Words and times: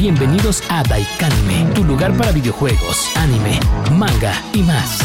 Bienvenidos 0.00 0.62
a 0.70 0.82
Daikanime, 0.82 1.74
tu 1.74 1.84
lugar 1.84 2.16
para 2.16 2.32
videojuegos, 2.32 3.14
anime, 3.16 3.60
manga 3.98 4.32
y 4.54 4.62
más. 4.62 4.98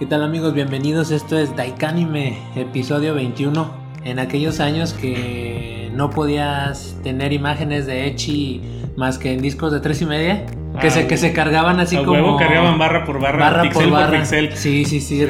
¿Qué 0.00 0.06
tal 0.06 0.24
amigos? 0.24 0.54
Bienvenidos. 0.54 1.12
Esto 1.12 1.38
es 1.38 1.54
Daikanime, 1.54 2.36
episodio 2.56 3.14
21. 3.14 3.70
En 4.02 4.18
aquellos 4.18 4.58
años 4.58 4.92
que 4.92 5.92
no 5.94 6.10
podías 6.10 6.96
tener 7.04 7.32
imágenes 7.32 7.86
de 7.86 8.08
Echi 8.08 8.60
más 8.96 9.18
que 9.18 9.34
en 9.34 9.40
discos 9.40 9.70
de 9.70 9.78
tres 9.78 10.02
y 10.02 10.06
media. 10.06 10.46
Que, 10.80 10.90
se, 10.90 11.06
que 11.06 11.16
se 11.16 11.32
cargaban 11.32 11.78
así 11.80 11.96
A 11.96 12.00
como. 12.00 12.12
huevo 12.12 12.36
cargaban 12.36 12.78
barra 12.78 13.04
por 13.04 13.20
barra, 13.20 13.38
barra 13.38 13.62
pixel 13.62 13.82
por 13.84 13.92
barra. 13.92 14.18
pixel. 14.18 14.56
Sí, 14.56 14.84
sí, 14.84 15.00
sí, 15.00 15.24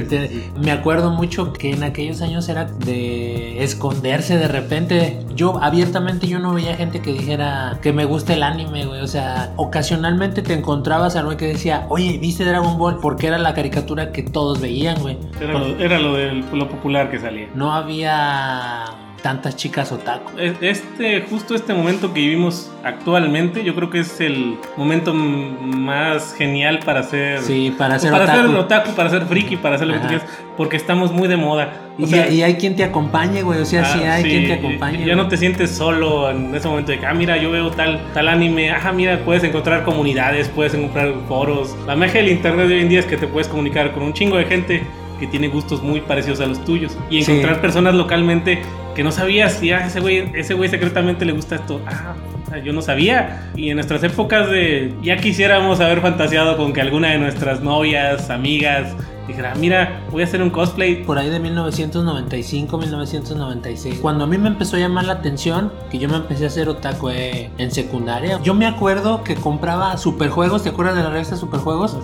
Me 0.60 0.70
acuerdo 0.70 1.10
mucho 1.10 1.52
que 1.52 1.70
en 1.72 1.82
aquellos 1.82 2.22
años 2.22 2.48
era 2.48 2.64
de 2.64 3.62
esconderse 3.62 4.38
de 4.38 4.48
repente. 4.48 5.18
Yo 5.34 5.58
abiertamente 5.62 6.26
yo 6.28 6.38
no 6.38 6.54
veía 6.54 6.76
gente 6.76 7.00
que 7.00 7.12
dijera 7.12 7.78
que 7.82 7.92
me 7.92 8.04
gusta 8.04 8.34
el 8.34 8.42
anime, 8.42 8.86
güey. 8.86 9.00
O 9.00 9.06
sea, 9.08 9.52
ocasionalmente 9.56 10.42
te 10.42 10.54
encontrabas 10.54 11.16
a 11.16 11.22
güey 11.22 11.36
que 11.36 11.48
decía, 11.48 11.86
oye, 11.88 12.18
¿viste 12.18 12.44
Dragon 12.44 12.78
Ball? 12.78 12.98
Porque 13.00 13.26
era 13.26 13.38
la 13.38 13.54
caricatura 13.54 14.12
que 14.12 14.22
todos 14.22 14.60
veían, 14.60 15.00
güey. 15.00 15.18
Era, 15.40 15.52
lo, 15.58 15.66
era 15.78 15.98
lo 15.98 16.14
de 16.14 16.32
lo 16.52 16.68
popular 16.68 17.10
que 17.10 17.18
salía. 17.18 17.48
No 17.54 17.72
había 17.72 18.84
tantas 19.22 19.56
chicas 19.56 19.92
otaku. 19.92 20.32
Es- 20.38 20.56
Este, 20.60 21.22
justo 21.30 21.54
este 21.54 21.72
momento 21.74 22.12
que 22.12 22.20
vivimos 22.20 22.70
actualmente, 22.84 23.62
yo 23.64 23.74
creo 23.74 23.88
que 23.90 24.00
es 24.00 24.20
el 24.20 24.56
momento 24.76 25.14
más 25.14 26.34
genial 26.34 26.80
para 26.84 27.02
ser. 27.02 27.40
Sí, 27.40 27.72
para 27.76 27.98
ser 27.98 28.10
para 28.10 28.24
otaku. 28.24 28.48
ser 28.48 28.56
otaku, 28.56 28.90
para 28.92 29.10
ser 29.10 29.22
friki, 29.26 29.56
para 29.56 29.76
hacer 29.76 29.86
lo 29.86 29.94
que 29.94 30.00
tú 30.00 30.06
Ajá. 30.06 30.18
quieras, 30.18 30.38
porque 30.56 30.76
estamos 30.76 31.12
muy 31.12 31.28
de 31.28 31.36
moda. 31.36 31.72
O 31.98 32.02
Y, 32.02 32.06
sea, 32.06 32.28
y 32.30 32.42
hay 32.42 32.54
quien 32.56 32.74
te 32.74 32.84
acompañe, 32.84 33.42
güey. 33.42 33.60
O 33.60 33.64
sea, 33.64 33.84
sí 33.84 34.00
ah, 34.04 34.14
hay 34.14 34.22
sí, 34.24 34.28
quien 34.30 34.46
te 34.46 34.52
acompañe. 34.54 34.98
Ya 34.98 35.04
güey. 35.04 35.16
no 35.16 35.28
te 35.28 35.36
sientes 35.36 35.70
solo 35.70 36.30
en 36.30 36.54
ese 36.54 36.66
momento 36.68 36.90
de 36.92 36.98
que, 36.98 37.06
ah, 37.06 37.14
mira, 37.14 37.36
yo 37.36 37.50
veo 37.50 37.70
tal, 37.70 38.00
tal 38.14 38.28
anime, 38.28 38.70
ah, 38.72 38.92
mira, 38.92 39.20
puedes 39.24 39.44
encontrar 39.44 39.84
comunidades, 39.84 40.48
puedes 40.48 40.74
encontrar 40.74 41.12
foros. 41.28 41.76
La 41.86 41.94
magia 41.96 42.20
del 42.22 42.30
internet 42.30 42.66
de 42.68 42.74
hoy 42.74 42.80
en 42.80 42.88
día 42.88 43.00
es 43.00 43.06
que 43.06 43.16
te 43.16 43.26
puedes 43.26 43.46
comunicar 43.48 43.92
con 43.92 44.02
un 44.02 44.12
chingo 44.14 44.36
de 44.36 44.44
gente 44.46 44.82
que 45.20 45.26
tiene 45.28 45.46
gustos 45.48 45.82
muy 45.82 46.00
parecidos 46.00 46.40
a 46.40 46.46
los 46.46 46.64
tuyos 46.64 46.98
y 47.08 47.22
Sí. 47.22 47.30
encontrar 47.30 47.60
personas 47.60 47.94
localmente 47.94 48.60
que 48.94 49.02
no 49.02 49.12
sabías, 49.12 49.62
y 49.62 49.72
ah, 49.72 49.86
ese 49.86 50.00
güey, 50.00 50.30
ese 50.34 50.54
güey 50.54 50.68
secretamente 50.68 51.24
le 51.24 51.32
gusta 51.32 51.56
esto. 51.56 51.80
Ah, 51.86 52.14
yo 52.58 52.72
no 52.72 52.82
sabía. 52.82 53.50
Y 53.56 53.70
en 53.70 53.76
nuestras 53.76 54.02
épocas 54.02 54.50
de 54.50 54.94
ya 55.02 55.16
quisiéramos 55.16 55.80
haber 55.80 56.00
fantaseado 56.00 56.56
con 56.56 56.72
que 56.72 56.80
alguna 56.80 57.10
de 57.10 57.18
nuestras 57.18 57.62
novias, 57.62 58.28
amigas, 58.28 58.94
dijera, 59.26 59.54
mira, 59.54 60.02
voy 60.10 60.22
a 60.22 60.24
hacer 60.24 60.42
un 60.42 60.50
cosplay. 60.50 61.02
por 61.04 61.18
ahí 61.18 61.30
de 61.30 61.40
1995, 61.40 62.78
1996. 62.78 63.98
Cuando 64.00 64.24
a 64.24 64.26
mí 64.26 64.36
me 64.38 64.48
empezó 64.48 64.76
a 64.76 64.80
llamar 64.80 65.06
la 65.06 65.14
atención, 65.14 65.72
que 65.90 65.98
yo 65.98 66.08
me 66.08 66.16
empecé 66.16 66.44
a 66.44 66.48
hacer 66.48 66.68
otaku 66.68 67.08
eh, 67.10 67.50
en 67.58 67.70
secundaria, 67.70 68.38
yo 68.42 68.54
me 68.54 68.66
acuerdo 68.66 69.24
que 69.24 69.34
compraba 69.34 69.96
superjuegos, 69.96 70.62
¿te 70.62 70.70
acuerdas 70.70 70.96
de 70.96 71.02
la 71.02 71.10
revista 71.10 71.36
Superjuegos? 71.36 71.96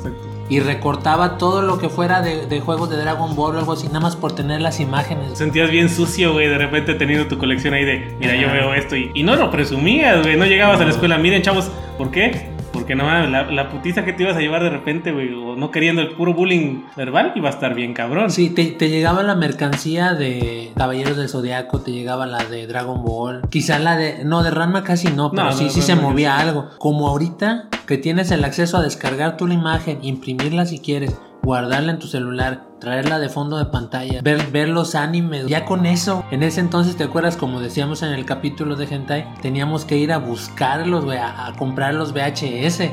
Y 0.48 0.60
recortaba 0.60 1.36
todo 1.36 1.62
lo 1.62 1.78
que 1.78 1.88
fuera 1.88 2.22
de, 2.22 2.46
de 2.46 2.60
juegos 2.60 2.88
de 2.88 2.96
Dragon 2.96 3.36
Ball 3.36 3.56
o 3.56 3.58
algo 3.58 3.72
así, 3.72 3.86
nada 3.88 4.00
más 4.00 4.16
por 4.16 4.32
tener 4.32 4.60
las 4.60 4.80
imágenes. 4.80 5.36
sentías 5.36 5.70
bien 5.70 5.88
sucio, 5.90 6.32
güey, 6.32 6.48
de 6.48 6.58
repente 6.58 6.94
teniendo 6.94 7.26
tu 7.26 7.36
colección 7.38 7.74
ahí 7.74 7.84
de, 7.84 8.16
mira, 8.18 8.34
yo 8.36 8.50
veo 8.50 8.72
esto 8.74 8.96
y, 8.96 9.10
y 9.14 9.22
no 9.22 9.36
lo 9.36 9.50
presumías, 9.50 10.22
güey, 10.22 10.36
no 10.36 10.46
llegabas 10.46 10.80
a 10.80 10.84
la 10.84 10.90
escuela, 10.90 11.18
miren, 11.18 11.42
chavos, 11.42 11.70
¿por 11.98 12.10
qué? 12.10 12.48
Porque 12.78 12.94
no 12.94 13.04
mames, 13.04 13.30
la, 13.30 13.50
la 13.50 13.68
putiza 13.70 14.04
que 14.04 14.12
te 14.12 14.22
ibas 14.22 14.36
a 14.36 14.40
llevar 14.40 14.62
de 14.62 14.70
repente, 14.70 15.12
güey, 15.12 15.32
o 15.32 15.56
no 15.56 15.70
queriendo 15.70 16.00
el 16.00 16.10
puro 16.12 16.34
bullying 16.34 16.82
verbal, 16.96 17.32
iba 17.34 17.48
a 17.48 17.52
estar 17.52 17.74
bien 17.74 17.92
cabrón. 17.94 18.30
Sí, 18.30 18.50
te, 18.50 18.66
te 18.66 18.88
llegaba 18.88 19.22
la 19.22 19.34
mercancía 19.34 20.14
de 20.14 20.72
Caballeros 20.76 21.16
del 21.16 21.28
Zodiaco, 21.28 21.80
te 21.80 21.92
llegaba 21.92 22.26
la 22.26 22.44
de 22.44 22.66
Dragon 22.66 23.02
Ball, 23.04 23.42
quizá 23.50 23.78
la 23.78 23.96
de... 23.96 24.24
No, 24.24 24.42
de 24.42 24.50
Ranma 24.50 24.84
casi 24.84 25.08
no, 25.08 25.30
pero 25.30 25.44
No, 25.44 25.52
sí, 25.52 25.64
no, 25.64 25.70
sí 25.70 25.82
se 25.82 25.96
movía 25.96 26.38
algo. 26.38 26.68
Como 26.78 27.08
ahorita 27.08 27.68
que 27.86 27.98
tienes 27.98 28.30
el 28.30 28.44
acceso 28.44 28.76
a 28.76 28.82
descargar 28.82 29.36
tú 29.36 29.46
la 29.46 29.54
imagen, 29.54 29.98
imprimirla 30.02 30.66
si 30.66 30.78
quieres, 30.78 31.18
guardarla 31.48 31.92
en 31.92 31.98
tu 31.98 32.08
celular, 32.08 32.64
traerla 32.78 33.18
de 33.18 33.30
fondo 33.30 33.56
de 33.56 33.64
pantalla, 33.64 34.20
ver, 34.20 34.50
ver 34.52 34.68
los 34.68 34.94
animes, 34.94 35.46
ya 35.46 35.64
con 35.64 35.86
eso, 35.86 36.22
en 36.30 36.42
ese 36.42 36.60
entonces 36.60 36.94
te 36.98 37.04
acuerdas 37.04 37.38
como 37.38 37.58
decíamos 37.58 38.02
en 38.02 38.10
el 38.10 38.26
capítulo 38.26 38.76
de 38.76 38.84
Hentai, 38.84 39.24
teníamos 39.40 39.86
que 39.86 39.96
ir 39.96 40.12
a 40.12 40.18
buscarlos, 40.18 41.06
güey, 41.06 41.16
a, 41.16 41.46
a 41.46 41.54
comprar 41.54 41.94
los 41.94 42.12
VHS. 42.12 42.90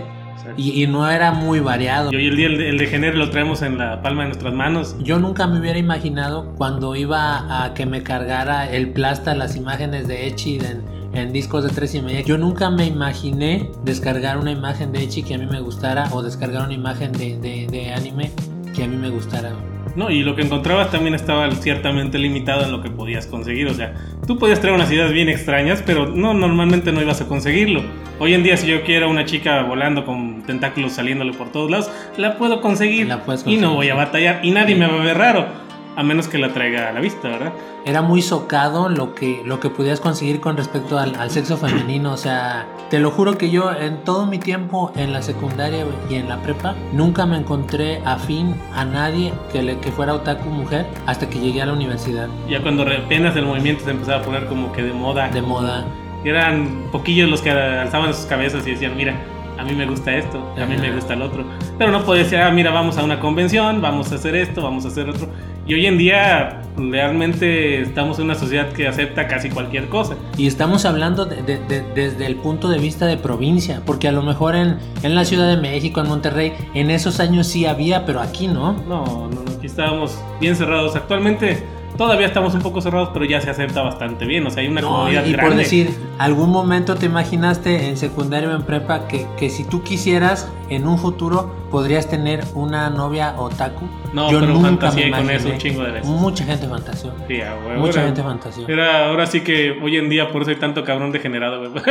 Y, 0.58 0.84
y 0.84 0.88
no 0.88 1.10
era 1.10 1.32
muy 1.32 1.60
variado. 1.60 2.12
Y 2.14 2.18
hoy 2.18 2.28
el 2.28 2.36
día 2.36 2.48
el 2.48 2.58
de, 2.60 2.70
el 2.70 2.78
de 2.78 2.86
Gener 2.86 3.16
lo 3.16 3.32
traemos 3.32 3.64
en 3.64 3.80
la 3.80 4.02
palma 4.04 4.22
de 4.22 4.30
nuestras 4.30 4.54
manos. 4.54 4.96
Yo 5.00 5.18
nunca 5.18 5.48
me 5.48 5.60
hubiera 5.60 5.80
imaginado 5.80 6.54
cuando 6.56 6.96
iba 6.96 7.64
a 7.64 7.74
que 7.74 7.88
me 7.88 8.04
cargara 8.04 8.70
el 8.70 8.92
plasta 8.92 9.34
las 9.34 9.56
imágenes 9.56 10.08
de 10.08 10.28
Echi 10.28 10.60
en, 10.60 10.84
en 11.16 11.32
discos 11.34 11.64
de 11.64 11.70
tres 11.70 11.96
y 11.96 12.02
media. 12.02 12.22
Yo 12.22 12.38
nunca 12.38 12.70
me 12.70 12.86
imaginé 12.86 13.70
descargar 13.84 14.38
una 14.38 14.52
imagen 14.52 14.92
de 14.92 15.04
Echi 15.04 15.24
que 15.24 15.36
a 15.36 15.38
mí 15.38 15.46
me 15.46 15.60
gustara 15.62 16.10
o 16.12 16.22
descargar 16.22 16.64
una 16.66 16.74
imagen 16.74 17.12
de, 17.14 17.38
de- 17.38 17.68
de 17.68 17.94
anime 17.94 18.32
que 18.76 18.84
a 18.84 18.88
mí 18.88 18.96
me 18.98 19.10
gustara. 19.10 19.52
No, 19.96 20.12
y 20.12 20.24
lo 20.24 20.36
que 20.36 20.42
encontrabas 20.42 20.92
también 20.92 21.16
estaba 21.16 21.50
ciertamente 21.52 22.18
limitado 22.20 22.66
en 22.66 22.72
lo 22.74 22.82
que 22.82 22.90
podías 22.90 23.28
conseguir. 23.28 23.68
O 23.68 23.74
sea, 23.74 23.94
tú 24.28 24.38
podías 24.38 24.60
traer 24.60 24.76
unas 24.76 24.92
ideas 24.92 25.14
bien 25.14 25.30
extrañas, 25.30 25.82
pero 25.86 26.08
no, 26.08 26.34
normalmente 26.34 26.92
no 26.92 27.02
ibas 27.02 27.22
a 27.22 27.28
conseguirlo. 27.30 27.82
Hoy 28.20 28.34
en 28.34 28.44
día, 28.44 28.58
si 28.58 28.68
yo 28.68 28.84
quiero 28.84 29.10
una 29.10 29.24
chica 29.24 29.62
volando 29.64 30.06
con 30.06 30.42
tentáculos 30.44 30.92
saliéndole 30.92 31.32
por 31.32 31.50
todos 31.54 31.72
lados, 31.72 31.90
la 32.18 32.38
puedo 32.38 32.60
conseguir. 32.60 33.08
La 33.08 33.24
puedes 33.24 33.48
Y 33.48 33.56
no 33.56 33.76
voy 33.76 33.88
a 33.88 33.96
batallar. 33.96 34.44
Y 34.44 34.52
nadie 34.52 34.76
me 34.76 34.86
va 34.86 35.02
a 35.02 35.06
ver 35.06 35.18
raro. 35.18 35.48
A 35.96 36.04
menos 36.04 36.28
que 36.28 36.38
la 36.38 36.54
traiga 36.54 36.90
a 36.90 36.92
la 36.92 37.00
vista, 37.00 37.30
¿verdad? 37.30 37.54
Era 37.86 38.02
muy 38.02 38.22
socado 38.22 38.90
lo 38.90 39.16
que, 39.16 39.42
lo 39.46 39.60
que 39.60 39.70
podías 39.70 40.00
conseguir 40.00 40.42
con 40.42 40.58
respecto 40.58 40.98
al, 41.00 41.16
al 41.16 41.30
sexo 41.32 41.56
femenino. 41.56 42.12
O 42.12 42.18
sea, 42.18 42.68
te 42.90 43.00
lo 43.00 43.12
juro 43.12 43.38
que 43.38 43.50
yo 43.50 43.72
en 43.72 44.04
todo 44.04 44.26
mi 44.26 44.38
tiempo 44.38 44.92
en 44.96 45.14
la 45.14 45.22
secundaria 45.22 45.86
y 46.10 46.16
en 46.16 46.28
la 46.28 46.42
prepa 46.42 46.76
nunca 46.94 47.26
me 47.26 47.38
encontré 47.38 48.02
afín 48.06 48.56
a 48.74 48.84
nadie 48.84 49.34
que, 49.52 49.64
le, 49.64 49.78
que 49.80 49.92
fuera 49.92 50.14
otaku 50.14 50.50
mujer 50.50 50.86
hasta 51.06 51.30
que 51.30 51.40
llegué 51.40 51.62
a 51.62 51.66
la 51.68 51.74
universidad. 51.74 52.28
Ya 52.50 52.62
cuando 52.62 52.84
apenas 52.84 53.36
el 53.36 53.46
movimiento 53.46 53.86
se 53.86 53.92
empezaba 53.92 54.22
a 54.22 54.24
poner 54.24 54.48
como 54.48 54.72
que 54.72 54.84
de 54.84 54.94
moda. 54.94 55.30
De 55.30 55.42
moda. 55.42 55.86
Eran 56.24 56.88
poquillos 56.92 57.30
los 57.30 57.42
que 57.42 57.52
alzaban 57.52 58.14
sus 58.14 58.26
cabezas 58.26 58.66
y 58.68 58.72
decían, 58.72 58.98
mira, 58.98 59.16
a 59.58 59.64
mí 59.64 59.74
me 59.74 59.86
gusta 59.86 60.16
esto, 60.16 60.38
a 60.58 60.66
mí 60.66 60.76
me 60.78 60.92
gusta 60.94 61.14
el 61.14 61.22
otro. 61.22 61.44
Pero 61.78 61.92
no 61.92 62.04
podía 62.04 62.24
decir, 62.24 62.38
ah, 62.40 62.52
mira, 62.52 62.72
vamos 62.72 62.98
a 62.98 63.04
una 63.04 63.20
convención, 63.20 63.82
vamos 63.82 64.12
a 64.12 64.16
hacer 64.16 64.36
esto, 64.36 64.62
vamos 64.62 64.86
a 64.86 64.90
hacer 64.90 65.10
otro. 65.10 65.28
Y 65.68 65.74
hoy 65.74 65.86
en 65.88 65.98
día 65.98 66.62
realmente 66.78 67.82
estamos 67.82 68.20
en 68.20 68.26
una 68.26 68.36
sociedad 68.36 68.70
que 68.72 68.88
acepta 68.88 69.28
casi 69.28 69.50
cualquier 69.50 69.88
cosa. 69.90 70.16
Y 70.38 70.46
estamos 70.48 70.86
hablando 70.86 71.26
de- 71.26 71.42
de- 71.42 71.60
de- 71.60 71.84
desde 71.96 72.26
el 72.28 72.36
punto 72.36 72.70
de 72.70 72.78
vista 72.80 73.06
de 73.08 73.18
provincia, 73.18 73.82
porque 73.86 74.08
a 74.08 74.12
lo 74.12 74.22
mejor 74.22 74.56
en, 74.56 74.78
en 75.04 75.16
la 75.16 75.26
Ciudad 75.26 75.48
de 75.48 75.58
México, 75.58 76.02
en 76.02 76.08
Monterrey, 76.08 76.54
en 76.74 76.92
esos 76.92 77.20
años 77.20 77.48
sí 77.48 77.66
había, 77.66 78.06
pero 78.06 78.22
aquí 78.22 78.48
no. 78.48 78.74
No, 78.88 79.06
no, 79.06 79.30
no, 79.30 79.42
aquí 79.58 79.66
estábamos 79.66 80.18
bien 80.40 80.56
cerrados. 80.56 80.96
Actualmente 80.96 81.64
todavía 81.98 82.28
estamos 82.28 82.54
un 82.54 82.62
poco 82.62 82.82
cerrados, 82.82 83.10
pero 83.14 83.26
ya 83.26 83.42
se 83.42 83.50
acepta 83.50 83.82
bastante 83.82 84.26
bien. 84.26 84.46
O 84.46 84.50
sea, 84.50 84.62
hay 84.64 84.68
una 84.70 84.82
No, 84.82 84.90
comunidad 84.90 85.26
y 85.26 85.32
grande. 85.34 85.50
por 85.52 85.58
decir, 85.58 85.96
algún 86.18 86.50
momento 86.50 86.96
te 86.96 87.06
imaginaste 87.06 87.88
en 87.90 87.98
secundaria 87.98 88.50
o 88.50 88.56
en 88.56 88.64
prepa 88.64 89.08
que, 89.08 89.26
que 89.38 89.50
si 89.50 89.64
tú 89.64 89.84
quisieras 89.84 90.52
en 90.70 90.88
un 90.88 90.98
futuro 90.98 91.66
podrías 91.72 92.08
tener 92.10 92.44
una 92.54 92.90
novia 92.90 93.36
otaku. 93.38 93.86
No, 94.14 94.30
pero 94.30 94.60
fantaseé 94.62 95.12
con 95.12 95.30
eso 95.30 95.50
un 95.50 95.58
chingo 95.58 95.84
de 95.84 95.92
veces. 95.92 96.08
Mucha 96.10 96.46
gente 96.46 96.68
fantaseó. 96.68 97.12
Sí, 97.28 97.42
a 97.42 97.54
huevo, 97.56 97.80
Mucha 97.82 98.00
era- 98.00 98.06
gente 98.08 98.24
fantaseó. 98.24 98.68
Era, 98.68 99.10
ahora 99.10 99.26
sí 99.26 99.42
que 99.42 99.72
hoy 99.84 99.98
en 99.98 100.10
día 100.10 100.32
por 100.32 100.42
eso 100.44 100.52
hay 100.52 100.58
tanto 100.58 100.84
cabrón 100.84 101.12
degenerado, 101.12 101.60
güey. 101.70 101.84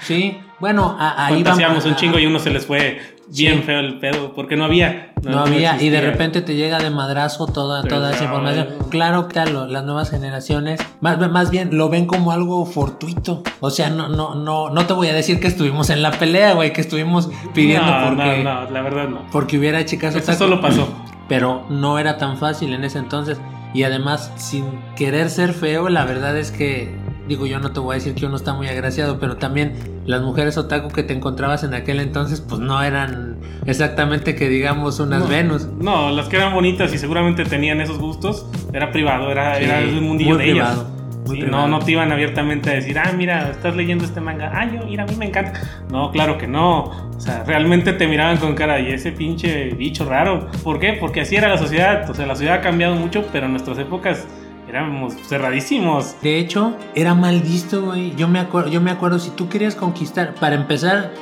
Sí, 0.00 0.38
bueno, 0.58 0.96
a- 0.98 1.26
ahí 1.26 1.34
Fantaseamos 1.36 1.78
vamos. 1.84 1.90
un 1.92 1.96
chingo 1.96 2.18
y 2.18 2.26
uno 2.26 2.38
se 2.38 2.50
les 2.50 2.66
fue 2.66 3.00
bien 3.36 3.62
feo 3.62 3.80
el 3.80 3.98
pedo, 3.98 4.32
porque 4.34 4.56
no 4.56 4.64
había. 4.64 5.12
No, 5.22 5.40
había, 5.40 5.80
y 5.82 5.90
de 5.90 6.00
repente 6.00 6.40
te 6.40 6.54
llega 6.54 6.78
de 6.78 6.90
madrazo 6.90 7.46
toda, 7.46 7.82
Pero 7.82 7.96
toda 7.96 8.10
esa 8.10 8.20
no, 8.20 8.24
información. 8.26 8.68
Claro, 8.88 9.28
claro, 9.28 9.66
las 9.66 9.84
nuevas 9.84 10.10
generaciones, 10.10 10.80
más, 11.00 11.18
más 11.30 11.50
bien 11.50 11.76
lo 11.76 11.88
ven 11.90 12.06
como 12.06 12.32
algo 12.32 12.64
fortuito. 12.64 13.42
O 13.60 13.70
sea, 13.70 13.90
no, 13.90 14.08
no, 14.08 14.34
no, 14.34 14.70
no 14.70 14.86
te 14.86 14.92
voy 14.94 15.08
a 15.08 15.12
decir 15.12 15.40
que 15.40 15.48
estuvimos 15.48 15.90
en 15.90 16.02
la 16.02 16.12
pelea, 16.12 16.54
güey, 16.54 16.72
que 16.72 16.80
estuvimos 16.80 17.28
pidiendo 17.54 17.92
porque, 18.08 18.42
no, 18.42 18.64
no, 18.64 18.70
la 18.70 18.82
verdad 18.82 19.08
no. 19.08 19.26
porque 19.30 19.58
hubiera 19.58 19.84
chicas 19.84 20.14
Eso 20.14 20.32
solo 20.32 20.60
pasó. 20.60 20.88
Pero 21.28 21.64
no 21.68 21.98
era 21.98 22.16
tan 22.18 22.38
fácil 22.38 22.72
en 22.72 22.84
ese 22.84 22.98
entonces. 22.98 23.38
Y 23.72 23.84
además, 23.84 24.32
sin 24.34 24.64
querer 24.96 25.30
ser 25.30 25.52
feo, 25.52 25.88
la 25.88 26.04
verdad 26.04 26.36
es 26.36 26.50
que, 26.50 26.92
digo, 27.30 27.46
yo 27.46 27.60
no 27.60 27.70
te 27.70 27.78
voy 27.78 27.92
a 27.92 27.98
decir 27.98 28.14
que 28.14 28.26
uno 28.26 28.34
está 28.34 28.54
muy 28.54 28.66
agraciado, 28.66 29.20
pero 29.20 29.36
también 29.36 29.74
las 30.04 30.20
mujeres 30.20 30.58
otaku 30.58 30.88
que 30.88 31.04
te 31.04 31.14
encontrabas 31.14 31.62
en 31.62 31.74
aquel 31.74 32.00
entonces, 32.00 32.40
pues 32.40 32.60
no 32.60 32.82
eran 32.82 33.38
exactamente 33.66 34.34
que 34.34 34.48
digamos 34.48 34.98
unas 34.98 35.22
no, 35.22 35.28
Venus. 35.28 35.68
No, 35.80 36.10
las 36.10 36.28
que 36.28 36.38
eran 36.38 36.52
bonitas 36.52 36.92
y 36.92 36.98
seguramente 36.98 37.44
tenían 37.44 37.80
esos 37.80 37.98
gustos, 37.98 38.46
era 38.72 38.90
privado, 38.90 39.30
era, 39.30 39.58
Sí, 39.58 39.64
era 39.64 39.78
un 39.78 40.02
mundillo 40.02 40.36
de 40.36 40.44
privado, 40.44 40.82
ellas. 40.82 41.32
Sí, 41.32 41.42
no, 41.48 41.68
no 41.68 41.78
te 41.78 41.92
iban 41.92 42.10
abiertamente 42.10 42.70
a 42.70 42.72
decir, 42.74 42.98
ah, 42.98 43.12
mira, 43.16 43.50
estás 43.50 43.76
leyendo 43.76 44.04
este 44.04 44.20
manga, 44.20 44.50
ah, 44.52 44.68
yo, 44.68 44.84
mira, 44.84 45.04
a 45.04 45.06
mí 45.06 45.14
me 45.14 45.26
encanta. 45.26 45.52
No, 45.88 46.10
claro 46.10 46.36
que 46.36 46.48
no. 46.48 47.10
O 47.16 47.20
sea, 47.20 47.44
realmente 47.44 47.92
te 47.92 48.08
miraban 48.08 48.38
con 48.38 48.56
cara 48.56 48.80
y 48.80 48.90
ese 48.90 49.12
pinche 49.12 49.70
bicho 49.74 50.04
raro. 50.04 50.48
¿Por 50.64 50.80
qué? 50.80 50.94
Porque 50.94 51.20
así 51.20 51.36
era 51.36 51.48
la 51.48 51.58
sociedad. 51.58 52.10
O 52.10 52.14
sea, 52.14 52.26
la 52.26 52.34
sociedad 52.34 52.56
ha 52.56 52.60
cambiado 52.60 52.96
mucho, 52.96 53.24
pero 53.30 53.46
en 53.46 53.52
nuestras 53.52 53.78
épocas 53.78 54.26
éramos 54.70 55.14
cerradísimos. 55.28 56.16
De 56.22 56.38
hecho, 56.38 56.76
era 56.94 57.14
mal 57.14 57.40
visto, 57.40 57.82
güey. 57.82 58.14
Yo 58.16 58.28
me 58.28 58.38
acuerdo, 58.38 58.70
yo 58.70 58.80
me 58.80 58.90
acuerdo 58.90 59.18
si 59.18 59.30
tú 59.30 59.48
querías 59.48 59.74
conquistar, 59.74 60.34
para 60.34 60.54
empezar, 60.54 61.12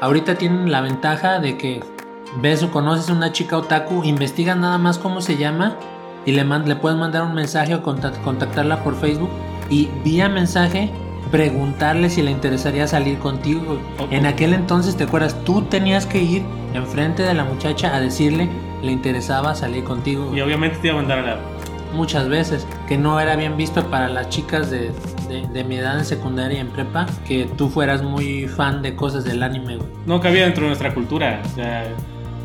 ahorita 0.00 0.34
tienen 0.36 0.70
la 0.70 0.80
ventaja 0.80 1.38
de 1.40 1.56
que 1.56 1.80
ves 2.42 2.62
o 2.62 2.70
conoces 2.70 3.08
a 3.08 3.12
una 3.12 3.32
chica 3.32 3.56
otaku, 3.56 4.04
investigas 4.04 4.56
nada 4.56 4.76
más 4.78 4.98
cómo 4.98 5.20
se 5.20 5.36
llama 5.36 5.76
y 6.26 6.32
le, 6.32 6.44
man- 6.44 6.68
le 6.68 6.76
puedes 6.76 6.98
mandar 6.98 7.22
un 7.22 7.34
mensaje 7.34 7.74
o 7.74 7.82
contact- 7.82 8.20
contactarla 8.22 8.82
por 8.82 8.96
Facebook 8.96 9.30
y 9.70 9.88
vía 10.04 10.28
mensaje 10.28 10.90
preguntarle 11.30 12.08
si 12.10 12.22
le 12.22 12.30
interesaría 12.30 12.86
salir 12.86 13.18
contigo. 13.18 13.78
En 14.10 14.26
aquel 14.26 14.54
entonces, 14.54 14.96
¿te 14.96 15.04
acuerdas? 15.04 15.36
Tú 15.44 15.62
tenías 15.62 16.06
que 16.06 16.22
ir 16.22 16.42
enfrente 16.74 17.22
de 17.22 17.34
la 17.34 17.44
muchacha 17.44 17.94
a 17.94 18.00
decirle 18.00 18.48
le 18.82 18.92
interesaba 18.92 19.54
salir 19.54 19.82
contigo. 19.84 20.30
Y 20.36 20.40
obviamente 20.40 20.76
te 20.78 20.88
iba 20.88 20.96
a 20.96 21.00
mandar 21.00 21.18
a 21.20 21.22
la. 21.22 21.36
Muchas 21.96 22.28
veces, 22.28 22.66
que 22.88 22.96
no 22.98 23.18
era 23.18 23.34
bien 23.36 23.56
visto 23.56 23.84
para 23.90 24.08
las 24.08 24.28
chicas 24.28 24.70
de, 24.70 24.92
de- 25.28 25.46
de 25.52 25.64
mi 25.64 25.76
edad 25.76 25.98
en 25.98 26.04
secundaria 26.04 26.58
y 26.58 26.60
en 26.60 26.68
prepa, 26.68 27.06
que 27.26 27.46
tú 27.56 27.68
fueras 27.68 28.02
muy 28.02 28.46
fan 28.46 28.82
de 28.82 28.94
cosas 28.94 29.24
del 29.24 29.42
anime, 29.42 29.76
güey. 29.76 29.88
No 30.06 30.20
cabía 30.20 30.44
dentro 30.44 30.62
de 30.62 30.68
nuestra 30.68 30.94
cultura. 30.94 31.42
O 31.44 31.54
sea, 31.56 31.84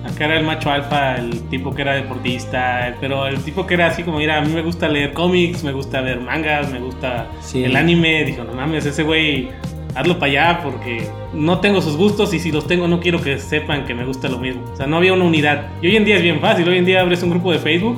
acá 0.06 0.26
era 0.26 0.40
el 0.40 0.46
macho 0.46 0.72
alfa, 0.72 1.16
el 1.18 1.42
tipo 1.50 1.76
que 1.76 1.84
era 1.84 1.94
deportista, 1.94 2.96
pero 3.00 3.28
el 3.28 3.40
tipo 3.44 3.68
que 3.68 3.76
era 3.76 3.88
así 3.88 4.04
como, 4.04 4.18
mira, 4.18 4.38
a 4.38 4.42
mí 4.42 4.52
me 4.52 4.62
gusta 4.64 4.88
leer 4.88 5.14
cómics, 5.14 5.64
me 5.64 5.72
gusta 5.74 6.02
ver 6.02 6.20
mangas, 6.22 6.72
me 6.72 6.80
gusta 6.80 7.28
Sí. 7.42 7.64
el 7.64 7.76
anime. 7.76 8.24
Dijo, 8.24 8.44
no 8.44 8.54
mames, 8.54 8.86
ese 8.86 9.04
güey, 9.04 9.50
hazlo 9.94 10.18
para 10.18 10.32
allá 10.32 10.60
porque 10.64 11.08
no 11.34 11.60
tengo 11.60 11.82
sus 11.82 11.98
gustos 11.98 12.34
y 12.34 12.40
si 12.40 12.52
los 12.52 12.66
tengo 12.66 12.88
no 12.88 13.00
quiero 13.00 13.22
que 13.22 13.38
sepan 13.38 13.86
que 13.86 13.94
me 13.94 14.06
gusta 14.06 14.28
lo 14.30 14.40
mismo. 14.40 14.64
O 14.74 14.76
sea, 14.76 14.88
no 14.88 14.98
había 14.98 15.14
una 15.14 15.26
unidad. 15.26 15.68
Y 15.82 15.88
hoy 15.88 15.98
en 15.98 16.06
día 16.06 16.16
es 16.16 16.24
bien 16.24 16.40
fácil. 16.40 16.68
Hoy 16.68 16.78
en 16.78 16.86
día 16.86 17.02
abres 17.02 17.22
un 17.24 17.30
grupo 17.30 17.52
de 17.52 17.60
Facebook. 17.60 17.98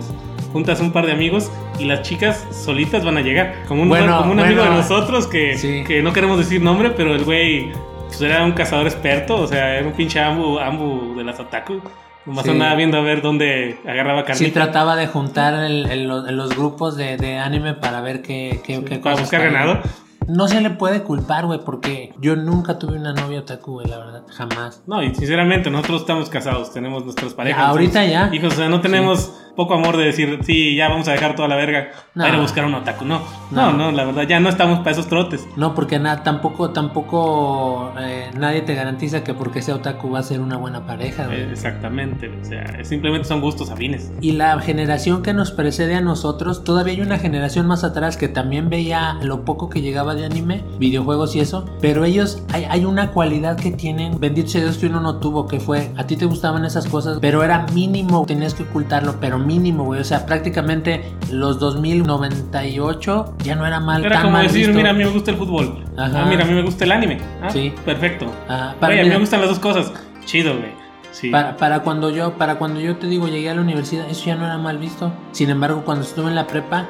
Juntas 0.54 0.80
un 0.80 0.92
par 0.92 1.06
de 1.08 1.12
amigos 1.12 1.52
y 1.80 1.86
las 1.86 2.04
chicas 2.04 2.48
solitas 2.52 3.04
van 3.04 3.18
a 3.18 3.22
llegar. 3.22 3.56
Como 3.68 3.82
un, 3.82 3.90
Bueno, 3.90 4.20
como 4.20 4.32
un 4.32 4.40
amigo 4.40 4.62
de 4.62 4.68
bueno. 4.70 4.82
nosotros 4.84 5.28
que, 5.28 5.58
Sí. 5.58 5.84
que 5.86 6.02
no 6.02 6.14
queremos 6.14 6.38
decir 6.38 6.62
nombre, 6.62 6.92
pero 6.92 7.16
el 7.16 7.24
güey 7.26 7.72
pues 8.08 8.22
era 8.22 8.44
un 8.46 8.52
cazador 8.52 8.86
experto, 8.86 9.36
o 9.42 9.48
sea, 9.48 9.76
era 9.80 9.88
un 9.88 9.94
pinche 9.94 10.20
ambu, 10.20 10.60
ambu 10.60 11.16
de 11.18 11.24
las 11.24 11.40
otaku. 11.40 11.82
Nomás 12.28 12.46
Sí. 12.46 12.52
andaba 12.52 12.76
viendo 12.76 12.98
a 13.00 13.02
ver 13.02 13.22
dónde 13.24 13.80
agarraba 13.86 14.22
Sí 14.22 14.28
carnita 14.28 14.54
trataba 14.66 14.96
de 14.96 15.08
juntar 15.08 15.56
el- 15.66 15.88
el- 15.92 16.08
los, 16.08 16.56
grupos 16.56 16.96
de, 16.96 17.18
de 17.18 17.38
anime 17.40 17.74
para 17.74 18.00
ver 18.02 18.22
qué, 18.22 18.62
qué, 18.64 18.82
qué 18.86 18.98
para 18.98 19.16
buscar 19.18 19.42
ganado. 19.44 19.82
No 20.28 20.48
se 20.48 20.62
le 20.62 20.70
puede 20.72 21.04
culpar, 21.04 21.46
güey, 21.46 21.60
porque 21.64 22.14
yo 22.20 22.36
nunca 22.36 22.80
tuve 22.80 22.98
una 22.98 23.14
novia 23.14 23.40
otaku, 23.42 23.74
güey, 23.74 23.88
la 23.88 23.98
verdad, 23.98 24.24
jamás. 24.30 24.82
No, 24.88 25.02
y 25.04 25.14
sinceramente, 25.16 25.70
nosotros 25.70 26.02
estamos 26.02 26.30
casados, 26.30 26.72
tenemos 26.74 27.04
nuestras 27.04 27.34
parejas. 27.34 27.62
Ya, 27.62 27.68
ahorita 27.70 28.06
ya. 28.06 28.30
Hijos, 28.34 28.54
o 28.54 28.56
sea, 28.58 28.70
no 28.70 28.82
tenemos 28.82 29.32
poco 29.56 29.76
amor 29.76 29.98
de 29.98 30.06
decir, 30.06 30.40
sí, 30.44 30.76
ya 30.76 30.90
vamos 30.90 31.08
a 31.08 31.12
dejar 31.12 31.36
toda 31.36 31.48
la 31.48 31.56
verga 31.56 31.90
para 32.16 32.30
ir 32.30 32.34
a 32.34 32.38
No. 32.38 32.44
buscar 32.44 32.66
un 32.66 32.74
otaku. 32.74 33.06
No, 33.06 33.22
no, 33.52 33.72
No. 33.72 33.78
no, 33.78 33.92
la 33.92 34.06
verdad, 34.06 34.24
ya 34.24 34.40
no 34.40 34.50
estamos 34.50 34.80
para 34.80 34.92
esos 34.92 35.08
trotes. 35.08 35.46
No, 35.58 35.76
porque 35.76 36.00
nada, 36.00 36.24
tampoco, 36.24 36.72
tampoco 36.72 37.94
eh, 38.00 38.32
nadie 38.36 38.62
te 38.62 38.74
garantiza 38.74 39.24
que 39.24 39.34
porque 39.34 39.62
sea 39.62 39.76
otaku 39.76 40.10
va 40.10 40.20
a 40.20 40.24
ser 40.24 40.40
una 40.42 40.58
buena 40.58 40.86
pareja, 40.88 41.26
güey. 41.28 41.42
Eh, 41.42 41.50
exactamente, 41.52 42.30
o 42.30 42.44
sea, 42.46 42.84
simplemente 42.84 43.28
son 43.28 43.42
gustos 43.42 43.70
afines. 43.70 44.12
Y 44.22 44.32
la 44.32 44.60
generación 44.60 45.22
que 45.22 45.34
nos 45.34 45.52
precede 45.52 45.96
a 45.96 46.02
nosotros, 46.02 46.64
todavía 46.64 46.94
hay 46.94 47.02
una 47.02 47.20
generación 47.20 47.68
más 47.68 47.84
atrás 47.84 48.18
que 48.18 48.28
también 48.30 48.70
veía 48.70 49.18
lo 49.22 49.46
poco 49.46 49.70
que 49.70 49.82
llegaba 49.82 50.13
de 50.16 50.26
anime, 50.26 50.64
videojuegos 50.80 51.36
y 51.36 51.40
eso, 51.40 51.66
pero 51.82 52.06
ellos, 52.06 52.44
hay, 52.54 52.66
hay 52.66 52.86
una 52.86 53.12
cualidad 53.12 53.58
que 53.58 53.72
tienen, 53.72 54.20
bendito 54.20 54.50
sea 54.50 54.62
Dios 54.62 54.78
que 54.78 54.88
uno 54.88 55.00
no 55.00 55.18
tuvo, 55.18 55.48
que 55.48 55.60
fue, 55.60 55.92
a 55.98 56.06
ti 56.06 56.16
te 56.16 56.26
gustaban 56.26 56.66
esas 56.66 56.88
cosas, 56.88 57.18
pero 57.22 57.44
era 57.44 57.66
mínimo, 57.74 58.26
tenías 58.26 58.54
que 58.54 58.64
ocultarlo, 58.64 59.16
pero 59.20 59.40
mínimo, 59.40 59.86
güey, 59.86 60.02
o 60.02 60.04
sea, 60.04 60.26
prácticamente 60.26 61.04
los 61.32 61.60
2098 61.60 63.36
ya 63.44 63.56
no 63.56 63.66
era 63.66 63.80
mal, 63.80 64.04
Era 64.06 64.16
tan 64.16 64.22
como 64.24 64.34
mal 64.34 64.44
decir, 64.48 64.60
visto. 64.68 64.74
mira, 64.76 64.90
a 64.92 64.94
mí 64.94 65.04
me 65.04 65.10
gusta 65.12 65.32
el 65.32 65.38
fútbol. 65.38 65.84
Ajá. 65.98 66.24
Ah, 66.24 66.26
mira, 66.28 66.44
a 66.44 66.48
mí 66.48 66.54
me 66.54 66.62
gusta 66.64 66.84
el 66.86 66.92
anime. 66.92 67.20
Ah, 67.42 67.50
Sí. 67.50 67.74
Perfecto. 67.86 68.26
Ah, 68.50 68.76
para 68.80 68.94
Oye, 68.94 69.02
a 69.02 69.04
mí 69.06 69.10
me 69.10 69.18
gustan 69.20 69.40
las 69.42 69.50
dos 69.50 69.60
cosas. 69.60 69.92
Chido, 70.26 70.58
güey. 70.58 70.83
Sí. 71.14 71.30
Para, 71.30 71.56
para 71.58 71.80
cuando 71.82 72.10
yo 72.10 72.34
para 72.34 72.56
cuando 72.56 72.80
yo 72.80 72.96
te 72.98 73.06
digo 73.08 73.28
llegué 73.28 73.50
a 73.50 73.54
la 73.54 73.62
universidad 73.62 74.10
eso 74.10 74.26
ya 74.26 74.36
no 74.36 74.46
era 74.46 74.58
mal 74.58 74.80
visto 74.80 75.14
sin 75.32 75.50
embargo 75.52 75.84
cuando 75.86 76.04
estuve 76.04 76.28
en 76.30 76.36
la 76.36 76.48
prepa 76.48 76.88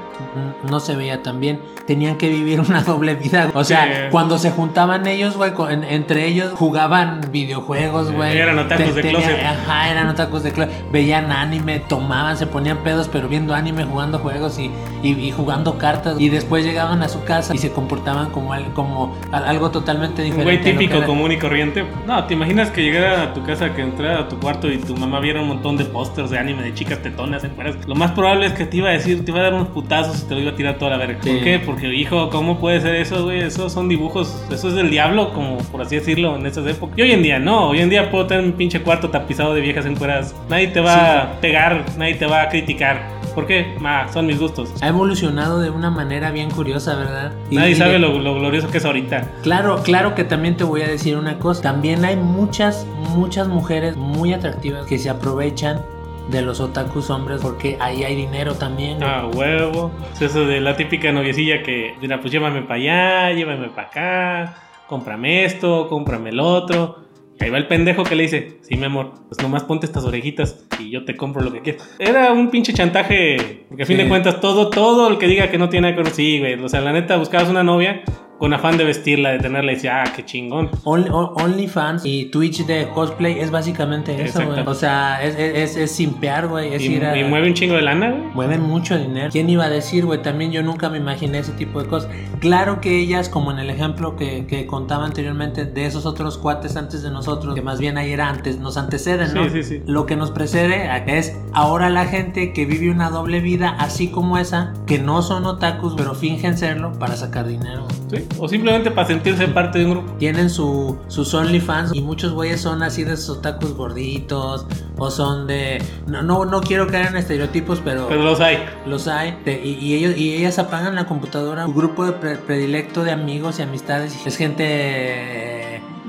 no 0.69 0.79
se 0.79 0.95
veía 0.95 1.21
tan 1.21 1.41
bien 1.41 1.59
tenían 1.85 2.15
que 2.17 2.29
vivir 2.29 2.61
una 2.61 2.81
doble 2.83 3.15
vida 3.15 3.51
o 3.53 3.63
sea 3.65 3.83
Sí. 3.83 3.91
cuando 4.11 4.37
se 4.37 4.49
juntaban 4.51 5.05
ellos 5.07 5.35
güey 5.35 5.51
en- 5.69 5.83
entre 5.83 6.25
ellos 6.25 6.53
jugaban 6.55 7.19
videojuegos 7.31 8.11
güey 8.13 8.37
eran 8.37 8.59
otakus 8.59 8.95
de 8.95 9.01
closet. 9.01 9.43
ajá 9.45 9.89
eran 9.91 10.07
otakus 10.07 10.43
de 10.43 10.51
closet 10.53 10.91
veían 10.91 11.29
anime 11.31 11.79
tomaban 11.81 12.37
se 12.37 12.47
ponían 12.47 12.77
pedos 12.77 13.09
pero 13.09 13.27
viendo 13.27 13.53
anime 13.53 13.83
jugando 13.83 14.19
juegos 14.19 14.57
y, 14.57 14.71
y, 15.03 15.09
y 15.19 15.31
jugando 15.31 15.77
cartas 15.77 16.17
y 16.19 16.29
después 16.29 16.63
llegaban 16.63 17.03
a 17.03 17.09
su 17.09 17.23
casa 17.25 17.53
y 17.53 17.57
se 17.57 17.71
comportaban 17.73 18.29
como 18.29 18.53
como 18.73 19.13
al- 19.33 19.43
algo 19.45 19.69
totalmente 19.71 20.21
diferente 20.21 20.43
güey 20.43 20.61
típico, 20.61 21.03
común 21.05 21.31
y 21.33 21.37
corriente. 21.37 21.83
No, 22.07 22.23
¿te 22.25 22.33
imaginas 22.35 22.69
que 22.71 22.81
llegara 22.83 23.23
a 23.23 23.33
tu 23.33 23.43
casa, 23.43 23.73
que 23.73 23.81
entrara 23.81 24.12
a 24.19 24.27
tu 24.27 24.39
cuarto 24.39 24.71
y 24.71 24.77
tu 24.77 24.95
mamá 24.95 25.19
viera 25.19 25.41
un 25.41 25.47
montón 25.47 25.77
de 25.77 25.85
pósters 25.85 26.29
de 26.29 26.37
anime 26.39 26.63
de 26.63 26.73
chicas 26.73 26.99
tetonas 27.01 27.43
en 27.43 27.51
fueras? 27.51 27.75
Lo 27.87 27.95
más 27.95 28.11
probable 28.11 28.45
es 28.47 28.53
que 28.53 28.65
te 28.65 28.77
iba 28.77 28.89
a 28.89 28.93
decir, 28.93 29.23
te 29.25 29.31
iba 29.31 29.39
a 29.39 29.43
dar 29.43 29.53
unos 29.53 29.67
putazos 29.69 30.21
y 30.23 30.25
te 30.27 30.35
lo 30.35 30.41
iba 30.41 30.51
a 30.51 30.55
tirar 30.55 30.77
toda 30.77 30.91
la 30.91 30.97
verga. 30.97 31.19
Sí. 31.23 31.29
¿Por 31.31 31.43
qué? 31.43 31.59
Porque, 31.59 31.93
hijo, 31.93 32.29
¿cómo 32.29 32.59
puede 32.59 32.81
ser 32.81 32.95
eso, 32.95 33.23
güey? 33.23 33.39
Esos 33.41 33.71
son 33.73 33.89
dibujos, 33.89 34.45
eso 34.51 34.67
es 34.69 34.75
del 34.75 34.89
diablo, 34.89 35.33
como 35.33 35.57
por 35.57 35.81
así 35.81 35.95
decirlo, 35.95 36.35
en 36.35 36.45
esas 36.45 36.65
épocas. 36.67 36.97
Y 36.97 37.01
hoy 37.01 37.11
en 37.11 37.23
día 37.23 37.39
no, 37.39 37.69
hoy 37.69 37.79
en 37.79 37.89
día 37.89 38.09
puedo 38.11 38.27
tener 38.27 38.43
un 38.43 38.53
pinche 38.53 38.81
cuarto 38.81 39.09
tapizado 39.09 39.53
de 39.53 39.61
viejas 39.61 39.85
en 39.85 39.95
fueras. 39.97 40.35
Nadie 40.49 40.67
te 40.67 40.79
va 40.79 40.93
Sí. 40.93 40.99
a 40.99 41.41
pegar, 41.41 41.83
nadie 41.97 42.15
te 42.15 42.25
va 42.25 42.43
a 42.43 42.49
criticar. 42.49 43.23
¿Por 43.33 43.47
qué? 43.47 43.73
Ma, 43.79 44.07
son 44.13 44.27
mis 44.27 44.39
gustos. 44.39 44.71
ha 44.81 44.87
evolucionado 44.89 45.59
de 45.59 45.71
una 45.71 45.89
manera 45.89 46.29
bien 46.29 46.51
curiosa, 46.51 46.95
¿verdad? 46.95 47.31
Y- 47.49 47.55
Nadie 47.55 47.73
sabe 47.75 47.97
lo, 47.97 48.19
lo 48.19 48.35
glorioso 48.35 48.69
que 48.69 48.77
es 48.77 48.85
ahorita. 48.85 49.27
Claro, 49.41 49.81
claro 49.81 50.13
que 50.13 50.23
también 50.23 50.55
te 50.55 50.63
voy 50.63 50.81
a 50.83 50.87
decir 50.87 51.17
una 51.17 51.39
cosa. 51.39 51.63
También 51.63 52.05
hay 52.05 52.15
muchas, 52.15 52.85
muchas 53.15 53.47
mujeres 53.47 53.95
muy 54.17 54.33
atractivas 54.33 54.85
que 54.85 54.97
se 54.97 55.09
aprovechan 55.09 55.81
de 56.29 56.41
los 56.41 56.59
otakus 56.61 57.09
hombres 57.09 57.41
porque 57.41 57.77
ahí 57.81 58.03
hay 58.03 58.15
dinero 58.15 58.53
también. 58.55 58.97
güey. 58.99 59.09
Ah, 59.09 59.29
huevo. 59.33 59.91
Eso 60.21 60.45
de 60.45 60.61
la 60.61 60.75
típica 60.77 61.11
noviecilla 61.11 61.61
que, 61.63 61.93
mira, 62.01 62.19
pues 62.21 62.31
llévame 62.31 62.61
para 62.61 62.75
allá, 62.75 63.31
llévame 63.35 63.67
para 63.69 63.87
acá, 63.87 64.55
cómprame 64.87 65.43
esto, 65.45 65.87
cómprame 65.89 66.29
el 66.29 66.39
otro. 66.39 67.03
Y 67.39 67.43
ahí 67.45 67.49
va 67.49 67.57
el 67.57 67.67
pendejo 67.67 68.03
que 68.03 68.15
le 68.15 68.23
dice, 68.23 68.59
sí, 68.61 68.77
mi 68.77 68.85
amor, 68.85 69.11
pues 69.27 69.41
nomás 69.41 69.63
ponte 69.63 69.85
estas 69.87 70.05
orejitas 70.05 70.65
y 70.79 70.91
yo 70.91 71.03
te 71.03 71.17
compro 71.17 71.41
lo 71.41 71.51
que 71.51 71.61
quieras. 71.61 71.93
Era 71.99 72.31
un 72.31 72.49
pinche 72.51 72.73
chantaje, 72.73 73.65
porque 73.67 73.83
a 73.83 73.85
fin 73.87 73.97
Sí. 73.97 74.03
de 74.03 74.07
cuentas 74.09 74.39
todo, 74.39 74.69
todo 74.69 75.09
el 75.09 75.17
que 75.17 75.27
diga 75.27 75.49
que 75.49 75.57
no 75.57 75.67
tiene 75.67 75.95
que 75.95 76.05
sí, 76.11 76.39
güey. 76.39 76.53
O 76.63 76.69
sea, 76.69 76.79
la 76.81 76.93
neta, 76.93 77.17
buscabas 77.17 77.49
una 77.49 77.63
novia 77.63 78.03
con 78.43 78.53
afán 78.53 78.75
de 78.77 78.83
vestirla, 78.83 79.29
de 79.29 79.39
tenerla 79.39 79.71
y 79.71 79.75
decía, 79.75 80.03
ah, 80.03 80.11
qué 80.13 80.25
chingón. 80.25 80.69
Only- 80.83 81.09
OnlyFans 81.09 82.05
y 82.05 82.25
Twitch 82.25 82.65
de 82.65 82.89
cosplay 82.93 83.39
es 83.39 83.51
básicamente 83.51 84.21
eso, 84.21 84.45
güey. 84.45 84.59
O 84.65 84.73
sea, 84.73 85.23
es, 85.23 85.39
es, 85.39 85.55
es, 85.55 85.77
es 85.77 85.91
simpear, 85.93 86.49
güey. 86.49 86.73
Es 86.73 86.81
Y, 86.81 86.95
ir 86.95 87.05
a... 87.05 87.17
y 87.17 87.23
mueve 87.23 87.47
un 87.47 87.53
chingo 87.53 87.75
de 87.75 87.83
lana, 87.83 88.11
güey. 88.11 88.23
Mueven 88.33 88.61
mucho 88.61 88.97
dinero. 88.97 89.29
¿Quién 89.31 89.49
iba 89.49 89.63
a 89.63 89.69
decir, 89.69 90.05
güey? 90.05 90.21
También 90.21 90.51
yo 90.51 90.61
nunca 90.61 90.89
me 90.89 90.97
imaginé 90.97 91.39
ese 91.39 91.53
tipo 91.53 91.81
de 91.81 91.87
cosas. 91.87 92.09
Claro 92.41 92.81
que 92.81 92.99
ellas, 92.99 93.29
como 93.29 93.49
en 93.49 93.59
el 93.59 93.69
ejemplo 93.69 94.17
que, 94.17 94.45
que 94.45 94.65
contaba 94.65 95.05
anteriormente 95.05 95.63
de 95.63 95.85
esos 95.85 96.05
otros 96.05 96.37
cuates 96.37 96.75
antes 96.75 97.01
de 97.01 97.11
nosotros, 97.11 97.55
que 97.55 97.61
más 97.61 97.79
bien 97.79 97.97
ahí 97.97 98.11
era 98.11 98.27
antes, 98.27 98.59
nos 98.59 98.75
anteceden, 98.75 99.33
¿no? 99.33 99.45
Sí, 99.45 99.51
sí, 99.51 99.63
sí. 99.63 99.81
Lo 99.85 100.05
que 100.05 100.17
nos 100.17 100.31
precede 100.31 100.89
es 101.07 101.39
ahora 101.53 101.89
la 101.89 102.07
gente 102.07 102.51
que 102.51 102.65
vive 102.65 102.91
una 102.91 103.09
doble 103.09 103.39
vida 103.39 103.69
así 103.79 104.09
como 104.09 104.37
esa, 104.37 104.73
que 104.85 104.99
no 104.99 105.21
son 105.21 105.45
otakus, 105.45 105.93
pero 105.95 106.13
fingen 106.13 106.57
serlo 106.57 106.91
para 106.99 107.15
sacar 107.15 107.47
dinero. 107.47 107.87
Sí, 108.11 108.17
O 108.39 108.47
simplemente 108.47 108.91
para 108.91 109.07
sentirse 109.07 109.47
parte 109.47 109.79
de 109.79 109.85
un 109.85 109.91
grupo. 109.91 110.13
Tienen 110.13 110.49
su, 110.49 110.97
sus 111.07 111.33
OnlyFans 111.33 111.93
y 111.95 112.01
muchos 112.01 112.31
güeyes 112.33 112.61
son 112.61 112.83
así 112.83 113.03
de 113.03 113.13
esos 113.13 113.37
otakus 113.37 113.73
gorditos 113.73 114.65
o 114.97 115.11
son 115.11 115.47
de... 115.47 115.81
No, 116.07 116.21
no, 116.21 116.45
no 116.45 116.61
quiero 116.61 116.87
caer 116.87 117.07
en 117.07 117.17
estereotipos, 117.17 117.81
pero... 117.83 118.07
Pero 118.07 118.23
los 118.23 118.39
hay. 118.39 118.57
Los 118.85 119.07
hay, 119.07 119.37
te- 119.43 119.63
y, 119.63 119.73
y 119.79 119.93
ellos 119.95 120.17
y 120.17 120.33
ellas 120.35 120.59
apagan 120.59 120.95
la 120.95 121.05
computadora. 121.05 121.65
Un 121.65 121.73
grupo 121.75 122.05
de 122.05 122.13
pre- 122.13 122.37
predilecto 122.37 123.03
de 123.03 123.11
amigos 123.11 123.59
y 123.59 123.63
amistades. 123.63 124.15
Es 124.25 124.37
gente 124.37 124.63
eh, 124.67 125.62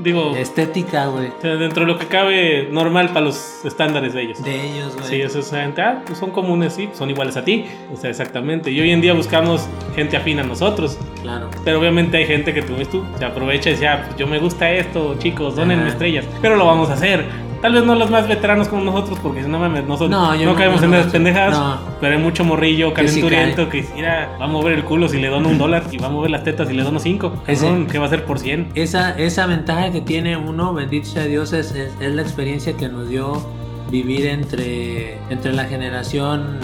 Digo, 0.04 0.36
estética, 0.36 1.06
güey. 1.06 1.28
O 1.28 1.40
sea, 1.40 1.56
dentro 1.56 1.86
de 1.86 1.92
lo 1.92 1.98
que 1.98 2.06
cabe 2.06 2.68
normal 2.70 3.08
para 3.08 3.22
los 3.22 3.64
estándares 3.64 4.12
de 4.12 4.20
ellos. 4.20 4.44
De 4.44 4.54
ellos, 4.54 4.94
güey. 4.94 5.08
Sí, 5.08 5.20
eso 5.22 5.38
es 5.38 5.50
gente, 5.50 5.80
ah, 5.80 6.02
pues 6.04 6.18
son 6.18 6.30
comunes, 6.30 6.74
sí, 6.74 6.90
son 6.92 7.08
iguales 7.08 7.38
a 7.38 7.44
ti. 7.44 7.64
O 7.90 7.96
sea, 7.96 8.10
exactamente. 8.10 8.70
Y 8.70 8.78
hoy 8.82 8.90
en 8.90 9.00
día 9.00 9.14
buscamos 9.14 9.66
gente 9.94 10.18
afín 10.18 10.38
a 10.40 10.42
nosotros. 10.42 10.98
Claro. 11.22 11.48
Pero 11.64 11.80
obviamente 11.80 12.18
hay 12.18 12.26
gente 12.26 12.52
que 12.52 12.60
tú 12.60 12.76
ves 12.76 12.90
tú, 12.90 13.02
se 13.18 13.24
aprovecha 13.24 13.70
y 13.70 13.72
dice, 13.72 13.88
ah, 13.88 14.02
pues 14.04 14.18
yo 14.18 14.26
me 14.26 14.38
gusta 14.38 14.70
esto, 14.70 15.16
chicos, 15.18 15.56
donenme 15.56 15.88
estrellas. 15.88 16.26
Pero 16.42 16.56
lo 16.56 16.66
vamos 16.66 16.90
a 16.90 16.92
hacer. 16.92 17.24
Tal 17.64 17.72
vez 17.72 17.82
no 17.86 17.94
los 17.94 18.10
más 18.10 18.28
veteranos 18.28 18.68
como 18.68 18.84
nosotros, 18.84 19.18
porque 19.22 19.42
si 19.42 19.48
no 19.48 19.58
mames, 19.58 19.84
nosotros 19.86 20.10
No, 20.10 20.34
no, 20.36 20.54
caemos 20.54 20.82
en 20.82 20.92
esas 20.92 21.10
pendejas. 21.10 21.58
Pero 21.98 22.14
hay 22.14 22.22
mucho 22.22 22.44
morrillo 22.44 22.92
Que 22.92 23.08
sí 23.08 23.22
calenturiento 23.22 23.70
que 23.70 23.86
mira, 23.94 24.36
va 24.38 24.44
a 24.44 24.48
mover 24.48 24.74
el 24.74 24.84
culo 24.84 25.08
si 25.08 25.18
le 25.18 25.28
dono 25.28 25.48
un 25.48 25.56
dólar 25.56 25.84
y 25.90 25.96
va 25.96 26.08
a 26.08 26.10
mover 26.10 26.30
las 26.30 26.44
tetas 26.44 26.68
si 26.68 26.74
le 26.74 26.82
dono 26.82 26.98
cinco. 26.98 27.42
Ese- 27.46 27.86
¿Qué 27.90 27.96
va 27.96 28.04
a 28.04 28.08
hacer 28.08 28.26
por 28.26 28.38
100? 28.38 28.68
Esa, 28.74 29.18
esa 29.18 29.46
ventaja 29.46 29.90
que 29.92 30.02
tiene 30.02 30.36
uno, 30.36 30.74
bendito 30.74 31.06
sea 31.08 31.24
Dios, 31.24 31.54
es, 31.54 31.74
es- 31.74 31.94
es 31.98 32.14
la 32.14 32.20
experiencia 32.20 32.76
que 32.76 32.86
nos 32.90 33.08
dio 33.08 33.40
vivir 33.90 34.26
entre, 34.26 35.16
entre 35.30 35.54
la 35.54 35.64
generación 35.64 36.58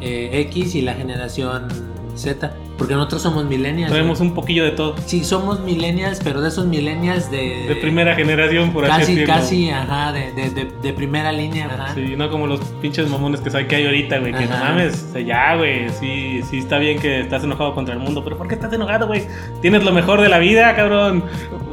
eh, 0.00 0.30
X 0.52 0.76
y 0.76 0.82
la 0.82 0.94
generación 0.94 1.66
Z, 2.14 2.52
porque 2.76 2.94
nosotros 2.94 3.22
somos 3.22 3.44
millennials. 3.44 3.90
Güey. 3.92 4.02
un 4.28 4.34
poquillo 4.34 4.64
de 4.64 4.72
todo. 4.72 4.96
Sí, 5.06 5.24
somos 5.24 5.60
millennials, 5.60 6.20
pero 6.22 6.40
de 6.40 6.48
esos 6.48 6.66
millennials 6.66 7.30
de... 7.30 7.66
De 7.68 7.76
primera 7.76 8.14
generación, 8.14 8.72
por 8.72 8.84
así 8.84 8.92
Casi, 8.92 9.14
decirlo. 9.14 9.34
casi, 9.34 9.70
ajá, 9.70 10.12
de, 10.12 10.32
de, 10.32 10.50
de, 10.50 10.64
de 10.82 10.92
primera 10.92 11.32
línea, 11.32 11.66
ajá. 11.66 11.94
Sí, 11.94 12.14
no 12.16 12.30
como 12.30 12.46
los 12.46 12.60
pinches 12.80 13.08
mamones 13.08 13.40
que 13.40 13.50
sabe 13.50 13.66
que 13.66 13.76
hay 13.76 13.86
ahorita, 13.86 14.18
güey. 14.18 14.32
Que 14.32 14.46
no 14.46 14.56
mames. 14.56 15.06
O 15.08 15.12
sea, 15.12 15.20
ya, 15.20 15.56
güey. 15.56 15.88
Sí, 15.90 16.40
sí 16.50 16.58
está 16.58 16.78
bien 16.78 16.98
que 16.98 17.20
estás 17.20 17.44
enojado 17.44 17.74
contra 17.74 17.94
el 17.94 18.00
mundo. 18.00 18.22
Pero 18.24 18.36
¿por 18.36 18.48
qué 18.48 18.54
estás 18.54 18.72
enojado, 18.72 19.06
güey? 19.06 19.22
Tienes 19.62 19.84
lo 19.84 19.92
mejor 19.92 20.20
de 20.20 20.28
la 20.28 20.38
vida, 20.38 20.74
cabrón. 20.74 21.24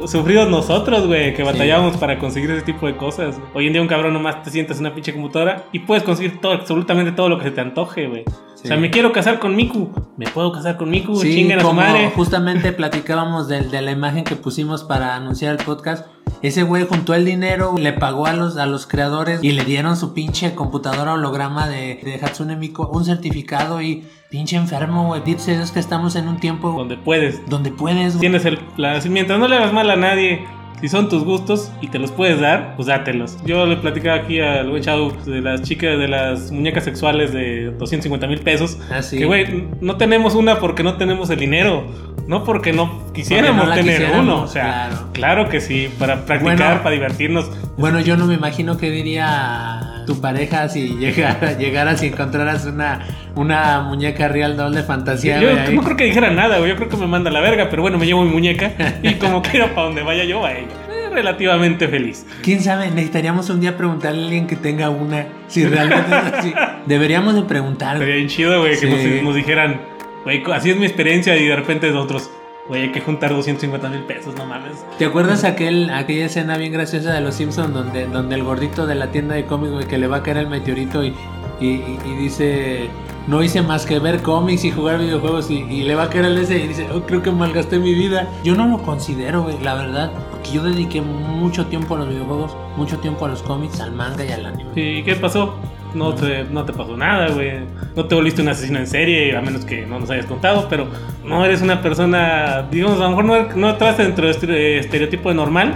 Sufridos 0.06 0.48
nosotros, 0.50 1.06
güey. 1.06 1.34
Que 1.34 1.42
batallábamos 1.42 1.96
para 1.96 2.18
conseguir 2.18 2.50
ese 2.52 2.62
tipo 2.62 2.86
de 2.86 2.96
cosas. 2.96 3.40
Hoy 3.54 3.66
en 3.66 3.72
día 3.72 3.82
un 3.82 3.88
cabrón 3.88 4.12
nomás 4.12 4.42
te 4.42 4.50
sientas 4.50 4.78
en 4.78 4.86
una 4.86 4.94
pinche 4.94 5.12
computadora 5.12 5.64
y 5.72 5.80
puedes 5.80 6.04
conseguir 6.04 6.40
todo, 6.40 6.52
absolutamente 6.52 7.12
todo 7.12 7.28
lo 7.28 7.38
que 7.38 7.44
se 7.44 7.50
te 7.50 7.60
antoje, 7.60 8.06
güey. 8.06 8.24
O 8.62 8.66
sea, 8.66 8.76
Sí. 8.76 8.80
me 8.82 8.90
quiero 8.90 9.12
casar 9.12 9.38
con 9.40 9.56
Miku. 9.56 9.90
Me 10.16 10.26
puedo 10.28 10.52
casar 10.52 10.76
con 10.76 10.88
Miku. 10.90 11.16
Sí, 11.16 11.34
Chinguen 11.34 11.58
a 11.58 11.62
su 11.62 11.68
como 11.68 11.80
madre. 11.80 12.10
justamente 12.14 12.72
platicábamos 12.72 13.48
de, 13.48 13.62
de 13.62 13.82
la 13.82 13.90
imagen 13.90 14.24
que 14.24 14.36
pusimos 14.36 14.84
para 14.84 15.16
anunciar 15.16 15.58
el 15.58 15.64
podcast. 15.64 16.06
Ese 16.42 16.62
güey 16.64 16.84
juntó 16.86 17.14
el 17.14 17.24
dinero, 17.24 17.74
le 17.78 17.92
pagó 17.92 18.26
a 18.26 18.32
los, 18.32 18.56
a 18.56 18.66
los 18.66 18.86
creadores 18.86 19.42
y 19.44 19.52
le 19.52 19.64
dieron 19.64 19.96
su 19.96 20.12
pinche 20.12 20.54
computadora 20.56 21.14
holograma 21.14 21.68
de, 21.68 22.00
de 22.02 22.20
Hatsune 22.20 22.56
Miku, 22.56 22.82
un 22.84 23.04
certificado 23.04 23.80
y 23.80 24.04
pinche 24.28 24.56
enfermo, 24.56 25.06
güey. 25.06 25.22
Dice 25.24 25.54
Dios 25.56 25.70
que 25.70 25.78
estamos 25.78 26.16
en 26.16 26.26
un 26.28 26.38
tiempo 26.38 26.72
Donde 26.76 26.96
puedes. 26.96 27.48
donde 27.48 27.70
puedes, 27.70 28.14
güey. 28.14 28.20
Tienes 28.20 28.44
el. 28.44 28.58
la- 28.76 29.00
mientras 29.08 29.38
no 29.38 29.46
le 29.46 29.56
hagas 29.56 29.72
mal 29.72 29.88
a 29.90 29.96
nadie. 29.96 30.44
Si 30.82 30.88
son 30.88 31.08
tus 31.08 31.22
gustos 31.22 31.70
y 31.80 31.86
te 31.86 32.00
los 32.00 32.10
puedes 32.10 32.40
dar, 32.40 32.74
pues 32.74 32.88
dátelos. 32.88 33.38
Yo 33.46 33.66
le 33.66 33.76
platicaba 33.76 34.16
aquí 34.16 34.40
al 34.40 34.68
güey 34.68 34.82
Chau 34.82 35.12
de 35.24 35.40
las 35.40 35.62
chicas, 35.62 35.96
de 35.96 36.08
las 36.08 36.50
muñecas 36.50 36.82
sexuales 36.82 37.32
de 37.32 37.66
250 37.78 38.26
mil 38.26 38.40
pesos. 38.40 38.78
Ah, 38.90 39.00
sí. 39.00 39.16
Que, 39.16 39.24
güey, 39.24 39.68
no 39.80 39.96
tenemos 39.96 40.34
una 40.34 40.58
porque 40.58 40.82
no 40.82 40.96
tenemos 40.96 41.30
el 41.30 41.38
dinero. 41.38 41.86
No 42.26 42.42
porque 42.44 42.72
no 42.72 43.12
quisiéramos 43.12 43.64
Porque 43.64 43.64
no 43.64 43.68
la 43.70 43.74
tener 43.76 43.98
quisiéramos, 44.00 44.24
uno. 44.26 44.42
O 44.42 44.48
sea, 44.48 44.88
claro. 44.88 45.06
claro. 45.12 45.48
que 45.48 45.60
sí, 45.60 45.88
para 46.00 46.24
practicar, 46.26 46.56
Bueno. 46.58 46.82
para 46.82 46.90
divertirnos. 46.90 47.48
Bueno, 47.76 48.00
yo 48.00 48.16
no 48.16 48.26
me 48.26 48.34
imagino 48.34 48.76
qué 48.76 48.90
diría 48.90 49.91
tu 50.06 50.20
pareja 50.20 50.68
si 50.68 50.96
llegara, 50.96 51.52
llegaras 51.58 52.02
y 52.02 52.06
encontraras 52.06 52.66
una, 52.66 53.06
una 53.34 53.80
muñeca 53.80 54.28
real 54.28 54.56
doll 54.56 54.74
de 54.74 54.82
fantasía, 54.82 55.40
yo 55.40 55.72
no 55.72 55.82
creo 55.82 55.96
que 55.96 56.04
dijera 56.04 56.30
nada, 56.30 56.58
güey. 56.58 56.70
Yo 56.70 56.76
creo 56.76 56.88
que 56.88 56.96
me 56.96 57.06
manda 57.06 57.30
a 57.30 57.32
la 57.32 57.40
verga, 57.40 57.68
pero 57.70 57.82
bueno, 57.82 57.98
me 57.98 58.06
llevo 58.06 58.24
mi 58.24 58.30
muñeca 58.30 58.72
y 59.02 59.14
como 59.14 59.42
quiera 59.42 59.74
para 59.74 59.86
donde 59.86 60.02
vaya 60.02 60.24
yo, 60.24 60.44
a 60.44 60.52
ella. 60.52 60.68
Eh, 60.90 61.10
relativamente 61.12 61.88
feliz. 61.88 62.26
¿Quién 62.42 62.60
sabe? 62.60 62.90
Necesitaríamos 62.90 63.50
un 63.50 63.60
día 63.60 63.76
preguntarle 63.76 64.22
a 64.22 64.24
alguien 64.24 64.46
que 64.46 64.56
tenga 64.56 64.90
una, 64.90 65.26
si 65.48 65.66
realmente 65.66 66.10
es 66.10 66.34
así. 66.34 66.54
Deberíamos 66.86 67.34
de 67.34 67.42
preguntar. 67.42 67.98
Sería 67.98 68.16
bien 68.16 68.28
chido, 68.28 68.60
güey, 68.60 68.78
que 68.78 68.86
nos, 68.86 69.24
nos 69.24 69.34
dijeran, 69.34 69.80
güey, 70.24 70.42
así 70.52 70.70
es 70.70 70.76
mi 70.76 70.86
experiencia 70.86 71.36
y 71.36 71.46
de 71.46 71.56
repente 71.56 71.90
nosotros, 71.90 72.30
güey, 72.68 72.82
hay 72.82 72.92
que 72.92 73.00
juntar 73.00 73.30
250 73.30 73.88
mil 73.88 74.02
pesos, 74.02 74.34
no 74.36 74.46
mames. 74.46 74.84
¿Te 74.98 75.06
acuerdas 75.06 75.44
aquel, 75.44 75.90
aquella 75.90 76.26
escena 76.26 76.56
bien 76.56 76.72
graciosa 76.72 77.12
de 77.12 77.20
Los 77.20 77.34
Simpsons 77.34 77.72
donde, 77.72 78.06
donde 78.06 78.34
el 78.34 78.44
gordito 78.44 78.86
de 78.86 78.94
la 78.94 79.10
tienda 79.10 79.34
de 79.34 79.46
cómics, 79.46 79.72
güey, 79.72 79.86
que 79.86 79.98
le 79.98 80.06
va 80.06 80.18
a 80.18 80.22
caer 80.22 80.38
el 80.38 80.48
meteorito 80.48 81.04
y, 81.04 81.14
y, 81.60 82.16
dice, 82.18 82.88
no 83.26 83.42
hice 83.42 83.62
más 83.62 83.86
que 83.86 83.98
ver 83.98 84.22
cómics 84.22 84.64
y 84.64 84.70
jugar 84.70 84.98
videojuegos 84.98 85.50
y, 85.50 85.58
y 85.58 85.82
le 85.82 85.94
va 85.94 86.04
a 86.04 86.10
caer 86.10 86.26
el 86.26 86.38
ese 86.38 86.58
y 86.58 86.68
dice, 86.68 86.88
oh, 86.92 87.02
creo 87.02 87.22
que 87.22 87.30
malgasté 87.30 87.78
mi 87.78 87.94
vida. 87.94 88.28
Yo 88.44 88.54
no 88.54 88.66
lo 88.66 88.82
considero, 88.82 89.42
güey, 89.42 89.58
la 89.62 89.74
verdad, 89.74 90.12
porque 90.30 90.52
yo 90.52 90.62
dediqué 90.62 91.00
mucho 91.00 91.66
tiempo 91.66 91.94
a 91.94 91.98
los 91.98 92.08
videojuegos, 92.08 92.56
mucho 92.76 92.98
tiempo 92.98 93.26
a 93.26 93.28
los 93.28 93.42
cómics, 93.42 93.80
al 93.80 93.92
manga 93.92 94.24
y 94.24 94.32
al 94.32 94.46
anime. 94.46 94.70
¿Y 94.74 95.02
qué 95.02 95.14
pasó? 95.16 95.54
No 95.94 96.14
te, 96.14 96.44
no 96.44 96.64
te 96.64 96.72
pasó 96.72 96.96
nada, 96.96 97.28
güey. 97.28 97.52
No 97.94 98.06
te 98.06 98.14
volviste 98.14 98.40
un 98.42 98.48
asesino 98.48 98.78
en 98.78 98.86
serie, 98.86 99.36
a 99.36 99.40
menos 99.42 99.64
que 99.64 99.84
no 99.86 100.00
nos 100.00 100.10
hayas 100.10 100.26
contado, 100.26 100.66
pero 100.70 100.86
no 101.24 101.44
eres 101.44 101.60
una 101.62 101.82
persona, 101.82 102.66
digamos, 102.70 102.98
a 103.00 103.04
lo 103.04 103.10
mejor 103.10 103.24
no, 103.26 103.56
no 103.56 103.70
estás 103.70 103.98
dentro 103.98 104.26
del 104.26 104.34
estere- 104.34 104.78
estereotipo 104.78 105.28
de 105.28 105.34
normal, 105.34 105.74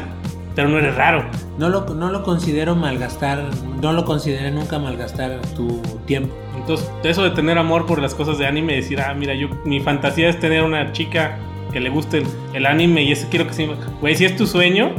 pero 0.54 0.68
no 0.68 0.78
eres 0.78 0.94
raro. 0.94 1.24
No 1.58 1.68
lo, 1.68 1.82
no 1.94 2.10
lo 2.10 2.22
considero 2.22 2.74
malgastar, 2.74 3.42
no 3.82 3.92
lo 3.92 4.04
consideré 4.06 4.50
nunca 4.50 4.78
malgastar 4.78 5.40
tu 5.54 5.82
tiempo. 6.06 6.34
Entonces, 6.56 6.90
eso 7.04 7.22
de 7.22 7.30
tener 7.30 7.58
amor 7.58 7.84
por 7.86 8.00
las 8.00 8.14
cosas 8.14 8.38
de 8.38 8.46
anime, 8.46 8.74
decir, 8.76 8.98
ah, 9.00 9.12
mira, 9.14 9.34
yo, 9.34 9.48
mi 9.64 9.80
fantasía 9.80 10.28
es 10.30 10.40
tener 10.40 10.62
una 10.64 10.92
chica 10.92 11.36
que 11.72 11.80
le 11.80 11.90
guste 11.90 12.18
el, 12.18 12.26
el 12.54 12.64
anime 12.66 13.02
y 13.02 13.12
ese 13.12 13.28
quiero 13.28 13.46
que 13.46 13.52
se... 13.52 13.68
Güey, 14.00 14.14
si 14.14 14.24
es 14.24 14.34
tu 14.34 14.46
sueño, 14.46 14.92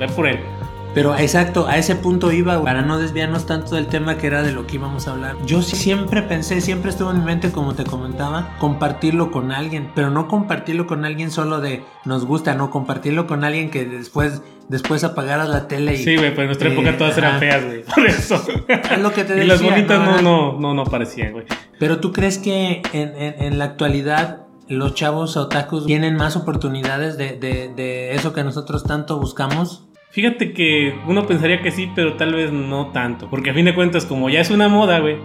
ve 0.00 0.08
por 0.08 0.26
él. 0.26 0.38
Pero 0.94 1.16
exacto, 1.16 1.66
a 1.66 1.78
ese 1.78 1.96
punto 1.96 2.32
iba, 2.32 2.62
para 2.62 2.82
no 2.82 2.98
desviarnos 2.98 3.46
tanto 3.46 3.76
del 3.76 3.86
tema 3.86 4.18
que 4.18 4.26
era 4.26 4.42
de 4.42 4.52
lo 4.52 4.66
que 4.66 4.74
íbamos 4.76 5.08
a 5.08 5.12
hablar. 5.12 5.36
Yo 5.46 5.62
sí 5.62 5.74
siempre 5.74 6.20
pensé, 6.22 6.60
siempre 6.60 6.90
estuvo 6.90 7.10
en 7.10 7.20
mi 7.20 7.24
mente, 7.24 7.50
como 7.50 7.74
te 7.74 7.84
comentaba, 7.84 8.56
compartirlo 8.58 9.30
con 9.30 9.52
alguien, 9.52 9.90
pero 9.94 10.10
no 10.10 10.28
compartirlo 10.28 10.86
con 10.86 11.06
alguien 11.06 11.30
solo 11.30 11.60
de 11.60 11.82
nos 12.04 12.26
gusta, 12.26 12.54
no 12.54 12.70
compartirlo 12.70 13.26
con 13.26 13.42
alguien 13.42 13.70
que 13.70 13.86
después, 13.86 14.42
después 14.68 15.02
apagaras 15.02 15.48
la 15.48 15.66
tele 15.66 15.94
y... 15.94 16.04
Sí, 16.04 16.16
güey, 16.16 16.30
pero 16.30 16.42
en 16.42 16.46
nuestra 16.48 16.68
Eh, 16.68 16.72
época 16.74 16.98
todas 16.98 17.16
eran 17.16 17.38
feas, 17.40 17.64
güey. 17.64 17.84
Por 17.84 18.06
eso. 18.06 18.42
Es 18.68 18.98
lo 19.00 19.12
que 19.14 19.24
te 19.24 19.32
y 19.36 19.36
decía. 19.36 19.52
las 19.54 19.62
bonitas 19.62 19.98
no, 19.98 20.16
¿no? 20.20 20.52
no, 20.52 20.60
no, 20.60 20.74
no 20.74 20.84
parecían, 20.84 21.32
güey. 21.32 21.46
Pero 21.78 22.00
tú 22.00 22.12
crees 22.12 22.36
que 22.36 22.82
en, 22.92 23.14
en- 23.16 23.42
en 23.42 23.58
la 23.58 23.64
actualidad 23.64 24.40
los 24.68 24.94
chavos 24.94 25.38
otakus 25.38 25.86
tienen 25.86 26.16
más 26.16 26.36
oportunidades 26.36 27.16
de, 27.16 27.32
de- 27.38 27.72
de 27.74 28.14
eso 28.14 28.34
que 28.34 28.44
nosotros 28.44 28.84
tanto 28.84 29.18
buscamos? 29.18 29.88
Fíjate 30.12 30.52
que 30.52 30.94
uno 31.06 31.26
pensaría 31.26 31.62
que 31.62 31.70
sí, 31.70 31.90
pero 31.94 32.14
tal 32.14 32.34
vez 32.34 32.52
no 32.52 32.88
tanto. 32.88 33.28
Porque 33.30 33.50
a 33.50 33.54
fin 33.54 33.64
de 33.64 33.74
cuentas, 33.74 34.04
como 34.04 34.28
ya 34.28 34.40
es 34.40 34.50
una 34.50 34.68
moda, 34.68 34.98
güey. 35.00 35.16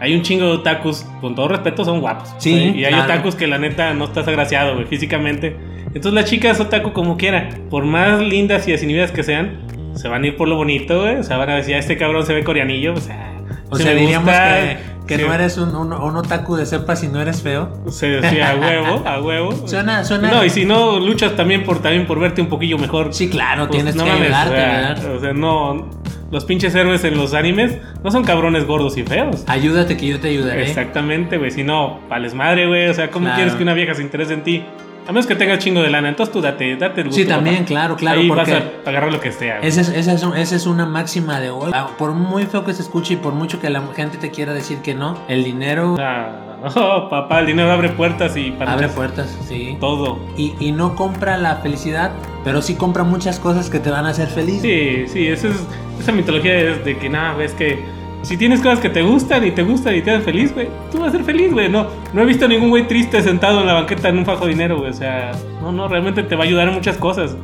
Hay 0.00 0.14
un 0.14 0.20
chingo 0.22 0.44
de 0.46 0.52
otakus, 0.52 1.06
con 1.20 1.34
todo 1.34 1.48
respeto, 1.48 1.84
son 1.84 2.00
guapos. 2.00 2.34
Sí, 2.38 2.72
Y 2.76 2.84
hay 2.84 2.92
claro. 2.92 3.04
otakus 3.04 3.36
que 3.36 3.46
la 3.46 3.58
neta 3.58 3.94
no 3.94 4.04
estás 4.04 4.28
agraciado, 4.28 4.74
güey, 4.74 4.86
físicamente. 4.86 5.56
Entonces 5.86 6.12
las 6.12 6.24
chicas 6.26 6.60
otaku 6.60 6.92
como 6.92 7.16
quiera, 7.16 7.48
por 7.70 7.84
más 7.84 8.20
lindas 8.20 8.68
y 8.68 8.72
desinhibidas 8.72 9.12
que 9.12 9.22
sean, 9.22 9.60
se 9.94 10.08
van 10.08 10.24
a 10.24 10.26
ir 10.26 10.36
por 10.36 10.48
lo 10.48 10.56
bonito, 10.56 11.00
güey. 11.02 11.16
O 11.16 11.22
sea, 11.22 11.36
van 11.38 11.48
a 11.50 11.54
decir, 11.56 11.74
"Ah, 11.76 11.78
este 11.78 11.96
cabrón 11.96 12.26
se 12.26 12.34
ve 12.34 12.44
coreanillo, 12.44 12.92
o 12.94 13.00
sea... 13.00 13.30
O 13.74 13.76
se 13.78 13.82
sea, 13.84 13.92
diríamos 13.92 14.26
gusta". 14.28 14.54
que, 14.60 14.78
que 15.06 15.16
Sí. 15.16 15.22
no 15.26 15.34
eres 15.34 15.58
un, 15.58 15.74
un- 15.76 15.92
un 15.92 16.16
otaku 16.16 16.56
de 16.56 16.64
cepa 16.66 16.96
si 16.96 17.08
no 17.08 17.20
eres 17.20 17.42
feo. 17.42 17.70
Se 17.90 18.06
decía 18.08 18.50
a 18.52 18.56
huevo, 18.56 19.02
a 19.06 19.20
huevo. 19.20 19.66
Suena, 19.68 20.02
suena. 20.04 20.30
No, 20.30 20.44
y 20.44 20.50
si 20.50 20.64
no, 20.64 20.98
luchas 20.98 21.36
también 21.36 21.62
por, 21.64 21.80
también 21.82 22.06
por 22.06 22.18
verte 22.18 22.40
un 22.40 22.48
poquillo 22.48 22.78
mejor. 22.78 23.12
Sí, 23.12 23.28
claro, 23.28 23.66
Pues, 23.68 23.76
tienes 23.78 23.96
no 23.96 24.04
que 24.04 24.10
ayudarte, 24.10 24.54
o 24.54 24.56
sea, 24.56 24.66
¿verdad? 24.72 25.14
O 25.16 25.20
sea, 25.20 25.32
no. 25.32 25.90
Los 26.30 26.44
pinches 26.46 26.74
héroes 26.74 27.04
en 27.04 27.16
los 27.16 27.32
animes 27.32 27.78
no 28.02 28.10
son 28.10 28.24
cabrones 28.24 28.66
gordos 28.66 28.96
y 28.96 29.04
feos. 29.04 29.44
Ayúdate 29.46 29.96
que 29.96 30.06
yo 30.08 30.18
te 30.18 30.28
ayudaré. 30.30 30.62
Exactamente, 30.64 31.38
güey. 31.38 31.50
Si 31.52 31.62
no, 31.62 32.00
vales 32.08 32.34
madre, 32.34 32.66
güey. 32.66 32.88
O 32.88 32.94
sea, 32.94 33.10
¿cómo 33.10 33.26
Claro. 33.26 33.36
quieres 33.36 33.54
que 33.54 33.62
una 33.62 33.74
vieja 33.74 33.94
se 33.94 34.02
interese 34.02 34.32
en 34.34 34.42
ti? 34.42 34.64
A 35.06 35.12
menos 35.12 35.26
que 35.26 35.34
tengas 35.34 35.58
chingo 35.58 35.82
de 35.82 35.90
lana. 35.90 36.08
Entonces 36.08 36.32
tú 36.32 36.40
date, 36.40 36.76
date 36.76 37.02
el 37.02 37.08
gusto. 37.08 37.20
Sí, 37.22 37.28
también, 37.28 37.56
papá. 37.56 37.66
claro, 37.66 37.96
claro, 37.96 38.20
Ahí 38.20 38.28
porque- 38.28 38.52
vas 38.52 38.62
a 38.86 38.88
agarrar 38.90 39.12
lo 39.12 39.20
que 39.20 39.32
sea. 39.32 39.60
Esa 39.60 39.82
es, 39.82 39.88
esa, 39.90 40.12
es, 40.14 40.22
esa 40.36 40.56
es 40.56 40.66
una 40.66 40.86
máxima 40.86 41.40
de 41.40 41.50
hoy. 41.50 41.70
Ah, 41.74 41.88
Por 41.98 42.12
muy 42.12 42.46
feo 42.46 42.64
que 42.64 42.72
se 42.72 42.82
escuche 42.82 43.14
y 43.14 43.16
por 43.16 43.34
mucho 43.34 43.60
que 43.60 43.68
la 43.70 43.82
gente 43.94 44.18
te 44.18 44.30
quiera 44.30 44.52
decir 44.54 44.78
que 44.78 44.94
no, 44.94 45.18
el 45.28 45.44
dinero 45.44 45.96
Ah, 46.00 46.30
oh, 46.76 47.08
papá, 47.10 47.40
el 47.40 47.46
dinero 47.46 47.70
abre 47.70 47.90
puertas 47.90 48.34
y 48.38 48.50
para 48.52 48.72
abre 48.72 48.88
puertas, 48.88 49.36
sí. 49.46 49.76
todo. 49.80 50.18
Y, 50.38 50.54
y 50.58 50.72
no 50.72 50.94
compra 50.96 51.36
la 51.36 51.56
felicidad, 51.56 52.12
pero 52.42 52.62
sí 52.62 52.74
compra 52.74 53.04
muchas 53.04 53.38
cosas 53.38 53.68
que 53.68 53.80
te 53.80 53.90
van 53.90 54.06
a 54.06 54.10
hacer 54.10 54.28
feliz. 54.28 54.62
Sí, 54.62 55.04
sí, 55.08 55.28
esa, 55.28 55.48
es, 55.48 55.56
esa 56.00 56.12
mitología 56.12 56.54
es 56.58 56.82
de 56.84 56.96
que 56.96 57.10
nada, 57.10 57.34
ves 57.34 57.52
que 57.52 57.84
si 58.24 58.36
tienes 58.36 58.60
cosas 58.60 58.80
que 58.80 58.88
te 58.90 59.02
gustan 59.02 59.46
y 59.46 59.50
te 59.50 59.62
gustan 59.62 59.94
y 59.96 60.02
te 60.02 60.10
hacen 60.10 60.22
feliz, 60.22 60.52
güey, 60.54 60.68
tú 60.90 60.98
vas 60.98 61.08
a 61.08 61.12
ser 61.16 61.24
feliz, 61.24 61.52
güey. 61.52 61.68
No, 61.68 61.86
no 62.12 62.22
he 62.22 62.24
visto 62.24 62.46
ningún 62.48 62.70
güey 62.70 62.86
triste 62.86 63.22
sentado 63.22 63.60
en 63.60 63.66
la 63.66 63.74
banqueta 63.74 64.08
en 64.08 64.18
un 64.18 64.24
fajo 64.24 64.44
de 64.46 64.52
dinero, 64.52 64.78
güey. 64.78 64.90
O 64.90 64.94
sea, 64.94 65.32
no, 65.60 65.72
no, 65.72 65.88
realmente 65.88 66.22
te 66.22 66.34
va 66.36 66.44
a 66.44 66.46
ayudar 66.46 66.68
en 66.68 66.74
muchas 66.74 66.96
cosas. 66.96 67.36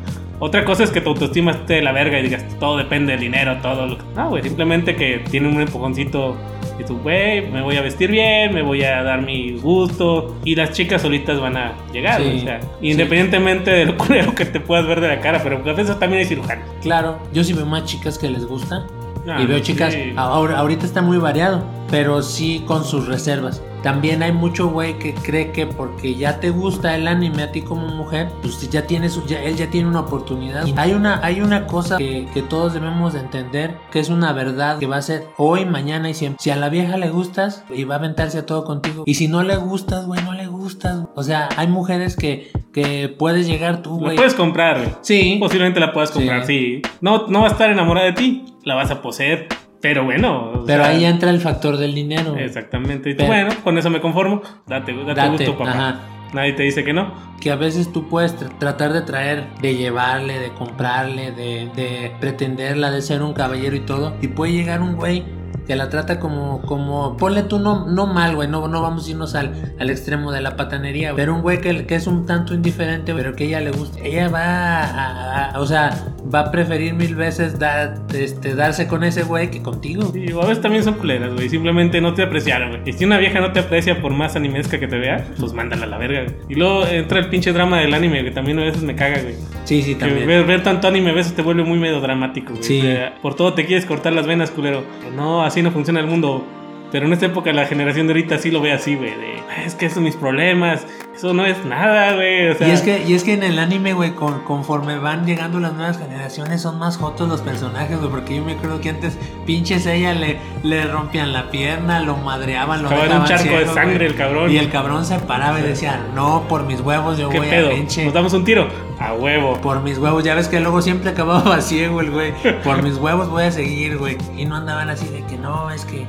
Otra 0.42 0.64
cosa 0.64 0.84
es 0.84 0.90
que 0.90 1.02
tu 1.02 1.10
autoestima 1.10 1.50
esté 1.50 1.74
de 1.74 1.82
la 1.82 1.92
verga 1.92 2.18
y 2.18 2.22
digas, 2.22 2.46
todo 2.58 2.78
depende 2.78 3.12
del 3.12 3.20
dinero, 3.20 3.58
todo. 3.60 3.86
lo 3.86 3.98
que-". 3.98 4.04
No, 4.16 4.30
güey, 4.30 4.42
simplemente 4.42 4.96
que 4.96 5.22
tiene 5.30 5.48
un 5.48 5.60
empujoncito 5.60 6.34
y 6.78 6.84
tú, 6.84 6.96
güey, 7.00 7.46
me 7.50 7.60
voy 7.60 7.76
a 7.76 7.82
vestir 7.82 8.10
bien, 8.10 8.54
me 8.54 8.62
voy 8.62 8.82
a 8.82 9.02
dar 9.02 9.20
mi 9.20 9.58
gusto. 9.58 10.34
Y 10.46 10.54
las 10.54 10.72
chicas 10.72 11.02
solitas 11.02 11.38
van 11.38 11.58
a 11.58 11.72
llegar, 11.92 12.22
Sí, 12.22 12.36
O 12.38 12.40
sea, 12.40 12.60
sí. 12.62 12.68
independientemente 12.80 13.70
de 13.70 13.84
lo 13.84 13.96
culero 13.98 14.34
que 14.34 14.46
te 14.46 14.60
puedas 14.60 14.86
ver 14.86 15.02
de 15.02 15.08
la 15.08 15.20
cara, 15.20 15.40
pero 15.42 15.58
a 15.58 15.72
veces 15.74 15.98
también 15.98 16.20
hay 16.20 16.26
cirujanos. 16.26 16.64
Claro, 16.80 17.18
yo 17.34 17.44
sí 17.44 17.52
veo 17.52 17.66
más 17.66 17.84
chicas 17.84 18.18
que 18.18 18.30
les 18.30 18.46
gusta. 18.46 18.86
Ah, 19.28 19.42
y 19.42 19.46
veo 19.46 19.60
chicas, 19.60 19.92
sí. 19.92 20.12
ahora, 20.16 20.58
ahorita 20.58 20.86
está 20.86 21.02
muy 21.02 21.18
variado, 21.18 21.62
pero 21.90 22.22
sí 22.22 22.64
con 22.66 22.84
sus 22.84 23.06
reservas. 23.06 23.62
También 23.82 24.22
hay 24.22 24.32
mucho 24.32 24.68
güey 24.68 24.98
que 24.98 25.14
cree 25.14 25.52
que 25.52 25.66
porque 25.66 26.14
ya 26.14 26.38
te 26.40 26.50
gusta 26.50 26.94
el 26.94 27.08
anime 27.08 27.42
a 27.44 27.52
ti 27.52 27.62
como 27.62 27.86
mujer, 27.88 28.28
pues 28.42 28.68
ya 28.70 28.86
tienes, 28.86 29.18
ya, 29.26 29.42
él 29.42 29.56
ya 29.56 29.70
tiene 29.70 29.88
una 29.88 30.00
oportunidad. 30.00 30.66
Y 30.66 30.74
hay 30.76 30.92
una, 30.92 31.20
hay 31.24 31.40
una 31.40 31.66
cosa 31.66 31.96
que, 31.96 32.26
que 32.34 32.42
todos 32.42 32.74
debemos 32.74 33.14
de 33.14 33.20
entender, 33.20 33.76
que 33.90 34.00
es 34.00 34.08
una 34.10 34.32
verdad 34.32 34.78
que 34.78 34.86
va 34.86 34.96
a 34.96 35.02
ser 35.02 35.26
hoy, 35.36 35.64
mañana 35.64 36.10
y 36.10 36.14
siempre. 36.14 36.38
Si 36.42 36.50
a 36.50 36.56
la 36.56 36.68
vieja 36.68 36.96
le 36.96 37.08
gustas 37.10 37.64
y 37.70 37.84
va 37.84 37.94
a 37.94 37.98
aventarse 37.98 38.38
a 38.38 38.46
todo 38.46 38.64
contigo. 38.64 39.04
Y 39.06 39.14
si 39.14 39.28
no 39.28 39.42
le 39.42 39.56
gustas, 39.56 40.06
güey, 40.06 40.22
no 40.22 40.32
le 40.32 40.46
gustas. 40.46 41.06
O 41.14 41.22
sea, 41.22 41.48
hay 41.56 41.66
mujeres 41.68 42.16
que, 42.16 42.50
que 42.72 43.08
puedes 43.08 43.46
llegar 43.46 43.82
tú, 43.82 43.96
La 43.96 44.04
güey. 44.04 44.16
puedes 44.16 44.34
comprar, 44.34 44.78
güey. 44.78 44.90
Sí. 45.02 45.36
Posiblemente 45.40 45.80
la 45.80 45.92
puedas 45.92 46.10
comprar, 46.10 46.44
sí. 46.46 46.82
No, 47.00 47.26
no 47.28 47.40
va 47.42 47.48
a 47.48 47.50
estar 47.52 47.70
enamorada 47.70 48.06
de 48.06 48.12
ti, 48.12 48.44
la 48.64 48.74
vas 48.74 48.90
a 48.90 49.00
poseer. 49.02 49.48
Pero 49.80 50.04
bueno. 50.04 50.62
Pero 50.66 50.84
sea, 50.84 50.92
ahí 50.92 51.04
entra 51.04 51.30
el 51.30 51.40
factor 51.40 51.76
del 51.76 51.94
dinero. 51.94 52.36
Exactamente. 52.36 53.10
Y 53.10 53.16
tú, 53.16 53.24
bueno, 53.24 53.50
con 53.64 53.78
eso 53.78 53.88
me 53.90 54.00
conformo. 54.00 54.42
Date, 54.66 54.92
date, 54.94 55.14
Date, 55.14 55.30
gusto, 55.46 55.58
papá. 55.58 55.70
ajá. 55.70 56.00
Nadie 56.34 56.52
te 56.52 56.62
dice 56.62 56.84
que 56.84 56.92
no. 56.92 57.12
Que 57.40 57.50
a 57.50 57.56
veces 57.56 57.92
tú 57.92 58.08
puedes 58.08 58.38
tr- 58.38 58.56
tratar 58.58 58.92
de 58.92 59.00
traer, 59.02 59.46
de 59.62 59.74
llevarle, 59.74 60.38
de 60.38 60.50
comprarle, 60.50 61.32
de, 61.32 61.68
de 61.74 62.12
pretenderla, 62.20 62.90
de 62.92 63.02
ser 63.02 63.22
un 63.22 63.32
caballero 63.32 63.74
y 63.74 63.80
todo. 63.80 64.14
Y 64.20 64.28
puede 64.28 64.52
llegar 64.52 64.80
un 64.80 64.94
güey 64.94 65.24
que 65.66 65.76
la 65.76 65.88
trata 65.88 66.18
como, 66.20 66.62
como, 66.62 67.16
ponle 67.16 67.42
tú 67.42 67.58
no, 67.58 67.86
no 67.86 68.06
mal, 68.06 68.34
güey, 68.36 68.48
no, 68.48 68.66
no 68.68 68.82
vamos 68.82 69.06
a 69.06 69.10
irnos 69.10 69.34
al, 69.34 69.74
al 69.78 69.90
extremo 69.90 70.32
de 70.32 70.40
la 70.40 70.56
patanería, 70.56 71.12
güey. 71.12 71.22
pero 71.22 71.34
un 71.34 71.42
güey 71.42 71.60
que, 71.60 71.86
que 71.86 71.94
es 71.94 72.06
un 72.06 72.26
tanto 72.26 72.54
indiferente, 72.54 73.14
pero 73.14 73.34
que 73.36 73.44
ella 73.44 73.60
le 73.60 73.70
gusta, 73.70 73.98
ella 74.02 74.28
va 74.28 74.80
a, 74.84 75.50
a- 75.52 75.60
o 75.60 75.66
sea, 75.66 76.06
va 76.32 76.40
a 76.40 76.50
preferir 76.50 76.94
mil 76.94 77.14
veces 77.14 77.58
dar, 77.58 77.94
este, 78.14 78.54
darse 78.54 78.86
con 78.88 79.04
ese 79.04 79.22
güey 79.22 79.50
que 79.50 79.62
contigo. 79.62 80.12
Y 80.14 80.32
a 80.32 80.36
veces 80.36 80.60
también 80.60 80.84
son 80.84 80.94
culeras, 80.94 81.32
güey. 81.34 81.48
Simplemente 81.48 82.00
no 82.00 82.14
te 82.14 82.22
apreciaron, 82.22 82.70
güey. 82.70 82.82
Y 82.86 82.92
si 82.92 83.04
una 83.04 83.18
vieja 83.18 83.40
no 83.40 83.52
te 83.52 83.60
aprecia 83.60 84.00
por 84.00 84.12
más 84.12 84.36
animesca 84.36 84.78
que 84.80 84.86
te 84.88 84.98
vea, 84.98 85.24
pues 85.38 85.52
mándala 85.52 85.84
a 85.84 85.88
la 85.88 85.98
verga, 85.98 86.22
güey. 86.24 86.34
Y 86.48 86.54
luego 86.54 86.86
entra 86.86 87.18
el 87.20 87.28
pinche 87.28 87.52
drama 87.52 87.78
del 87.80 87.92
anime, 87.94 88.24
que 88.24 88.30
también 88.30 88.58
a 88.58 88.62
veces 88.64 88.82
me 88.82 88.94
caga, 88.94 89.20
güey. 89.22 89.34
Sí, 89.64 89.82
sí, 89.82 89.94
también. 89.94 90.26
ver, 90.26 90.44
ver 90.44 90.62
tanto 90.62 90.88
anime 90.88 91.10
a 91.10 91.14
veces 91.14 91.34
te 91.34 91.42
vuelve 91.42 91.62
muy 91.64 91.78
melodramático, 91.78 92.52
güey. 92.52 92.62
Sí. 92.64 92.78
O 92.80 92.82
sea, 92.82 93.14
por 93.22 93.34
todo 93.34 93.54
te 93.54 93.66
quieres 93.66 93.86
cortar 93.86 94.12
las 94.12 94.26
venas, 94.26 94.50
culero. 94.50 94.82
No, 95.14 95.42
así 95.44 95.59
no 95.62 95.70
funciona 95.70 96.00
el 96.00 96.06
mundo. 96.06 96.59
Pero 96.92 97.06
en 97.06 97.12
esta 97.12 97.26
época 97.26 97.52
la 97.52 97.66
generación 97.66 98.06
de 98.06 98.12
ahorita 98.14 98.38
sí 98.38 98.50
lo 98.50 98.60
ve 98.60 98.72
así, 98.72 98.96
güey. 98.96 99.10
De, 99.10 99.42
"Ah, 99.48 99.62
es 99.64 99.74
que 99.74 99.86
esos 99.86 99.94
son 99.96 100.04
mis 100.04 100.16
problemas. 100.16 100.86
Eso 101.14 101.34
no 101.34 101.44
es 101.44 101.62
nada, 101.66 102.14
güey. 102.14 102.48
O 102.48 102.54
sea, 102.54 102.66
y, 102.68 102.70
es 102.70 102.80
que, 102.80 103.04
y 103.06 103.12
es 103.14 103.24
que 103.24 103.34
en 103.34 103.42
el 103.42 103.58
anime, 103.58 103.92
güey, 103.92 104.12
con- 104.14 104.40
conforme 104.44 104.98
van 104.98 105.26
llegando 105.26 105.60
las 105.60 105.74
nuevas 105.74 105.98
generaciones, 105.98 106.62
son 106.62 106.78
más 106.78 106.96
jotos 106.96 107.28
los 107.28 107.42
personajes, 107.42 107.98
güey. 107.98 108.10
Porque 108.10 108.36
yo 108.36 108.44
me 108.44 108.52
acuerdo 108.52 108.80
que 108.80 108.88
antes, 108.90 109.18
pinches 109.46 109.84
ella 109.86 110.14
le, 110.14 110.38
le 110.62 110.84
rompían 110.86 111.32
la 111.32 111.50
pierna, 111.50 112.00
lo 112.00 112.16
madreaban, 112.16 112.82
lo 112.82 112.88
en 112.90 112.94
un 112.96 113.02
dejaban 113.02 113.26
charco 113.28 113.56
de 113.58 113.66
sangre 113.66 114.06
el 114.06 114.14
cabrón. 114.14 114.50
Y 114.50 114.56
el 114.56 114.70
cabrón 114.70 115.04
se 115.04 115.18
paraba 115.18 115.60
y 115.60 115.62
decía, 115.62 116.00
no, 116.14 116.44
por 116.48 116.64
mis 116.64 116.80
huevos 116.80 117.18
yo 117.18 117.28
¿qué 117.28 117.38
voy 117.38 117.48
pedo? 117.48 117.68
a 117.68 117.70
pinche. 117.74 118.04
¿Nos 118.06 118.14
damos 118.14 118.32
un 118.32 118.44
tiro? 118.44 118.66
A 118.98 119.12
huevo. 119.12 119.60
Por 119.60 119.82
mis 119.82 119.98
huevos, 119.98 120.24
ya 120.24 120.34
ves 120.34 120.48
que 120.48 120.58
luego 120.60 120.80
siempre 120.80 121.10
acababa 121.10 121.60
ciego 121.60 122.00
el 122.00 122.10
güey. 122.10 122.32
Por 122.64 122.82
mis 122.82 122.96
huevos 122.96 123.28
voy 123.28 123.44
a 123.44 123.50
seguir, 123.52 123.98
güey. 123.98 124.16
Y 124.36 124.46
no 124.46 124.56
andaban 124.56 124.88
así 124.88 125.06
de 125.08 125.22
que 125.24 125.36
no, 125.36 125.70
es 125.70 125.84
que 125.84 126.06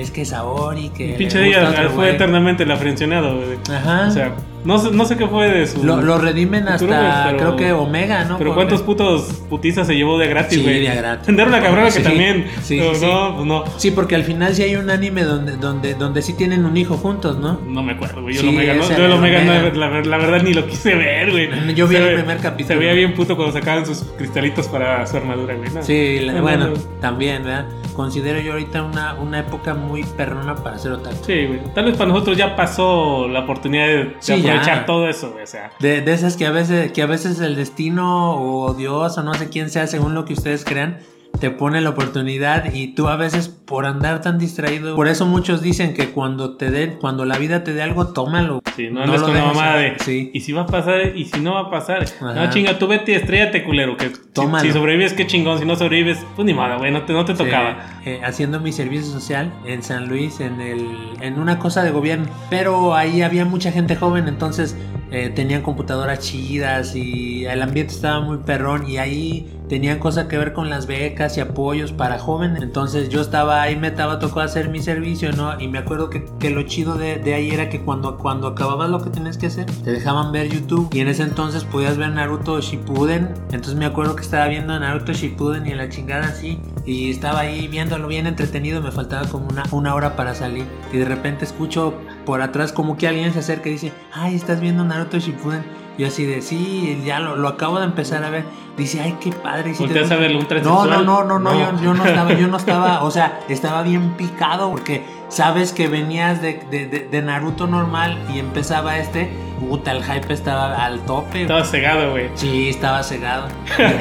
es 0.00 0.10
que 0.10 0.24
Saori, 0.24 0.90
que. 0.90 1.14
Pinche 1.18 1.56
otro 1.56 1.90
fue 1.90 1.94
güey". 2.04 2.14
eternamente 2.14 2.64
la 2.66 2.76
frencionado, 2.76 3.36
güey. 3.36 3.58
Ajá. 3.76 4.06
O 4.08 4.10
sea, 4.10 4.34
no 4.64 4.78
sé, 4.78 4.90
no 4.90 5.04
sé 5.04 5.16
qué 5.16 5.26
fue 5.28 5.48
de 5.48 5.66
su. 5.66 5.84
lo, 5.84 6.00
lo 6.02 6.18
redimen 6.18 6.66
hasta, 6.68 7.26
pero- 7.30 7.36
creo 7.38 7.56
que 7.56 7.72
Omega, 7.72 8.24
¿no? 8.24 8.38
Pero 8.38 8.54
¿cuántos 8.54 8.82
putos 8.82 9.22
putizas 9.48 9.86
se 9.86 9.94
llevó 9.96 10.18
de 10.18 10.26
gratis, 10.28 10.58
Sí, 10.58 10.64
güey? 10.64 10.80
de 10.86 10.94
gratis. 10.96 11.26
Vender 11.26 11.46
una 11.48 11.60
cabrona 11.62 11.90
Sí, 11.90 11.98
que 11.98 12.04
también. 12.08 12.46
sí, 12.62 12.78
sí. 12.80 13.06
no, 13.06 13.34
pues 13.36 13.46
no. 13.46 13.64
Sí, 13.76 13.90
porque 13.92 14.14
al 14.16 14.24
final 14.24 14.54
sí 14.54 14.62
hay 14.64 14.76
un 14.76 14.90
anime 14.90 15.22
donde, 15.22 15.56
donde, 15.56 15.94
donde 15.94 16.22
sí 16.22 16.32
tienen 16.34 16.64
un 16.64 16.76
hijo 16.76 16.96
juntos, 16.96 17.38
¿no? 17.38 17.60
No 17.66 17.82
me 17.82 17.92
acuerdo, 17.92 18.22
güey. 18.22 18.34
Yo 18.34 18.40
Sí, 18.42 18.48
el 18.48 18.54
Omega, 18.54 18.74
no, 18.74 18.88
yo 18.88 18.96
el 18.96 19.02
el 19.04 19.12
Omega, 19.12 19.44
no, 19.44 19.52
la, 19.78 19.88
ver- 19.88 20.06
la 20.06 20.18
verdad 20.18 20.42
ni 20.42 20.52
lo 20.54 20.66
quise 20.66 20.94
ver, 20.94 21.30
güey. 21.30 21.48
Yo 21.74 21.86
vi 21.86 21.96
Se 21.96 22.02
el 22.02 22.08
ve- 22.08 22.14
primer 22.16 22.38
capítulo. 22.38 22.74
Se 22.74 22.76
veía 22.76 22.92
bien 22.94 23.14
puto 23.14 23.36
cuando 23.36 23.52
sacaban 23.58 23.86
sus 23.86 24.02
cristalitos 24.18 24.66
para 24.68 25.06
su 25.06 25.16
armadura, 25.16 25.54
güey. 25.54 25.68
Sí, 25.82 26.18
la- 26.20 26.32
No, 26.34 26.42
bueno, 26.42 26.66
no, 26.68 26.74
no. 26.74 26.80
también, 27.00 27.44
¿verdad? 27.44 27.66
Considero 27.98 28.38
yo 28.38 28.52
ahorita 28.52 28.84
una, 28.84 29.14
una 29.14 29.40
época 29.40 29.74
muy 29.74 30.04
perrona 30.04 30.54
para 30.54 30.76
hacer 30.76 30.92
otaku. 30.92 31.16
Sí, 31.26 31.46
güey. 31.46 31.58
Tal 31.74 31.86
vez 31.86 31.96
para 31.96 32.10
nosotros 32.10 32.36
ya 32.36 32.54
pasó 32.54 33.26
la 33.26 33.40
oportunidad 33.40 33.88
de, 33.88 33.96
de 34.04 34.16
Sí, 34.20 34.40
ya. 34.40 34.50
aprovechar 34.52 34.86
todo 34.86 35.08
eso, 35.08 35.32
güey. 35.32 35.42
O 35.42 35.46
sea, 35.48 35.72
De, 35.80 36.00
de 36.00 36.12
esas 36.14 36.36
que 36.36 36.46
a 36.46 36.52
veces, 36.52 36.92
que 36.92 37.02
a 37.02 37.06
veces 37.06 37.40
el 37.40 37.56
destino 37.56 38.40
o 38.40 38.72
Dios 38.74 39.18
o 39.18 39.22
no 39.24 39.34
sé 39.34 39.48
quién 39.48 39.68
sea, 39.68 39.88
según 39.88 40.14
lo 40.14 40.24
que 40.24 40.34
ustedes 40.34 40.64
crean, 40.64 40.98
te 41.40 41.50
pone 41.50 41.80
la 41.80 41.90
oportunidad 41.90 42.72
y 42.74 42.94
tú 42.94 43.06
a 43.08 43.16
veces 43.16 43.48
por 43.48 43.86
andar 43.86 44.20
tan 44.22 44.38
distraído. 44.38 44.96
Por 44.96 45.06
eso 45.06 45.24
muchos 45.24 45.62
dicen 45.62 45.94
que 45.94 46.10
cuando 46.10 46.56
te 46.56 46.70
den, 46.70 46.96
cuando 47.00 47.24
la 47.24 47.38
vida 47.38 47.62
te 47.62 47.72
dé 47.74 47.82
algo, 47.82 48.08
tómalo. 48.08 48.60
sí, 48.74 48.88
no 48.90 49.02
andes 49.02 49.22
con 49.22 49.34
la 49.34 49.74
ahí. 49.74 49.90
de. 49.90 49.98
Sí. 50.00 50.30
Y 50.34 50.40
si 50.40 50.52
va 50.52 50.62
a 50.62 50.66
pasar, 50.66 51.16
y 51.16 51.24
si 51.26 51.40
no 51.40 51.54
va 51.54 51.60
a 51.60 51.70
pasar. 51.70 52.02
Ajá. 52.02 52.34
No, 52.34 52.50
chinga, 52.50 52.78
tú 52.78 52.88
vete 52.88 53.12
y 53.12 53.14
estrellate, 53.14 53.62
culero. 53.64 53.96
Que 53.96 54.10
Tómalo. 54.32 54.64
si, 54.64 54.72
sobrevives, 54.72 55.12
qué 55.12 55.26
chingón. 55.26 55.58
Si 55.60 55.64
no 55.64 55.76
sobrevives, 55.76 56.18
pues 56.34 56.44
ni 56.44 56.54
modo, 56.54 56.76
güey. 56.78 56.90
No 56.90 57.02
te, 57.02 57.12
no 57.12 57.24
te 57.24 57.36
Sí, 57.36 57.44
tocaba. 57.44 58.00
eh, 58.04 58.20
haciendo 58.24 58.58
mi 58.58 58.72
servicio 58.72 59.06
social 59.12 59.52
en 59.64 59.82
San 59.84 60.08
Luis, 60.08 60.40
en, 60.40 60.60
el, 60.60 60.88
en 61.20 61.38
una 61.38 61.58
cosa 61.60 61.84
de 61.84 61.90
gobierno. 61.92 62.26
Pero 62.50 62.96
ahí 62.96 63.22
había 63.22 63.44
mucha 63.44 63.70
gente 63.70 63.94
joven, 63.94 64.26
entonces 64.26 64.76
eh, 65.12 65.30
tenían 65.34 65.62
computadoras 65.62 66.18
chidas 66.18 66.96
y 66.96 67.44
el 67.46 67.62
ambiente 67.62 67.92
estaba 67.94 68.20
muy 68.20 68.38
perrón 68.38 68.88
y 68.90 68.98
ahí 68.98 69.46
tenían 69.68 69.98
cosas 69.98 70.26
que 70.26 70.38
ver 70.38 70.52
con 70.52 70.70
las 70.70 70.86
becas 70.86 71.36
y 71.36 71.40
apoyos 71.40 71.92
para 71.92 72.18
jóvenes. 72.18 72.62
Entonces 72.62 73.08
yo 73.08 73.20
estaba 73.20 73.62
ahí, 73.62 73.76
me 73.76 73.88
estaba 73.88 74.18
tocó 74.18 74.40
hacer 74.40 74.68
mi 74.68 74.80
servicio, 74.80 75.32
¿no? 75.32 75.60
Y 75.60 75.68
me 75.68 75.78
acuerdo 75.78 76.10
que, 76.10 76.24
que 76.38 76.50
lo 76.50 76.62
chido 76.62 76.96
de, 76.96 77.16
de 77.16 77.34
ahí 77.34 77.50
era 77.50 77.68
que 77.68 77.80
cuando, 77.80 78.18
cuando 78.18 78.48
acababas 78.48 78.90
lo 78.90 79.02
que 79.02 79.10
tenías 79.10 79.38
que 79.38 79.46
hacer, 79.46 79.66
te 79.66 79.92
dejaban 79.92 80.32
ver 80.32 80.48
YouTube 80.48 80.88
y 80.92 81.00
en 81.00 81.08
ese 81.08 81.22
entonces 81.22 81.64
podías 81.64 81.96
ver 81.96 82.10
Naruto 82.10 82.60
Shippuden. 82.60 83.34
Entonces 83.50 83.74
me 83.74 83.86
acuerdo 83.86 84.16
que 84.16 84.22
estaba 84.22 84.48
viendo 84.48 84.78
Naruto 84.78 85.12
Shippuden 85.12 85.66
y 85.66 85.74
la 85.74 85.88
chingada 85.88 86.28
así. 86.28 86.58
Y 86.84 87.10
estaba 87.10 87.40
ahí 87.40 87.68
viéndolo 87.68 88.08
bien 88.08 88.26
entretenido, 88.26 88.80
me 88.80 88.90
faltaba 88.90 89.28
como 89.28 89.48
una, 89.48 89.64
una 89.72 89.94
hora 89.94 90.16
para 90.16 90.34
salir. 90.34 90.64
Y 90.92 90.98
de 90.98 91.04
repente 91.04 91.44
escucho 91.44 91.94
por 92.24 92.42
atrás 92.42 92.72
como 92.72 92.96
que 92.96 93.08
alguien 93.08 93.32
se 93.32 93.40
acerca 93.40 93.68
y 93.68 93.72
dice, 93.72 93.92
ay, 94.12 94.34
estás 94.34 94.60
viendo 94.60 94.84
Naruto 94.84 95.18
Shippuden. 95.18 95.62
Yo 95.98 96.06
así 96.06 96.24
de, 96.24 96.42
sí, 96.42 97.02
ya 97.04 97.18
lo, 97.18 97.34
lo 97.34 97.48
acabo 97.48 97.80
de 97.80 97.84
empezar 97.84 98.22
a 98.22 98.30
ver. 98.30 98.44
Dice, 98.76 99.00
ay, 99.00 99.16
qué 99.20 99.32
padre. 99.32 99.74
te 99.74 100.00
gusta". 100.00 100.14
a 100.14 100.18
verlo, 100.18 100.38
un 100.38 100.46
No, 100.62 100.86
no, 100.86 101.02
no, 101.02 101.24
no, 101.24 101.38
no, 101.40 101.52
No. 101.52 101.72
Yo, 101.76 101.82
yo 101.82 101.94
no 101.94 102.06
estaba, 102.06 102.32
yo 102.34 102.46
no 102.46 102.56
estaba, 102.56 103.02
o 103.02 103.10
sea, 103.10 103.40
estaba 103.48 103.82
bien 103.82 104.10
picado 104.16 104.70
porque 104.70 105.04
sabes 105.28 105.72
que 105.72 105.88
venías 105.88 106.40
de, 106.42 106.60
de, 106.70 106.86
de- 106.86 107.08
de 107.10 107.22
Naruto 107.22 107.66
normal 107.66 108.18
y 108.34 108.38
empezaba 108.38 108.98
este, 108.98 109.28
puta, 109.60 109.92
el 109.92 110.02
hype 110.04 110.32
estaba 110.32 110.84
al 110.84 111.00
tope. 111.00 111.42
Estaba 111.42 111.64
cegado, 111.64 112.12
güey. 112.12 112.28
Sí, 112.34 112.68
estaba 112.68 113.02
cegado. 113.02 113.48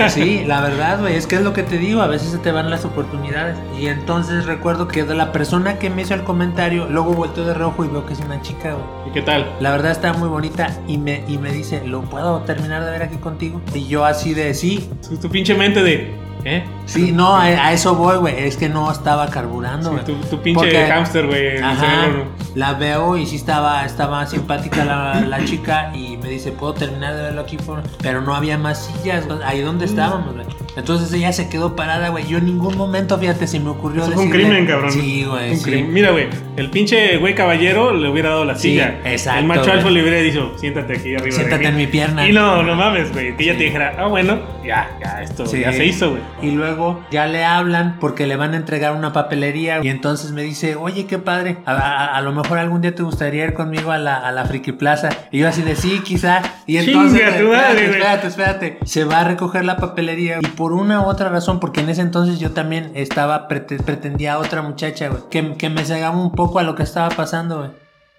Sí, 0.09 0.43
la 0.47 0.61
verdad, 0.61 0.99
güey, 0.99 1.15
es 1.15 1.27
que 1.27 1.35
es 1.35 1.41
lo 1.41 1.53
que 1.53 1.63
te 1.63 1.77
digo, 1.77 2.01
a 2.01 2.07
veces 2.07 2.29
se 2.31 2.37
te 2.37 2.51
van 2.51 2.69
las 2.69 2.85
oportunidades. 2.85 3.57
Y 3.79 3.87
entonces 3.87 4.45
recuerdo 4.45 4.87
que 4.87 5.03
de 5.03 5.15
la 5.15 5.31
persona 5.31 5.79
que 5.79 5.89
me 5.89 6.03
hizo 6.03 6.13
el 6.13 6.23
comentario, 6.23 6.87
luego 6.89 7.13
volteo 7.13 7.43
de 7.45 7.53
rojo 7.53 7.83
y 7.83 7.87
veo 7.87 8.05
que 8.05 8.13
es 8.13 8.19
una 8.19 8.41
chica, 8.41 8.73
güey. 8.73 9.09
¿Y 9.09 9.11
qué 9.13 9.21
tal? 9.21 9.45
La 9.59 9.71
verdad 9.71 9.91
está 9.91 10.13
muy 10.13 10.29
bonita 10.29 10.69
y 10.87 10.97
me, 10.97 11.23
y 11.27 11.37
me 11.37 11.51
dice, 11.51 11.81
¿lo 11.85 12.01
puedo 12.03 12.39
terminar 12.41 12.85
de 12.85 12.91
ver 12.91 13.03
aquí 13.03 13.17
contigo? 13.17 13.61
Y 13.73 13.87
yo 13.87 14.05
así 14.05 14.33
de, 14.33 14.53
sí, 14.53 14.89
tu 15.21 15.29
pinche 15.29 15.55
mente 15.55 15.81
de. 15.83 16.26
¿Eh? 16.45 16.63
sí, 16.85 17.11
no, 17.11 17.35
a, 17.35 17.43
a 17.43 17.73
eso 17.73 17.95
voy, 17.95 18.17
güey, 18.17 18.35
es 18.47 18.55
que 18.55 18.69
no 18.69 18.89
estaba 18.91 19.27
carburando, 19.29 19.89
Sí, 19.89 19.95
güey. 19.95 20.05
tu, 20.05 20.15
tu 20.27 20.41
pinche 20.41 20.59
Porque- 20.61 20.87
hámster, 20.87 21.27
güey. 21.27 21.57
la 22.55 22.73
veo 22.73 23.17
y 23.17 23.25
sí 23.25 23.35
estaba, 23.35 23.83
estaba 23.85 24.25
simpática 24.25 24.85
la, 24.85 25.19
la 25.21 25.43
chica 25.43 25.91
y 25.93 26.15
me 26.17 26.29
dice, 26.29 26.51
¿puedo 26.53 26.73
terminar 26.73 27.15
de 27.15 27.23
verlo 27.23 27.41
aquí? 27.41 27.57
por-?" 27.57 27.83
Pero 28.01 28.21
no 28.21 28.33
había 28.33 28.57
más 28.57 28.85
sillas, 28.85 29.25
ahí 29.45 29.61
donde 29.61 29.85
estábamos, 29.85 30.33
güey. 30.35 30.45
Entonces 30.77 31.11
ella 31.11 31.33
se 31.33 31.49
quedó 31.49 31.75
parada, 31.75 32.09
güey. 32.09 32.25
Yo 32.27 32.37
en 32.37 32.45
ningún 32.45 32.77
momento, 32.77 33.17
fíjate, 33.17 33.47
se 33.47 33.59
me 33.59 33.69
ocurrió 33.69 34.03
Eso 34.03 34.11
fue 34.13 34.23
un 34.23 34.29
crimen, 34.29 34.65
cabrón. 34.65 34.91
Sí, 34.91 35.25
güey, 35.27 35.51
Un 35.51 35.57
sí. 35.57 35.63
crimen. 35.63 35.93
Mira, 35.93 36.11
güey, 36.11 36.27
el 36.55 36.69
pinche 36.69 37.17
güey 37.17 37.35
caballero 37.35 37.93
le 37.93 38.07
hubiera 38.09 38.29
dado 38.29 38.45
la 38.45 38.55
Sí, 38.55 38.69
silla. 38.71 38.99
exacto, 39.03 39.39
El 39.39 39.45
macho 39.47 39.71
alfa 39.71 39.89
le 39.89 40.01
hubiera 40.01 40.17
dicho, 40.19 40.53
siéntate 40.57 40.93
aquí 40.93 41.15
arriba. 41.15 41.25
de 41.25 41.31
Siéntate 41.31 41.59
mí". 41.63 41.65
en 41.67 41.75
mi 41.75 41.87
pierna. 41.87 42.27
Y 42.27 42.31
no, 42.31 42.63
no 42.63 42.75
mames, 42.75 43.11
güey. 43.11 43.35
Que 43.35 43.43
ella 43.43 43.53
Sí. 43.53 43.57
te 43.59 43.63
dijera, 43.65 43.95
ah, 43.97 44.07
bueno, 44.07 44.39
ya, 44.65 44.89
ya, 45.03 45.21
esto 45.21 45.45
Sí. 45.45 45.59
ya 45.61 45.73
se 45.73 45.85
hizo, 45.85 46.11
güey. 46.11 46.21
Y 46.41 46.51
luego 46.51 47.03
ya 47.11 47.25
le 47.27 47.43
hablan 47.43 47.97
porque 47.99 48.27
le 48.27 48.35
van 48.35 48.53
a 48.53 48.57
entregar 48.57 48.93
una 48.95 49.11
papelería 49.13 49.79
y 49.83 49.89
entonces 49.89 50.31
me 50.31 50.43
dice, 50.43 50.75
oye, 50.75 51.05
qué 51.07 51.17
padre, 51.17 51.57
a, 51.65 51.71
a- 51.73 52.17
a 52.17 52.21
lo 52.21 52.31
mejor 52.33 52.59
algún 52.59 52.81
día 52.81 52.93
te 52.93 53.01
gustaría 53.03 53.43
ir 53.45 53.53
conmigo 53.53 53.91
a 53.91 53.97
la, 53.97 54.15
a 54.17 54.31
la 54.31 54.45
Friki 54.45 54.73
Plaza. 54.73 55.09
Y 55.31 55.39
yo 55.39 55.47
así 55.47 55.63
de 55.63 55.75
sí, 55.75 56.01
quizá. 56.03 56.41
Y 56.67 56.77
entonces, 56.77 57.19
Chinga 57.19 57.37
tu 57.37 57.43
espérate, 57.45 57.67
madre, 57.67 57.87
güey. 57.87 57.97
espérate, 57.99 58.27
espérate. 58.27 58.77
Se 58.85 59.03
va 59.05 59.21
a 59.21 59.23
recoger 59.23 59.65
la 59.65 59.77
papelería 59.77 60.37
y 60.41 60.45
por 60.47 60.66
una 60.73 61.01
u 61.01 61.05
otra 61.05 61.29
razón, 61.29 61.59
porque 61.59 61.81
en 61.81 61.89
ese 61.89 62.01
entonces 62.01 62.39
yo 62.39 62.51
también 62.51 62.91
estaba, 62.95 63.47
prete- 63.47 63.81
pretendía 63.83 64.33
a 64.33 64.39
otra 64.39 64.61
muchacha, 64.61 65.09
güey, 65.09 65.21
que, 65.29 65.53
que 65.55 65.69
me 65.69 65.83
cegaba 65.85 66.17
un 66.17 66.31
poco 66.31 66.59
a 66.59 66.63
lo 66.63 66.75
que 66.75 66.83
estaba 66.83 67.09
pasando, 67.09 67.57
güey. 67.59 67.69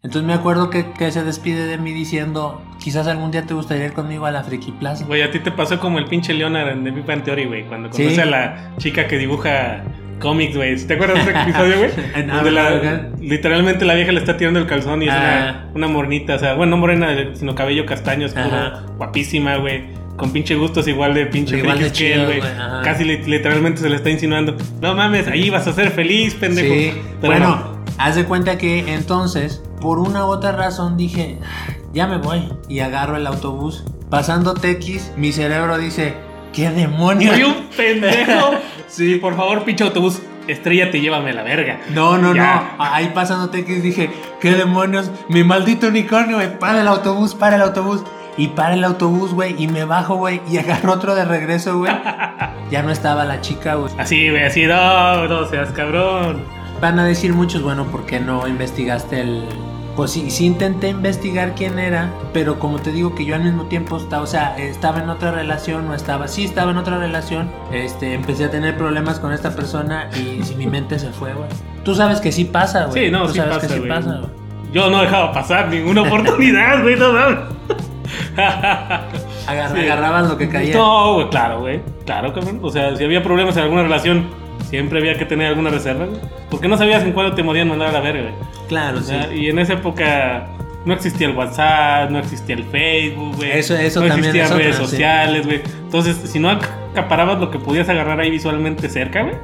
Entonces 0.03 0.23
me 0.27 0.33
acuerdo 0.35 0.71
que, 0.71 0.93
que 0.93 1.11
se 1.11 1.25
despide 1.25 1.67
de 1.67 1.77
mí 1.77 1.93
diciendo, 1.93 2.63
quizás 2.79 3.09
algún 3.09 3.33
día 3.33 3.43
te 3.47 3.55
gustaría 3.55 3.87
ir 3.87 3.93
conmigo 3.95 4.27
a 4.27 4.31
la 4.31 4.45
Friki 4.45 4.71
Plaza. 4.73 5.05
Güey, 5.05 5.23
a 5.23 5.31
ti 5.33 5.41
te 5.41 5.51
pasó 5.51 5.81
como 5.81 5.99
el 5.99 6.05
pinche 6.05 6.33
Leonard 6.35 6.69
en 6.69 6.85
The 6.85 6.91
Big 6.93 7.05
Bang 7.05 7.25
Theory, 7.25 7.47
güey. 7.47 7.67
Cuando 7.67 7.93
Sí. 7.93 8.05
conoce 8.05 8.23
a 8.23 8.27
la 8.27 8.71
chica 8.79 9.09
que 9.09 9.19
dibuja 9.19 9.83
cómics, 10.21 10.57
güey. 10.57 10.77
¿Te 10.87 10.95
acuerdas 10.95 11.25
de 11.27 11.33
ese 11.33 11.43
episodio, 11.43 11.79
güey? 11.79 11.91
Donde 12.29 12.51
la- 12.53 13.09
literalmente 13.21 13.85
la 13.85 13.95
vieja 13.95 14.13
le 14.13 14.21
está 14.21 14.37
tirando 14.37 14.61
el 14.61 14.67
calzón 14.67 15.03
y 15.03 15.09
es 15.09 15.13
Ah. 15.15 15.65
una, 15.73 15.87
una 15.87 15.89
mornita, 15.89 16.37
o 16.37 16.39
sea, 16.39 16.55
bueno, 16.55 16.71
no 16.71 16.77
morena, 16.77 17.09
sino 17.35 17.57
cabello 17.57 17.85
castaño 17.85 18.27
oscuro, 18.27 18.47
Ajá. 18.47 18.83
guapísima, 18.99 19.57
güey. 19.57 19.85
Con 20.19 20.33
pinche 20.33 20.55
gustos 20.57 20.87
igual 20.89 21.15
de 21.15 21.25
pinche 21.27 21.59
Igual 21.59 21.79
de 21.79 21.85
frikis 21.87 21.99
que 21.99 22.13
él, 22.15 22.27
güey. 22.27 22.41
Casi 22.85 23.05
li- 23.05 23.23
literalmente 23.25 23.81
se 23.81 23.89
le 23.89 23.97
está 23.97 24.11
insinuando. 24.11 24.57
No 24.83 24.95
mames, 24.95 25.27
ahí 25.29 25.49
vas 25.49 25.67
a 25.67 25.73
ser 25.73 25.91
feliz, 25.93 26.35
pendejo. 26.35 26.75
Sí, 26.75 26.93
Pero 27.21 27.33
bueno, 27.33 27.49
no. 27.49 27.95
haz 27.99 28.17
de 28.17 28.25
cuenta 28.25 28.59
que 28.59 28.93
entonces, 28.93 29.63
por 29.81 29.99
una 30.01 30.25
u 30.27 30.29
otra 30.29 30.53
razón, 30.53 30.97
dije, 30.97 31.39
"Ah, 31.43 31.73
ya 31.95 32.07
me 32.07 32.19
voy. 32.19 32.53
Y 32.69 32.81
agarro 32.81 33.17
el 33.17 33.27
autobús. 33.27 33.85
Pasando 34.11 34.55
Tequis, 34.55 35.13
mi 35.17 35.33
cerebro 35.33 35.79
dice, 35.79 36.15
¿qué 36.53 36.69
demonios? 36.71 37.35
Soy 37.35 37.45
un 37.45 37.55
pendejo. 37.77 38.51
Sí, 38.89 39.17
por 39.17 39.37
favor, 39.37 39.65
pinche 39.65 39.85
autobús. 39.85 40.21
estrellate, 40.49 40.99
llévame 41.03 41.31
a 41.31 41.35
la 41.35 41.43
verga. 41.43 41.79
No, 41.95 42.17
no, 42.17 42.35
Ya. 42.35 42.73
no. 42.79 42.83
Ahí 42.85 43.11
pasándote 43.15 43.67
que 43.67 43.81
dije, 43.83 44.09
¿qué 44.41 44.53
demonios? 44.53 45.11
Mi 45.29 45.45
maldito 45.45 45.89
unicornio, 45.89 46.37
güey. 46.37 46.59
Para 46.59 46.81
el 46.81 46.89
autobús, 46.89 47.35
para 47.35 47.57
el 47.57 47.63
autobús. 47.63 48.03
Y 48.39 48.49
para 48.49 48.75
el 48.75 48.85
autobús, 48.85 49.35
güey. 49.35 49.55
Y 49.63 49.67
me 49.69 49.85
bajo, 49.85 50.15
güey. 50.17 50.41
Y 50.49 50.57
agarro 50.59 50.93
otro 50.95 51.15
de 51.15 51.25
regreso, 51.27 51.77
güey. 51.79 51.93
Ya 52.71 52.83
no 52.83 52.91
estaba 52.91 53.25
la 53.25 53.41
chica, 53.41 53.77
güey. 53.77 53.91
Así, 53.97 54.29
güey, 54.29 54.45
así, 54.45 54.67
no, 54.67 55.27
no 55.27 55.47
seas 55.47 55.71
cabrón. 55.71 56.43
Van 56.83 56.99
a 56.99 57.05
decir 57.07 57.33
muchos, 57.33 57.63
bueno, 57.63 57.87
¿por 57.87 58.05
qué 58.05 58.21
no 58.21 58.47
investigaste 58.47 59.23
el...? 59.23 59.43
Pues 59.97 60.11
sí, 60.11 60.31
sí 60.31 60.45
intenté 60.45 60.91
investigar 60.91 61.55
quién 61.57 61.79
era, 61.79 62.11
pero 62.35 62.59
como 62.59 62.79
te 62.79 62.93
digo 62.93 63.15
que 63.15 63.25
yo 63.25 63.35
al 63.35 63.43
mismo 63.43 63.65
tiempo 63.65 63.97
estaba, 63.97 64.23
o 64.23 64.27
sea, 64.27 64.57
estaba 64.59 65.01
en 65.01 65.09
otra 65.09 65.33
relación, 65.33 65.87
no 65.89 65.95
estaba, 65.95 66.29
sí 66.29 66.45
estaba 66.45 66.71
en 66.71 66.77
otra 66.77 66.99
relación, 66.99 67.51
este, 67.73 68.13
empecé 68.13 68.45
a 68.45 68.51
tener 68.51 68.77
problemas 68.77 69.19
con 69.19 69.33
esta 69.33 69.57
persona 69.57 70.11
y 70.15 70.43
si 70.45 70.55
mi 70.55 70.67
mente 70.67 70.99
se 70.99 71.09
fue, 71.11 71.33
güey. 71.33 71.49
Tú 71.85 71.95
sabes 71.95 72.21
que 72.21 72.31
sí 72.33 72.45
pasa, 72.45 72.85
güey. 72.85 73.07
Sí, 73.07 73.11
no, 73.11 73.23
Tú 73.27 73.33
sí 73.33 73.39
sabes 73.39 73.55
pasa, 73.57 73.67
que 73.67 73.73
sí 73.73 73.79
güey. 73.81 73.89
pasa, 73.91 74.19
güey. 74.19 74.31
Yo 74.75 74.91
no 74.91 75.01
dejaba 75.01 75.33
pasar 75.33 75.69
ninguna 75.69 76.03
oportunidad, 76.07 76.83
güey, 76.83 76.97
no 76.97 77.13
mames. 77.15 77.39
Agar- 79.47 79.73
Sí. 79.75 79.81
Agarrabas 79.81 80.29
lo 80.29 80.37
que 80.39 80.49
caía. 80.49 80.75
No, 80.75 81.15
güey, 81.15 81.29
claro, 81.31 81.61
güey. 81.61 81.81
Claro, 82.05 82.33
cabrón. 82.33 82.61
O 82.63 82.71
sea, 82.71 82.95
si 82.97 83.05
había 83.05 83.23
problemas 83.23 83.57
en 83.57 83.63
alguna 83.65 83.83
relación, 83.83 84.27
siempre 84.69 84.99
había 84.99 85.17
que 85.19 85.25
tener 85.25 85.47
alguna 85.49 85.71
reserva, 85.71 86.07
güey. 86.07 86.21
Porque 86.51 86.69
no 86.69 86.77
sabías 86.77 87.03
en 87.03 87.13
cuándo 87.13 87.35
te 87.35 87.43
podían 87.45 87.69
mandar 87.69 87.89
a 87.89 87.93
la 87.93 88.01
verga, 88.01 88.23
güey. 88.31 88.35
Claro, 88.69 88.99
O 88.99 89.03
sí. 89.03 89.15
Y 89.35 89.49
en 89.49 89.59
esa 89.59 89.75
época 89.75 90.47
no 90.85 90.95
existía 90.95 91.27
el 91.29 91.37
WhatsApp, 91.37 92.11
no 92.11 92.19
existía 92.19 92.55
el 92.57 92.65
Facebook, 92.65 93.37
güey. 93.37 93.53
Eso- 93.59 93.75
eso 93.77 94.01
no 94.01 94.09
también 94.09 94.35
existían 94.37 94.47
otra, 94.47 94.59
redes 94.59 94.77
sociales, 94.77 95.47
güey. 95.47 95.63
Entonces, 95.85 96.17
si 96.25 96.39
no 96.39 96.51
acaparabas 96.51 97.39
lo 97.41 97.51
que 97.51 97.59
podías 97.59 97.89
agarrar 97.89 98.21
ahí 98.21 98.31
visualmente 98.31 98.89
cerca, 98.89 99.23
güey, 99.23 99.35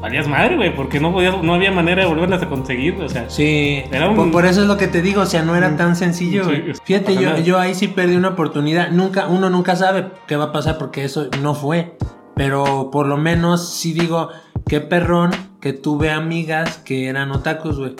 valías 0.00 0.28
madre, 0.28 0.56
güey, 0.56 0.74
porque 0.74 1.00
no 1.00 1.12
podías, 1.12 1.42
no 1.42 1.54
había 1.54 1.70
manera 1.70 2.02
de 2.02 2.08
volverlas 2.08 2.42
a 2.42 2.48
conseguir, 2.48 2.94
o 3.00 3.08
sea. 3.08 3.28
Sí, 3.30 3.82
Era 3.90 4.08
un- 4.10 4.16
por, 4.16 4.30
por 4.30 4.46
eso 4.46 4.60
es 4.62 4.66
lo 4.68 4.76
que 4.76 4.86
te 4.86 5.00
digo, 5.02 5.22
o 5.22 5.26
sea, 5.26 5.42
no 5.42 5.56
era 5.56 5.76
tan 5.76 5.96
sencillo. 5.96 6.44
Sí, 6.44 6.62
Fíjate, 6.84 7.14
yo, 7.16 7.38
yo 7.38 7.58
ahí 7.58 7.74
sí 7.74 7.88
perdí 7.88 8.16
una 8.16 8.28
oportunidad. 8.30 8.90
Nunca, 8.90 9.26
uno 9.28 9.48
nunca 9.50 9.76
sabe 9.76 10.08
qué 10.26 10.36
va 10.36 10.44
a 10.46 10.52
pasar 10.52 10.78
porque 10.78 11.04
eso 11.04 11.28
no 11.42 11.54
fue. 11.54 11.96
Pero 12.36 12.90
por 12.90 13.06
lo 13.06 13.16
menos 13.16 13.72
sí 13.72 13.92
digo, 13.92 14.28
qué 14.66 14.80
perrón 14.80 15.30
que 15.60 15.72
tuve 15.72 16.10
amigas 16.10 16.78
que 16.78 17.08
eran 17.08 17.30
otakus, 17.30 17.78
güey. 17.78 17.94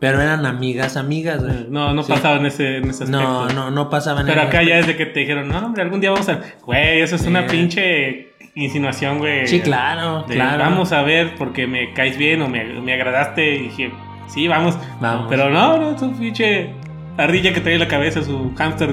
Pero 0.00 0.20
eran 0.20 0.44
amigas, 0.44 0.96
amigas, 0.96 1.42
güey. 1.42 1.66
No, 1.70 1.94
no 1.94 2.02
Sí. 2.02 2.12
pasaba 2.12 2.36
en 2.36 2.46
ese, 2.46 2.78
en 2.78 2.90
ese 2.90 3.04
aspecto. 3.04 3.22
No, 3.22 3.48
no, 3.48 3.70
no 3.70 3.88
pasaban 3.90 4.26
Pero 4.26 4.40
en 4.42 4.48
acá 4.48 4.60
ese 4.62 4.70
ya 4.70 4.76
desde 4.76 4.96
que 4.96 5.06
te 5.06 5.20
dijeron, 5.20 5.48
no, 5.48 5.58
hombre, 5.58 5.82
algún 5.82 6.00
día 6.00 6.10
vamos 6.10 6.28
a. 6.28 6.40
Güey, 6.64 7.00
eso 7.00 7.16
es 7.16 7.26
una 7.26 7.48
Sí. 7.48 7.56
pinche 7.56 8.28
insinuación, 8.54 9.18
güey. 9.18 9.46
Sí, 9.46 9.60
claro, 9.60 10.24
De, 10.28 10.34
claro. 10.34 10.58
Vamos 10.62 10.92
a 10.92 11.02
ver 11.02 11.34
porque 11.36 11.66
me 11.66 11.92
caes 11.94 12.16
bien 12.18 12.42
o 12.42 12.48
me, 12.48 12.64
me 12.64 12.92
agradaste. 12.94 13.54
Y 13.56 13.58
dije, 13.64 13.90
sí, 14.28 14.46
vamos. 14.48 14.76
Vamos. 15.00 15.26
Pero 15.30 15.48
no, 15.50 15.78
no, 15.78 15.94
es 15.96 16.02
un 16.02 16.18
pinche 16.18 16.70
ardilla 17.16 17.52
que 17.54 17.60
trae 17.60 17.74
en 17.74 17.80
la 17.80 17.88
cabeza, 17.88 18.22
su 18.22 18.52
hamster. 18.56 18.90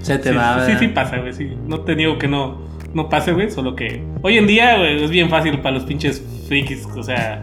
Se 0.00 0.18
te 0.18 0.30
sí, 0.30 0.34
va, 0.36 0.54
Sí, 0.60 0.66
¿verdad? 0.66 0.78
sí 0.80 0.88
pasa, 0.88 1.16
güey. 1.18 1.32
Sí. 1.32 1.52
No 1.66 1.80
te 1.80 1.94
digo 1.94 2.18
que 2.18 2.26
no, 2.28 2.60
no 2.94 3.08
pase, 3.08 3.32
güey. 3.32 3.50
Solo 3.50 3.76
que 3.76 4.02
hoy 4.22 4.38
en 4.38 4.46
día, 4.46 4.76
güey, 4.78 5.04
es 5.04 5.10
bien 5.10 5.28
fácil 5.30 5.58
para 5.60 5.74
los 5.76 5.84
pinches 5.84 6.22
frikis. 6.48 6.86
O 6.96 7.02
sea, 7.02 7.42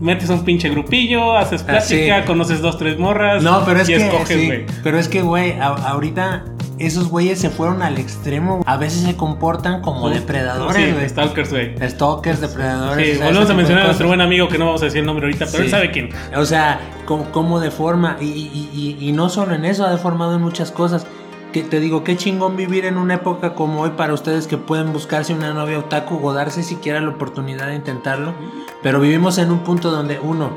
metes 0.00 0.28
un 0.30 0.44
pinche 0.44 0.68
grupillo, 0.68 1.36
haces 1.36 1.62
Ah, 1.62 1.66
plática, 1.78 2.20
sí. 2.20 2.26
conoces 2.26 2.60
dos, 2.60 2.78
tres 2.78 2.98
morras. 2.98 3.42
No, 3.42 3.64
pero 3.64 3.80
es 3.80 3.88
y 3.88 3.94
que 3.94 4.06
escoges, 4.06 4.40
sí, 4.40 4.50
pero 4.82 4.98
es 4.98 5.08
que 5.08 5.22
güey, 5.22 5.54
ahorita 5.60 6.44
esos 6.78 7.08
güeyes 7.08 7.38
se 7.40 7.50
fueron 7.50 7.82
al 7.82 7.98
extremo. 7.98 8.62
A 8.66 8.76
veces 8.76 9.02
se 9.02 9.14
comportan 9.16 9.80
como 9.80 10.10
depredadores, 10.10 10.84
Sí, 10.84 10.92
güey. 10.92 11.08
stalkers, 11.08 11.50
güey. 11.50 11.74
Stalkers, 11.88 12.40
depredadores. 12.40 13.16
Sí, 13.18 13.22
volvemos 13.22 13.48
a 13.50 13.54
mencionar 13.54 13.82
a 13.84 13.86
nuestro 13.86 14.08
buen 14.08 14.20
amigo 14.20 14.48
que 14.48 14.58
no 14.58 14.66
vamos 14.66 14.82
a 14.82 14.86
decir 14.86 15.00
el 15.00 15.06
nombre 15.06 15.26
ahorita, 15.26 15.44
pero 15.46 15.58
Sí. 15.58 15.64
él 15.64 15.70
sabe 15.70 15.90
quién. 15.92 16.08
O 16.36 16.44
sea, 16.44 16.80
cómo, 17.06 17.30
cómo 17.30 17.60
deforma. 17.60 18.16
Y, 18.20 18.24
y- 18.24 18.70
y- 19.00 19.08
y 19.08 19.12
no 19.12 19.28
solo 19.28 19.54
en 19.54 19.64
eso, 19.64 19.86
ha 19.86 19.90
deformado 19.92 20.34
en 20.34 20.42
muchas 20.42 20.72
cosas. 20.72 21.06
Que 21.54 21.62
te 21.62 21.78
digo, 21.78 22.02
qué 22.02 22.16
chingón 22.16 22.56
vivir 22.56 22.84
en 22.84 22.98
una 22.98 23.14
época 23.14 23.54
como 23.54 23.82
hoy 23.82 23.90
para 23.90 24.12
ustedes 24.12 24.48
que 24.48 24.56
pueden 24.58 24.92
buscarse 24.92 25.32
una 25.32 25.54
novia 25.54 25.78
otaku 25.78 26.18
o 26.20 26.32
darse 26.32 26.64
siquiera 26.64 27.00
la 27.00 27.10
oportunidad 27.10 27.68
de 27.68 27.76
intentarlo. 27.76 28.34
Pero 28.82 28.98
vivimos 28.98 29.38
en 29.38 29.52
un 29.52 29.60
punto 29.60 29.92
donde, 29.92 30.18
uno, 30.18 30.50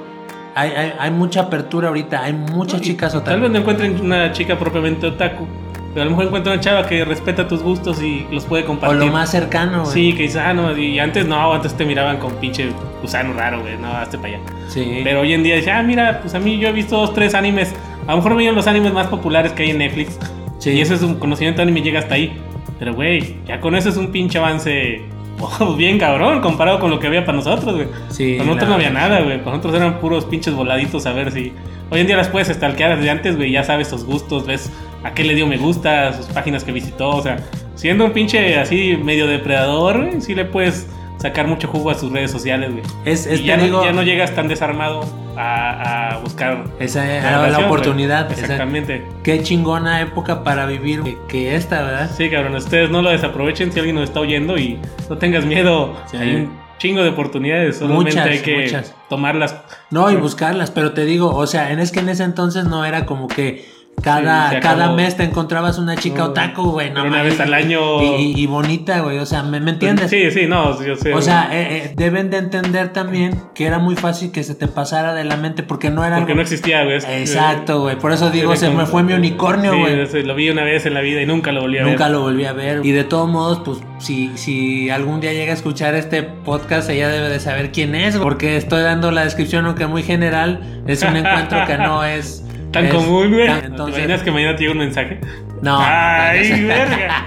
hay, 0.55 0.71
hay, 0.71 0.93
hay 0.97 1.11
mucha 1.11 1.41
apertura 1.41 1.89
ahorita, 1.89 2.23
hay 2.23 2.33
muchas 2.33 2.81
chicas 2.81 3.11
Tal 3.11 3.21
vez 3.21 3.29
otaku. 3.35 3.53
no 3.53 3.59
encuentren 3.59 4.01
una 4.01 4.31
chica 4.31 4.57
propiamente 4.57 5.05
otaku, 5.05 5.45
pero 5.93 6.01
a 6.01 6.05
lo 6.05 6.09
mejor 6.09 6.25
encuentran 6.25 6.55
una 6.55 6.63
chava 6.63 6.87
que 6.87 7.05
respeta 7.05 7.47
tus 7.47 7.61
gustos 7.61 8.01
y 8.01 8.25
los 8.31 8.45
puede 8.45 8.63
O 8.63 8.65
compartir. 8.65 8.97
lo 8.97 9.05
más 9.11 9.29
cercano, 9.29 9.81
güey. 9.83 9.93
Sí, 9.93 10.13
que 10.13 10.23
dices, 10.23 10.41
ah, 10.43 10.55
no, 10.55 10.75
y 10.75 10.97
antes 10.97 11.27
no, 11.27 11.53
antes 11.53 11.75
te 11.75 11.85
miraban 11.85 12.17
con 12.17 12.33
pinche 12.37 12.71
gusano 13.03 13.33
raro, 13.33 13.61
güey, 13.61 13.77
no, 13.77 13.87
hazte 13.91 14.17
para 14.17 14.29
allá. 14.37 14.39
Sí. 14.67 15.01
Pero 15.03 15.21
hoy 15.21 15.31
en 15.33 15.43
día 15.43 15.57
dice, 15.57 15.71
ah, 15.71 15.83
mira, 15.83 16.21
pues 16.21 16.33
a 16.33 16.39
mí 16.39 16.57
yo 16.57 16.69
he 16.69 16.71
visto 16.71 16.97
dos, 16.97 17.13
tres 17.13 17.35
animes, 17.35 17.71
a 18.07 18.11
lo 18.11 18.17
mejor 18.17 18.33
me 18.33 18.51
los 18.51 18.65
animes 18.65 18.93
más 18.93 19.05
populares 19.05 19.51
que 19.51 19.61
hay 19.61 19.69
en 19.69 19.77
Netflix, 19.77 20.17
Sí. 20.59 20.71
y 20.71 20.81
ese 20.81 20.95
es 20.95 21.03
un 21.03 21.15
conocimiento 21.15 21.61
anime 21.61 21.81
llega 21.81 21.99
hasta 21.99 22.15
ahí. 22.15 22.37
Pero, 22.79 22.93
güey, 22.93 23.37
ya 23.47 23.59
con 23.59 23.75
eso 23.75 23.89
es 23.89 23.97
un 23.97 24.11
pinche 24.11 24.37
avance 24.37 25.01
oh, 25.59 25.75
bien 25.75 25.99
cabrón 25.99 26.41
comparado 26.41 26.79
con 26.79 26.89
lo 26.89 26.99
que 26.99 27.07
había 27.07 27.25
para 27.25 27.37
nosotros, 27.37 27.75
güey. 27.75 27.87
Sí, 28.09 28.33
Para 28.33 28.45
nosotros 28.45 28.69
no 28.69 28.75
había 28.75 28.89
nada, 28.89 29.21
güey. 29.21 29.37
Para 29.37 29.57
nosotros 29.57 29.75
eran 29.75 29.99
puros 29.99 30.25
pinches 30.25 30.53
voladitos 30.53 31.05
a 31.05 31.13
ver 31.13 31.31
si. 31.31 31.53
Hoy 31.89 32.01
en 32.01 32.07
día 32.07 32.17
las 32.17 32.27
puedes 32.27 32.47
stalkear 32.49 32.97
desde 32.97 33.09
antes, 33.09 33.37
güey. 33.37 33.51
Ya 33.51 33.63
sabes 33.63 33.87
sus 33.87 34.03
gustos, 34.03 34.45
ves 34.45 34.71
a 35.03 35.13
qué 35.13 35.23
le 35.23 35.35
dio 35.35 35.47
me 35.47 35.57
gusta, 35.57 36.13
sus 36.13 36.25
páginas 36.27 36.63
que 36.63 36.71
visitó. 36.71 37.09
O 37.09 37.21
sea, 37.21 37.37
siendo 37.75 38.05
un 38.05 38.11
pinche 38.11 38.57
así 38.57 38.97
medio 39.01 39.27
depredador, 39.27 40.05
güey, 40.05 40.21
sí 40.21 40.35
le 40.35 40.45
puedes 40.45 40.89
sacar 41.17 41.47
mucho 41.47 41.67
jugo 41.67 41.89
a 41.91 41.95
sus 41.95 42.11
redes 42.11 42.31
sociales, 42.31 42.71
güey. 42.71 42.83
Es, 43.05 43.25
es 43.25 43.39
Y 43.41 43.43
ya, 43.43 43.57
no, 43.57 43.83
ya 43.83 43.91
no 43.91 44.03
llegas 44.03 44.33
tan 44.35 44.47
desarmado 44.47 45.01
a, 45.35 46.13
a 46.13 46.17
buscar. 46.19 46.63
esa 46.79 47.05
la 47.05 47.21
la 47.21 47.41
relación, 47.41 47.65
oportunidad. 47.65 48.31
esa- 48.31 48.41
Exactamente. 48.41 49.05
Qué 49.23 49.41
chingona 49.43 50.01
época 50.01 50.43
para 50.43 50.65
vivir 50.65 51.01
que, 51.03 51.17
que 51.27 51.55
esta, 51.55 51.81
¿verdad? 51.81 52.09
Sí, 52.15 52.29
cabrón, 52.29 52.55
ustedes 52.55 52.89
no 52.89 53.01
lo 53.01 53.09
desaprovechen 53.09 53.71
si 53.71 53.79
alguien 53.79 53.95
nos 53.95 54.05
está 54.05 54.19
oyendo 54.19 54.57
y 54.57 54.79
no 55.09 55.17
tengas 55.17 55.45
miedo. 55.45 55.95
Sí. 56.09 56.17
Hay 56.17 56.35
un 56.35 56.57
chingo 56.79 57.01
de 57.03 57.09
oportunidades, 57.09 57.77
solamente 57.77 58.11
Muchas, 58.11 58.27
hay 58.27 58.39
que 58.39 58.59
muchas. 58.61 58.95
tomarlas. 59.09 59.55
No, 59.89 60.11
y 60.11 60.15
buscarlas, 60.15 60.69
pero 60.69 60.93
te 60.93 61.05
digo, 61.05 61.33
o 61.35 61.47
sea, 61.47 61.71
en, 61.71 61.79
es 61.79 61.91
que 61.91 62.01
en 62.01 62.09
ese 62.09 62.23
entonces 62.23 62.65
no 62.65 62.85
era 62.85 63.05
como 63.07 63.27
que 63.27 63.65
cada, 64.01 64.51
Sí, 64.51 64.55
cada 64.61 64.91
mes 64.93 65.17
te 65.17 65.23
encontrabas 65.23 65.77
una 65.79 65.95
chica 65.95 66.19
No, 66.19 66.25
otaku, 66.25 66.71
güey, 66.71 66.91
no 66.91 67.03
una 67.03 67.23
vez 67.23 67.39
al 67.39 67.53
año- 67.53 68.01
Y, 68.01 68.05
y- 68.37 68.41
y 68.43 68.45
bonita, 68.47 68.99
güey, 69.01 69.17
o 69.17 69.25
sea, 69.25 69.43
¿me, 69.43 69.59
me 69.59 69.71
entiendes? 69.71 70.09
Sí, 70.09 70.29
sí, 70.31 70.45
no, 70.47 70.81
yo 70.85 70.95
sé. 70.95 71.13
O 71.13 71.21
sea, 71.21 71.49
eh, 71.51 71.77
eh, 71.77 71.93
deben 71.95 72.29
de 72.29 72.37
entender 72.37 72.93
también 72.93 73.41
que 73.55 73.65
era 73.65 73.79
muy 73.79 73.95
fácil 73.95 74.31
que 74.31 74.43
se 74.43 74.55
te 74.55 74.67
pasara 74.67 75.13
de 75.13 75.23
la 75.23 75.35
mente 75.35 75.63
porque 75.63 75.89
no 75.89 76.05
era 76.05 76.17
porque 76.19 76.35
no 76.35 76.41
existía, 76.41 76.83
güey. 76.83 76.97
Exacto, 76.97 77.81
güey, 77.81 77.97
por 77.97 78.11
eso 78.11 78.29
digo, 78.29 78.53
Sí, 78.55 78.65
se 78.65 78.69
me 78.69 78.85
fue 78.85 79.03
mi 79.03 79.13
unicornio, 79.13 79.77
güey. 79.77 80.23
lo 80.23 80.35
vi 80.35 80.49
una 80.49 80.63
vez 80.63 80.85
en 80.85 80.93
la 80.93 81.01
vida 81.01 81.21
y 81.21 81.25
nunca 81.25 81.51
lo 81.51 81.61
volví 81.61 81.79
a 81.79 81.83
Nunca 81.83 82.03
ver. 82.05 82.13
lo 82.13 82.21
volví 82.21 82.45
a 82.45 82.53
ver. 82.53 82.85
Y 82.85 82.91
de 82.91 83.03
todos 83.03 83.27
modos, 83.29 83.61
pues, 83.65 83.79
si, 83.99 84.31
si 84.35 84.89
algún 84.89 85.19
día 85.21 85.33
llega 85.33 85.51
a 85.51 85.55
escuchar 85.55 85.95
este 85.95 86.23
podcast, 86.23 86.89
ella 86.89 87.09
debe 87.09 87.29
de 87.29 87.39
saber 87.39 87.71
quién 87.71 87.95
es, 87.95 88.15
güey, 88.15 88.23
porque 88.23 88.57
estoy 88.57 88.83
dando 88.83 89.11
la 89.11 89.23
descripción, 89.23 89.65
aunque 89.65 89.87
muy 89.87 90.03
general, 90.03 90.61
es 90.87 91.01
un 91.03 91.15
encuentro 91.17 91.65
que 91.65 91.77
no 91.77 92.03
es... 92.03 92.43
Tan 92.77 92.85
es 92.85 92.93
común, 92.93 93.31
güey. 93.33 93.47
tan- 93.47 93.59
¿Te 93.61 93.65
Entonces, 93.67 93.97
imaginas 93.97 94.23
que 94.23 94.31
mañana 94.31 94.55
te 94.55 94.61
llega 94.61 94.71
un 94.73 94.77
mensaje? 94.79 95.19
no. 95.61 95.77
Ay, 95.81 96.63
verga. 96.63 97.25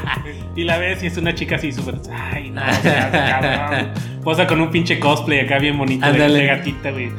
Y 0.57 0.65
la 0.65 0.79
ves 0.79 1.03
y 1.03 1.07
es 1.07 1.17
una 1.17 1.35
chica 1.35 1.57
así 1.57 1.73
súper. 1.73 1.95
Ay, 2.13 2.51
no, 2.51 2.61
seas 2.83 3.07
cabrón. 3.11 3.89
Posa 4.25 4.47
con 4.47 4.61
un 4.61 4.71
pinche 4.71 4.99
cosplay 4.99 5.41
acá 5.41 5.59
bien 5.59 5.79
bonito 5.79 6.05
de, 6.07 6.13
Ándale. 6.13 6.39
de 6.41 6.47
gatita, 6.47 6.91
güey. 6.91 7.11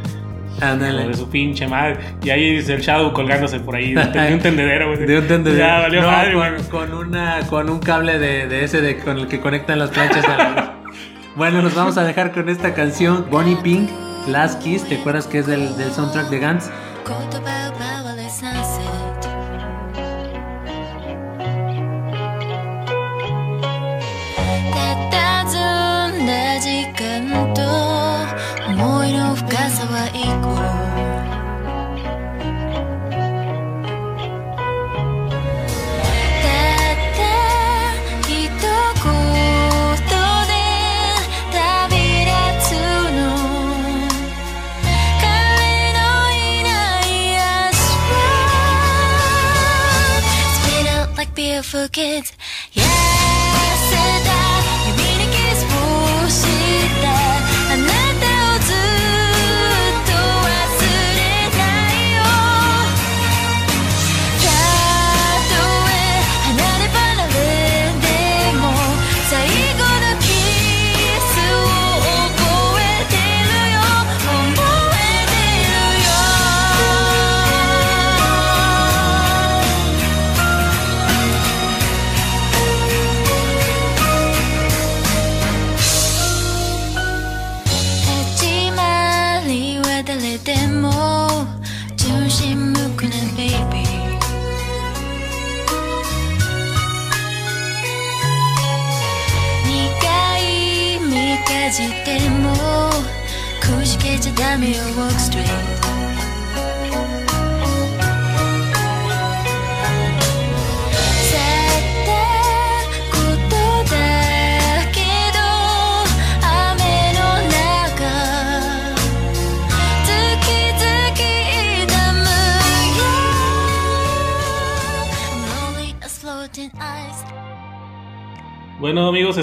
Ándale. 0.59 1.07
De 1.07 1.13
su 1.15 1.29
pinche 1.29 1.65
madre. 1.67 1.97
Y 2.23 2.29
ahí 2.29 2.57
es 2.57 2.69
el 2.69 2.81
Shadow 2.81 3.13
colgándose 3.13 3.59
por 3.61 3.75
ahí. 3.75 3.93
De, 3.93 4.33
un 4.33 4.39
tendedero, 4.39 4.93
güey. 4.93 5.05
De 5.07 5.17
un 5.17 5.27
tendedero. 5.27 5.65
Ya 5.65 5.79
valió 5.79 6.01
No, 6.01 6.11
madre, 6.11 6.33
con, 6.33 6.49
güey. 6.51 6.63
con 6.69 6.93
una, 6.93 7.39
con 7.49 7.69
un 7.69 7.79
cable 7.79 8.19
de, 8.19 8.47
de 8.47 8.63
ese 8.63 8.81
de, 8.81 8.97
con 8.97 9.17
el 9.17 9.27
que 9.27 9.39
conectan 9.39 9.79
las 9.79 9.89
planchas 9.89 10.23
a 10.25 10.37
la. 10.37 10.73
Bueno, 11.35 11.61
nos 11.61 11.73
vamos 11.73 11.97
a 11.97 12.03
dejar 12.03 12.33
con 12.33 12.49
esta 12.49 12.73
canción, 12.75 13.25
Bonnie 13.31 13.55
Pink, 13.63 13.89
Last 14.27 14.61
Kiss, 14.61 14.83
¿te 14.87 14.97
acuerdas 14.97 15.25
que 15.25 15.39
es 15.39 15.47
del, 15.47 15.75
del 15.77 15.91
soundtrack 15.91 16.27
de 16.29 16.39
Gantz? 16.39 16.69
Kids 51.91 52.31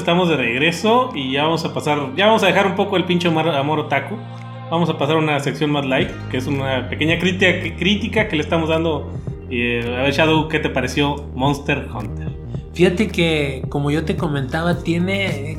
estamos 0.08 0.30
de 0.30 0.38
regreso 0.38 1.10
y 1.14 1.32
ya 1.32 1.42
vamos 1.42 1.66
a 1.66 1.74
pasar, 1.74 1.98
ya 2.16 2.24
vamos 2.24 2.42
a 2.42 2.46
dejar 2.46 2.66
un 2.66 2.74
poco 2.76 2.96
el 2.96 3.04
pinche 3.04 3.28
amor, 3.28 3.78
otaku. 3.78 4.16
Vamos 4.70 4.88
a 4.88 4.96
pasar 4.96 5.16
a 5.16 5.18
una 5.18 5.38
sección 5.38 5.70
más 5.70 5.84
light, 5.84 6.08
que 6.30 6.38
es 6.38 6.46
una 6.46 6.88
pequeña 6.88 7.18
crítica, 7.18 7.76
crítica 7.76 8.26
que 8.26 8.36
le 8.36 8.42
estamos 8.42 8.70
dando. 8.70 9.12
Eh, 9.50 9.84
a 9.98 10.04
ver, 10.04 10.14
Shadow, 10.14 10.48
¿qué 10.48 10.60
te 10.60 10.70
pareció 10.70 11.26
Monster 11.34 11.86
Hunter? 11.94 12.30
Fíjate 12.72 13.08
que, 13.08 13.60
como 13.68 13.90
yo 13.90 14.06
te 14.06 14.16
comentaba, 14.16 14.78
tiene, 14.82 15.58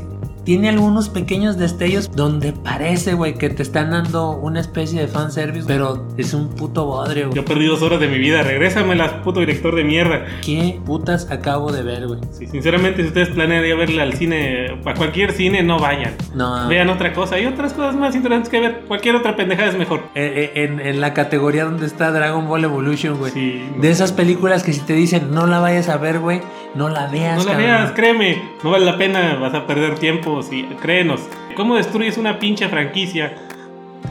tiene 0.49 0.69
algunos 0.69 1.09
pequeños 1.09 1.59
destellos 1.59 2.09
donde 2.15 2.53
parece, 2.53 3.13
güey, 3.13 3.35
que 3.35 3.51
te 3.51 3.61
están 3.61 3.91
dando 3.91 4.31
una 4.31 4.59
especie 4.59 4.99
de 4.99 5.07
fanservice, 5.07 5.67
pero 5.67 6.07
es 6.17 6.33
un 6.33 6.49
puto 6.49 6.87
bodrio, 6.87 7.25
Yo 7.25 7.43
güey. 7.43 7.45
perdí 7.45 7.67
dos 7.67 7.83
horas 7.83 7.99
de 7.99 8.07
mi 8.07 8.17
vida, 8.17 8.41
regrésame 8.41 8.95
la 8.95 9.21
puto 9.21 9.41
director 9.41 9.75
de 9.75 9.83
mierda. 9.83 10.25
¿Qué 10.43 10.79
putas 10.83 11.29
acabo 11.29 11.71
de 11.71 11.83
ver, 11.83 12.07
güey? 12.07 12.19
Sí, 12.31 12.47
sinceramente, 12.47 13.03
si 13.03 13.09
ustedes 13.09 13.29
planean 13.29 13.63
ir 13.63 13.73
a 13.73 13.75
verle 13.75 14.01
al 14.01 14.13
cine, 14.13 14.79
a 14.83 14.93
cualquier 14.95 15.33
cine, 15.33 15.61
no 15.61 15.77
vayan. 15.77 16.15
No, 16.33 16.67
Vean 16.67 16.89
otra 16.89 17.13
cosa, 17.13 17.35
hay 17.35 17.45
otras 17.45 17.73
cosas 17.73 17.93
más 17.93 18.15
interesantes 18.15 18.49
que 18.49 18.59
ver. 18.59 18.85
Cualquier 18.87 19.17
otra 19.17 19.35
pendejada 19.35 19.69
es 19.69 19.77
mejor. 19.77 19.99
eh, 20.15 20.51
eh, 20.55 20.63
en, 20.63 20.79
en 20.79 20.99
la 20.99 21.13
categoría 21.13 21.65
donde 21.65 21.85
está 21.85 22.09
Dragon 22.11 22.47
Ball 22.47 22.63
Evolution, 22.63 23.19
güey. 23.19 23.31
Sí. 23.33 23.63
De 23.79 23.91
esas 23.91 24.13
películas 24.13 24.63
que 24.63 24.73
si 24.73 24.79
te 24.81 24.93
dicen 24.93 25.29
no 25.29 25.45
la 25.45 25.59
vayas 25.59 25.89
a 25.89 25.97
ver, 25.97 26.17
güey, 26.17 26.41
no 26.73 26.89
la 26.89 27.05
veas, 27.05 27.37
No 27.37 27.43
la 27.43 27.51
cabrón. 27.51 27.67
veas, 27.67 27.91
créeme, 27.91 28.41
no 28.63 28.71
vale 28.71 28.85
la 28.85 28.97
pena, 28.97 29.35
vas 29.39 29.53
a 29.53 29.67
perder 29.67 29.99
tiempo, 29.99 30.38
sí, 30.47 30.67
créenos. 30.81 31.21
¿Cómo 31.55 31.75
destruyes 31.75 32.17
una 32.17 32.39
pinche 32.39 32.67
franquicia 32.67 33.35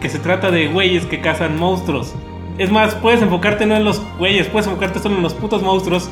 que 0.00 0.08
se 0.08 0.18
trata 0.18 0.50
de 0.50 0.68
güeyes 0.68 1.06
que 1.06 1.20
cazan 1.20 1.58
monstruos? 1.58 2.14
Es 2.58 2.70
más, 2.70 2.94
puedes 2.96 3.22
enfocarte 3.22 3.66
no 3.66 3.76
en 3.76 3.84
los 3.84 4.02
güeyes, 4.18 4.48
puedes 4.48 4.66
enfocarte 4.66 4.98
solo 4.98 5.16
en 5.16 5.22
los 5.22 5.34
putos 5.34 5.62
monstruos 5.62 6.10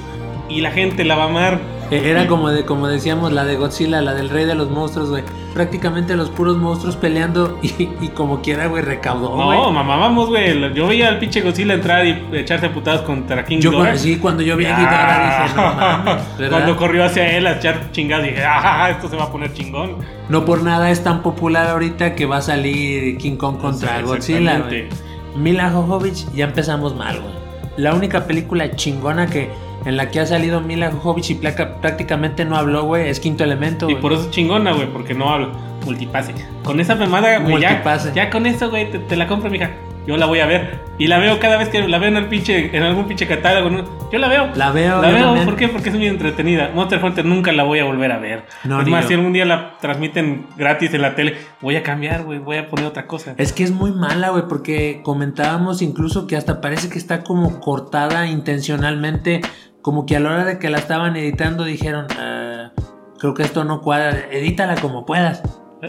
y 0.49 0.61
la 0.61 0.71
gente 0.71 1.05
la 1.05 1.17
va 1.17 1.25
a 1.25 1.29
amar. 1.29 1.61
Eh, 1.91 2.03
Era 2.11 2.27
como 2.27 2.49
de 2.51 2.65
como 2.65 2.89
decíamos 2.89 3.33
la 3.33 3.45
de 3.45 3.55
Godzilla, 3.57 4.01
la 4.01 4.13
del 4.13 4.29
rey 4.29 4.45
de 4.45 4.57
los 4.57 4.71
monstruos, 4.71 5.09
güey. 5.11 5.23
Prácticamente 5.55 6.17
los 6.17 6.31
puros 6.31 6.57
monstruos 6.57 6.97
peleando 6.97 7.59
y, 7.63 7.89
y 8.01 8.09
como 8.13 8.43
quiera, 8.43 8.67
güey, 8.67 8.83
recaudó. 8.83 9.37
No, 9.37 9.71
mamá, 9.71 9.97
vamos, 9.97 10.29
güey. 10.29 10.75
Yo 10.75 10.89
veía 10.89 11.09
al 11.09 11.19
pinche 11.21 11.41
Godzilla 11.43 11.75
entrar 11.75 12.05
y 12.05 12.25
echarse 12.33 12.67
a 12.67 12.75
putadas 12.75 13.03
contra 13.03 13.45
King 13.45 13.61
Yo 13.61 13.73
cuando, 13.73 13.97
sí, 13.99 14.17
cuando 14.17 14.43
yo 14.43 14.57
vi 14.57 14.67
a 14.67 14.77
Ghidorah 14.77 15.45
dije, 15.45 15.57
no 15.57 15.63
mames, 15.77 16.39
¿verdad? 16.39 16.51
Cuando 16.59 16.77
corrió 16.77 17.05
hacia 17.05 17.37
él 17.37 17.47
a 17.47 17.53
echar 17.53 17.93
chingadas 17.93 18.27
dije, 18.27 18.43
ah, 18.45 18.89
esto 18.91 19.09
se 19.09 19.17
va 19.17 19.25
a 19.25 19.31
poner 19.31 19.53
chingón. 19.53 19.97
No 20.29 20.45
por 20.45 20.63
nada 20.65 20.91
es 20.91 21.05
tan 21.05 21.23
popular 21.23 21.69
ahorita 21.69 22.17
que 22.17 22.27
va 22.27 22.39
a 22.39 22.43
salir 22.43 23.17
King 23.19 23.37
Kong 23.37 23.59
contra 23.59 23.99
Sí, 23.99 24.03
Godzilla, 24.03 24.57
exactamente. 24.57 24.89
Mila 25.37 25.71
Jovovich, 25.71 26.27
ya 26.35 26.47
empezamos 26.47 26.97
mal, 26.97 27.21
güey. 27.21 27.33
La 27.77 27.95
única 27.95 28.27
película 28.27 28.75
chingona 28.75 29.27
que 29.27 29.51
en 29.87 29.96
la 29.96 30.11
que 30.11 30.20
ha 30.20 30.27
salido 30.27 30.61
Mila 30.61 30.90
Jovovich 30.90 31.31
y 31.31 31.35
placa- 31.37 31.81
prácticamente 31.81 32.44
no 32.44 32.57
habló, 32.57 32.85
güey, 32.85 33.09
es 33.09 33.20
Quinto 33.20 33.44
Elemento, 33.44 33.88
Y 33.88 33.94
por 33.94 34.12
eso 34.12 34.22
es 34.25 34.31
chingona, 34.31 34.72
güey, 34.72 34.88
porque 34.92 35.14
no 35.14 35.31
hablo. 35.31 35.53
Multipase. 35.87 36.35
Con 36.64 36.81
esa 36.81 36.94
mamada, 36.96 37.38
güey, 37.38 37.61
ya, 37.62 37.70
Multipase. 37.70 38.12
ya 38.14 38.29
con 38.29 38.44
eso, 38.44 38.68
güey, 38.68 38.90
te, 38.90 38.99
te 38.99 39.16
la 39.16 39.27
compro, 39.27 39.49
mija. 39.49 39.70
Yo 40.07 40.16
la 40.16 40.27
voy 40.27 40.38
a 40.38 40.46
ver. 40.46 40.79
Y 40.99 41.09
la 41.09 41.18
veo 41.18 41.40
cada 41.40 41.57
vez 41.57 41.68
que 41.68 41.87
la 41.88 41.99
veo 41.99 42.09
en, 42.09 42.16
el 42.16 42.27
pinche, 42.27 42.77
en 42.77 42.83
algún 42.85 43.07
pinche 43.09 43.27
catálogo. 43.27 43.85
Yo 44.12 44.18
la 44.20 44.29
veo. 44.29 44.51
La 44.55 44.70
veo, 44.70 45.03
La 45.03 45.09
veo. 45.11 45.44
¿Por 45.44 45.57
qué? 45.57 45.66
Porque 45.68 45.88
es 45.88 45.96
muy 45.96 46.07
entretenida. 46.07 46.70
Monster 46.72 47.05
Hunter 47.05 47.25
nunca 47.25 47.51
la 47.51 47.64
voy 47.64 47.81
a 47.81 47.85
volver 47.85 48.12
a 48.12 48.18
ver. 48.18 48.44
No, 48.62 48.81
es 48.81 48.87
más, 48.87 49.03
yo. 49.03 49.09
si 49.09 49.14
algún 49.14 49.33
día 49.33 49.44
la 49.44 49.79
transmiten 49.81 50.46
gratis 50.57 50.94
en 50.94 51.03
la 51.03 51.16
tele, 51.16 51.35
voy 51.61 51.75
a 51.75 51.83
cambiar, 51.83 52.22
güey. 52.22 52.38
Voy 52.38 52.57
a 52.57 52.68
poner 52.68 52.87
otra 52.87 53.09
cosa. 53.09 53.35
Es 53.37 53.53
que 53.53 53.64
es 53.64 53.72
muy 53.72 53.90
mala, 53.90 54.29
güey, 54.29 54.44
porque 54.49 55.01
comentábamos 55.03 55.83
incluso 55.83 56.29
que 56.29 56.37
hasta 56.37 56.61
parece 56.61 56.88
que 56.88 56.99
está 56.99 57.25
como 57.25 57.59
cortada 57.59 58.29
intencionalmente, 58.29 59.40
como 59.87 60.05
que 60.05 60.16
a 60.16 60.20
la 60.20 60.31
hora 60.31 60.44
de 60.44 60.59
que 60.59 60.68
la 60.68 60.79
estaban 60.79 61.14
editando 61.14 61.62
dijeron, 61.62 62.07
"Ah, 62.18 62.72
creo 63.20 63.35
que 63.35 63.44
esto 63.44 63.62
no 63.62 63.81
cuadra, 63.83 64.18
edítala 64.33 64.75
como 64.75 65.07
puedas. 65.07 65.44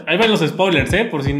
Ahí 0.06 0.16
van 0.16 0.30
los 0.30 0.38
spoilers, 0.38 0.92
¿eh? 0.92 1.04
Por 1.06 1.24
si, 1.24 1.34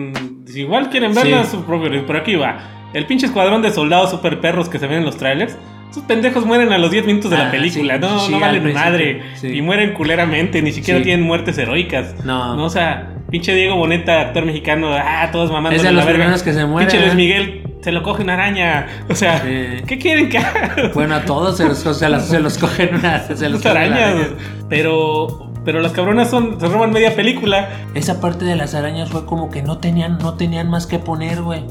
si 0.44 0.62
igual 0.62 0.90
quieren 0.90 1.14
verla, 1.14 1.44
Sí. 1.44 1.52
su 1.52 1.62
propio. 1.62 2.04
Por 2.04 2.16
aquí 2.16 2.34
va. 2.34 2.58
El 2.94 3.06
pinche 3.06 3.26
escuadrón 3.26 3.62
de 3.62 3.70
soldados 3.70 4.10
super 4.10 4.40
perros 4.40 4.68
que 4.68 4.80
se 4.80 4.88
ven 4.88 4.98
en 4.98 5.04
los 5.04 5.16
trailers. 5.16 5.56
Esos 5.90 6.02
pendejos 6.04 6.44
mueren 6.44 6.72
a 6.72 6.78
los 6.78 6.90
10 6.90 7.06
minutos 7.06 7.30
de 7.30 7.38
la 7.38 7.48
Ah, 7.48 7.50
película. 7.50 7.94
sí, 7.94 8.00
no, 8.00 8.20
sí, 8.20 8.30
no 8.32 8.36
al 8.36 8.42
valen 8.60 8.74
madre. 8.74 9.22
sí. 9.36 9.48
Y 9.48 9.62
mueren 9.62 9.94
culeramente. 9.94 10.60
Ni 10.62 10.72
siquiera 10.72 11.02
tienen 11.02 11.24
muertes 11.26 11.56
heroicas. 11.58 12.14
No. 12.24 12.62
O 12.62 12.70
sea, 12.70 13.14
pinche 13.30 13.54
Diego 13.54 13.76
Boneta, 13.76 14.20
actor 14.20 14.44
mexicano. 14.44 14.88
Ah, 14.92 15.28
todos 15.32 15.50
mamando. 15.50 15.76
Es 15.76 15.82
de 15.82 15.92
los 15.92 16.04
primeros 16.04 16.42
que 16.42 16.52
se 16.52 16.66
mueren, 16.66 16.88
Pinche 16.88 17.00
Luis 17.00 17.12
¿eh? 17.12 17.16
Miguel 17.16 17.62
se 17.82 17.92
lo 17.92 18.02
coge 18.02 18.22
una 18.22 18.34
araña. 18.34 18.86
O 19.08 19.14
sea. 19.14 19.40
¿qué 19.86 19.98
quieren 19.98 20.28
que 20.28 20.38
haga? 20.38 20.90
Bueno, 20.94 21.14
a 21.14 21.24
todos 21.24 21.56
se 21.56 21.64
los, 21.64 21.78
se 21.78 22.08
los, 22.08 22.22
se 22.26 22.40
los 22.40 22.58
cogen 22.58 22.94
una, 22.96 23.20
se 23.20 23.48
los 23.48 23.64
arañas. 23.64 24.00
arañas. 24.00 24.28
Pero, 24.68 25.52
pero 25.64 25.80
las 25.80 25.92
cabronas 25.92 26.28
son, 26.28 26.60
se 26.60 26.66
roban 26.68 26.92
media 26.92 27.14
película. 27.16 27.68
Esa 27.94 28.20
parte 28.20 28.44
de 28.44 28.56
las 28.56 28.74
arañas 28.74 29.10
fue 29.10 29.24
como 29.24 29.50
que 29.50 29.62
no 29.62 29.78
tenían, 29.78 30.18
no 30.18 30.34
tenían 30.34 30.68
más 30.68 30.86
que 30.86 30.98
poner, 30.98 31.40
güey. 31.42 31.62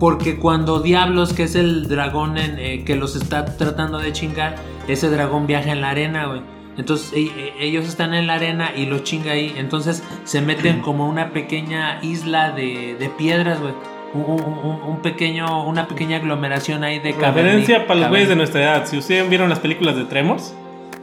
Porque 0.00 0.36
cuando 0.38 0.80
Diablos, 0.80 1.32
que 1.34 1.44
es 1.44 1.54
el 1.54 1.86
dragón 1.86 2.38
en, 2.38 2.58
eh, 2.58 2.82
que 2.84 2.96
los 2.96 3.14
está 3.14 3.44
tratando 3.44 3.98
de 3.98 4.12
chingar, 4.12 4.56
ese 4.88 5.08
dragón 5.10 5.46
viaja 5.46 5.70
en 5.70 5.80
la 5.82 5.90
arena, 5.90 6.26
güey. 6.26 6.40
Entonces 6.78 7.12
e- 7.12 7.26
e- 7.26 7.64
ellos 7.66 7.86
están 7.86 8.14
en 8.14 8.26
la 8.26 8.34
arena 8.34 8.70
y 8.74 8.86
los 8.86 9.04
chinga 9.04 9.32
ahí. 9.32 9.54
Entonces 9.58 10.02
se 10.24 10.40
meten 10.40 10.80
como 10.80 11.06
una 11.06 11.30
pequeña 11.30 11.98
isla 12.02 12.50
de, 12.52 12.96
de 12.98 13.08
piedras, 13.10 13.60
güey. 13.60 13.74
Un, 14.14 14.22
un- 14.40 14.80
un- 14.88 15.02
pequeño, 15.02 15.64
una 15.68 15.86
pequeña 15.86 16.16
aglomeración 16.16 16.82
ahí 16.82 16.98
de 16.98 17.12
Referencia 17.12 17.78
caverni- 17.78 17.86
para 17.86 18.00
los 18.00 18.08
güeyes 18.08 18.28
de 18.28 18.36
nuestra 18.36 18.60
edad. 18.62 18.86
Si 18.86 18.98
ustedes 18.98 19.28
vieron 19.28 19.48
las 19.50 19.60
películas 19.60 19.94
de 19.96 20.04
Tremors, 20.06 20.52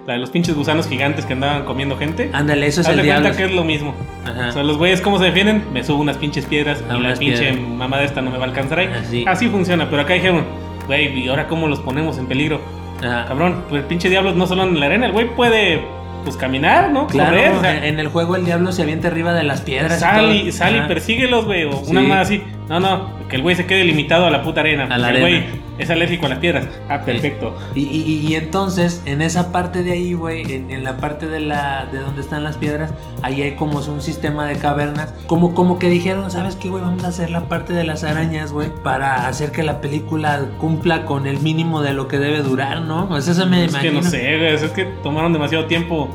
la 0.08 0.14
de 0.14 0.20
los 0.20 0.30
pinches 0.32 0.56
gusanos 0.56 0.88
gigantes 0.88 1.26
que 1.26 1.34
andaban 1.34 1.66
comiendo 1.66 1.98
gente, 1.98 2.30
Ándale, 2.34 2.66
eso 2.68 2.80
es 2.82 2.88
el 2.88 2.96
de 2.98 3.04
cuenta 3.12 3.34
que 3.36 3.44
es 3.44 3.52
lo 3.52 3.64
mismo. 3.66 3.94
Ajá. 4.26 4.48
O 4.48 4.52
sea, 4.54 4.64
los 4.64 4.78
güeyes, 4.78 5.02
¿cómo 5.02 5.20
se 5.20 5.26
defienden? 5.26 5.66
Me 5.74 5.84
subo 5.84 6.02
unas 6.02 6.16
pinches 6.18 6.46
piedras 6.46 6.82
A 6.90 6.96
y 6.98 7.02
la 7.02 7.14
pinche 7.16 7.52
piedras. 7.52 7.70
mamada 7.70 8.04
esta 8.06 8.22
no 8.22 8.32
me 8.32 8.38
va 8.38 8.46
a 8.46 8.48
alcanzar 8.48 8.80
ahí. 8.80 8.88
Así. 8.88 9.26
Así 9.28 9.50
funciona, 9.50 9.90
pero 9.90 10.02
acá 10.04 10.14
dijeron, 10.14 10.46
güey, 10.88 11.20
¿y 11.24 11.28
ahora 11.28 11.48
cómo 11.50 11.68
los 11.68 11.80
ponemos 11.82 12.18
en 12.18 12.26
peligro? 12.28 12.62
Ajá. 13.04 13.26
Cabrón, 13.28 13.64
pues 13.70 13.82
el 13.82 13.88
pinche 13.88 14.10
Diablos 14.10 14.36
no 14.38 14.48
solo 14.48 14.64
en 14.64 14.80
la 14.80 14.86
arena, 14.86 15.08
el 15.08 15.12
güey 15.12 15.28
puede, 15.36 15.82
pues 16.24 16.38
caminar, 16.38 16.90
¿no? 16.92 17.08
Claro, 17.08 17.32
Correr, 17.36 17.52
o 17.52 17.60
sea, 17.62 17.86
en- 17.86 18.00
el 18.00 18.08
juego 18.08 18.38
el 18.38 18.46
diablo 18.46 18.72
se 18.72 18.84
avienta 18.84 19.10
arriba 19.10 19.34
de 19.34 19.44
las 19.44 19.60
piedras. 19.62 19.98
y 19.98 20.00
Sal 20.00 20.20
todo. 20.22 20.34
y, 20.34 20.52
sal 20.54 20.76
y 20.78 20.88
persíguelos, 20.88 21.44
güey. 21.46 21.66
O 21.66 21.80
una 21.80 22.02
más 22.02 22.28
así. 22.28 22.42
No, 22.70 22.80
no. 22.80 23.18
Que 23.30 23.36
el 23.38 23.42
güey 23.42 23.56
se 23.56 23.66
quede 23.66 23.84
limitado 23.86 24.26
a 24.26 24.30
la 24.30 24.44
puta 24.44 24.60
arena. 24.62 24.86
A 24.86 24.98
la 24.98 25.10
el 25.10 25.18
arena. 25.18 25.20
güey 25.48 25.68
es 25.78 25.90
alérgico 25.92 26.26
a 26.26 26.30
las 26.30 26.40
piedras. 26.40 26.66
Ah, 26.90 27.02
perfecto. 27.06 27.56
Y, 27.76 27.82
y- 27.84 28.28
y 28.28 28.36
entonces, 28.36 29.04
en 29.06 29.22
esa 29.22 29.52
parte 29.52 29.84
de 29.84 29.92
ahí, 29.92 30.14
güey, 30.14 30.52
en, 30.52 30.72
en 30.72 30.84
la 30.84 30.98
parte 30.98 31.28
de 31.28 31.40
la 31.40 31.86
de 31.92 32.00
donde 32.00 32.22
están 32.22 32.44
las 32.44 32.58
piedras, 32.58 32.94
ahí 33.22 33.42
hay 33.44 33.52
como 33.56 33.78
un 33.80 34.02
sistema 34.02 34.46
de 34.48 34.56
cavernas. 34.58 35.14
Como, 35.28 35.54
como 35.54 35.78
que 35.78 35.90
dijeron, 35.90 36.30
¿sabes 36.32 36.56
qué, 36.56 36.70
güey? 36.70 36.82
Vamos 36.84 37.04
a 37.04 37.10
hacer 37.10 37.30
la 37.30 37.42
parte 37.48 37.74
de 37.74 37.84
las 37.84 38.04
arañas, 38.04 38.52
güey, 38.52 38.70
para 38.84 39.28
hacer 39.28 39.52
que 39.52 39.62
la 39.64 39.80
película 39.82 40.42
cumpla 40.58 41.06
con 41.06 41.28
el 41.28 41.40
mínimo 41.40 41.82
de 41.82 41.94
lo 41.94 42.08
que 42.08 42.18
debe 42.18 42.42
durar, 42.42 42.82
¿no? 42.82 43.08
Pues 43.08 43.28
eso 43.28 43.46
me 43.46 43.66
es 43.66 43.76
que 43.76 43.92
no 43.92 44.02
sé, 44.02 44.38
güey. 44.38 44.54
Es 44.56 44.64
que 44.72 44.86
tomaron 45.04 45.32
demasiado 45.32 45.66
tiempo. 45.66 46.10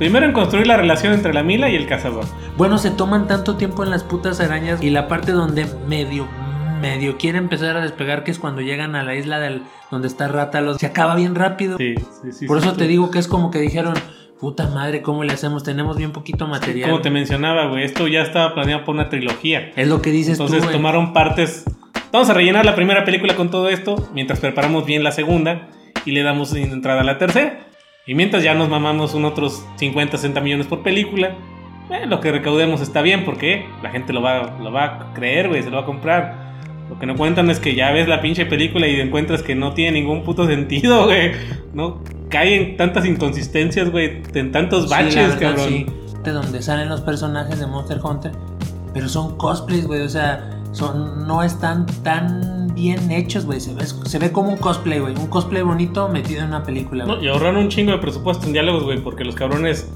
Primero 0.00 0.24
en 0.24 0.32
construir 0.32 0.66
la 0.66 0.78
relación 0.78 1.12
entre 1.12 1.34
la 1.34 1.42
Mila 1.42 1.68
y 1.68 1.76
el 1.76 1.86
cazador. 1.86 2.24
Bueno, 2.56 2.78
se 2.78 2.90
toman 2.90 3.26
tanto 3.28 3.58
tiempo 3.58 3.84
en 3.84 3.90
las 3.90 4.02
putas 4.02 4.40
arañas 4.40 4.82
y 4.82 4.88
la 4.88 5.08
parte 5.08 5.32
donde 5.32 5.66
medio 5.86 6.26
medio 6.80 7.18
quiere 7.18 7.36
empezar 7.36 7.76
a 7.76 7.82
despegar 7.82 8.24
que 8.24 8.30
es 8.30 8.38
cuando 8.38 8.62
llegan 8.62 8.96
a 8.96 9.02
la 9.02 9.14
isla 9.14 9.38
del 9.40 9.60
donde 9.90 10.08
está 10.08 10.28
Rátalos 10.28 10.78
se 10.78 10.86
acaba 10.86 11.14
bien 11.16 11.34
rápido 11.34 11.76
Sí, 11.76 11.96
sí, 12.22 12.32
sí. 12.32 12.46
por 12.46 12.56
eso 12.56 12.72
te 12.72 12.86
digo 12.86 13.10
que 13.10 13.18
es 13.18 13.28
como 13.28 13.50
que 13.50 13.58
dijeron 13.58 13.92
puta 14.40 14.68
madre 14.68 15.02
cómo 15.02 15.22
le 15.22 15.34
hacemos 15.34 15.64
tenemos 15.64 15.98
bien 15.98 16.12
poquito 16.12 16.46
material 16.46 16.88
Como 16.88 17.02
te 17.02 17.10
mencionaba, 17.10 17.66
güey. 17.66 17.84
Esto 17.84 18.08
ya 18.08 18.22
estaba 18.22 18.54
planeado 18.54 18.86
por 18.86 18.94
una 18.94 19.10
trilogía. 19.10 19.70
es 19.76 19.86
lo 19.86 20.00
que 20.00 20.12
dices 20.12 20.40
Entonces 20.40 20.64
tú 20.64 20.72
tomaron 20.72 21.12
partes. 21.12 21.66
Vamos 22.10 22.30
a 22.30 22.32
rellenar 22.32 22.64
la 22.64 22.74
primera 22.74 23.04
película 23.04 23.36
con 23.36 23.50
todo 23.50 23.68
esto. 23.68 24.08
Mientras 24.14 24.40
preparamos 24.40 24.86
bien 24.86 25.04
la 25.04 25.12
segunda. 25.12 25.68
Y 26.06 26.12
le 26.12 26.22
damos 26.22 26.54
entrada 26.54 27.02
a 27.02 27.04
la 27.04 27.18
tercera. 27.18 27.66
Y 28.10 28.14
mientras 28.16 28.42
ya 28.42 28.54
nos 28.54 28.68
mamamos 28.68 29.14
un 29.14 29.24
otros 29.24 29.64
50, 29.76 30.16
60 30.16 30.40
millones 30.40 30.66
por 30.66 30.82
película. 30.82 31.36
eh, 31.90 32.06
lo 32.08 32.18
que 32.20 32.32
recaudemos 32.32 32.80
está 32.80 33.02
bien 33.02 33.24
porque 33.24 33.66
la 33.84 33.90
gente 33.90 34.12
lo 34.12 34.20
va, 34.20 34.58
lo 34.60 34.72
va 34.72 34.84
a 34.84 35.14
creer, 35.14 35.46
güey, 35.48 35.62
se 35.62 35.70
lo 35.70 35.76
va 35.76 35.82
a 35.82 35.86
comprar. 35.86 36.50
Lo 36.88 36.98
que 36.98 37.06
no 37.06 37.14
cuentan 37.14 37.48
es 37.50 37.60
que 37.60 37.76
ya 37.76 37.92
ves 37.92 38.08
la 38.08 38.20
pinche 38.20 38.46
película 38.46 38.88
y 38.88 38.98
encuentras 39.00 39.44
que 39.44 39.54
no 39.54 39.74
tiene 39.74 40.00
ningún 40.00 40.24
puto 40.24 40.44
sentido, 40.48 41.04
güey. 41.06 41.30
No 41.72 42.02
cae 42.30 42.56
en 42.56 42.76
tantas 42.76 43.06
inconsistencias, 43.06 43.88
güey, 43.92 44.22
en 44.34 44.50
tantos 44.50 44.84
Sí, 44.84 44.90
la 44.90 44.96
baches, 45.02 45.14
verdad, 45.14 45.38
cabrón. 45.38 45.68
sí. 45.68 45.86
de 46.24 46.32
donde 46.32 46.62
salen 46.62 46.88
los 46.88 47.02
personajes 47.02 47.60
de 47.60 47.66
Monster 47.68 48.00
Hunter 48.02 48.32
pero 48.92 49.08
son 49.08 49.36
cosplays, 49.36 49.86
güey, 49.86 50.00
o 50.00 50.08
sea, 50.08 50.50
son, 50.72 51.26
no 51.26 51.42
están 51.42 51.86
tan 52.02 52.68
bien 52.74 53.10
hechos, 53.10 53.44
güey, 53.46 53.60
se 53.60 53.74
ve, 53.74 53.84
se 53.86 54.18
ve 54.18 54.30
como 54.32 54.50
un 54.50 54.56
cosplay, 54.56 55.00
güey, 55.00 55.14
un 55.16 55.26
cosplay 55.26 55.62
bonito 55.62 56.08
metido 56.08 56.40
en 56.42 56.48
una 56.48 56.62
película, 56.62 57.04
No, 57.04 57.14
güey. 57.16 57.26
y 57.26 57.28
ahorraron 57.28 57.56
un 57.56 57.68
chingo 57.68 57.92
de 57.92 57.98
presupuesto 57.98 58.46
en 58.46 58.52
diálogos, 58.52 58.84
güey, 58.84 58.98
porque 59.00 59.24
los 59.24 59.34
cabrones. 59.34 59.90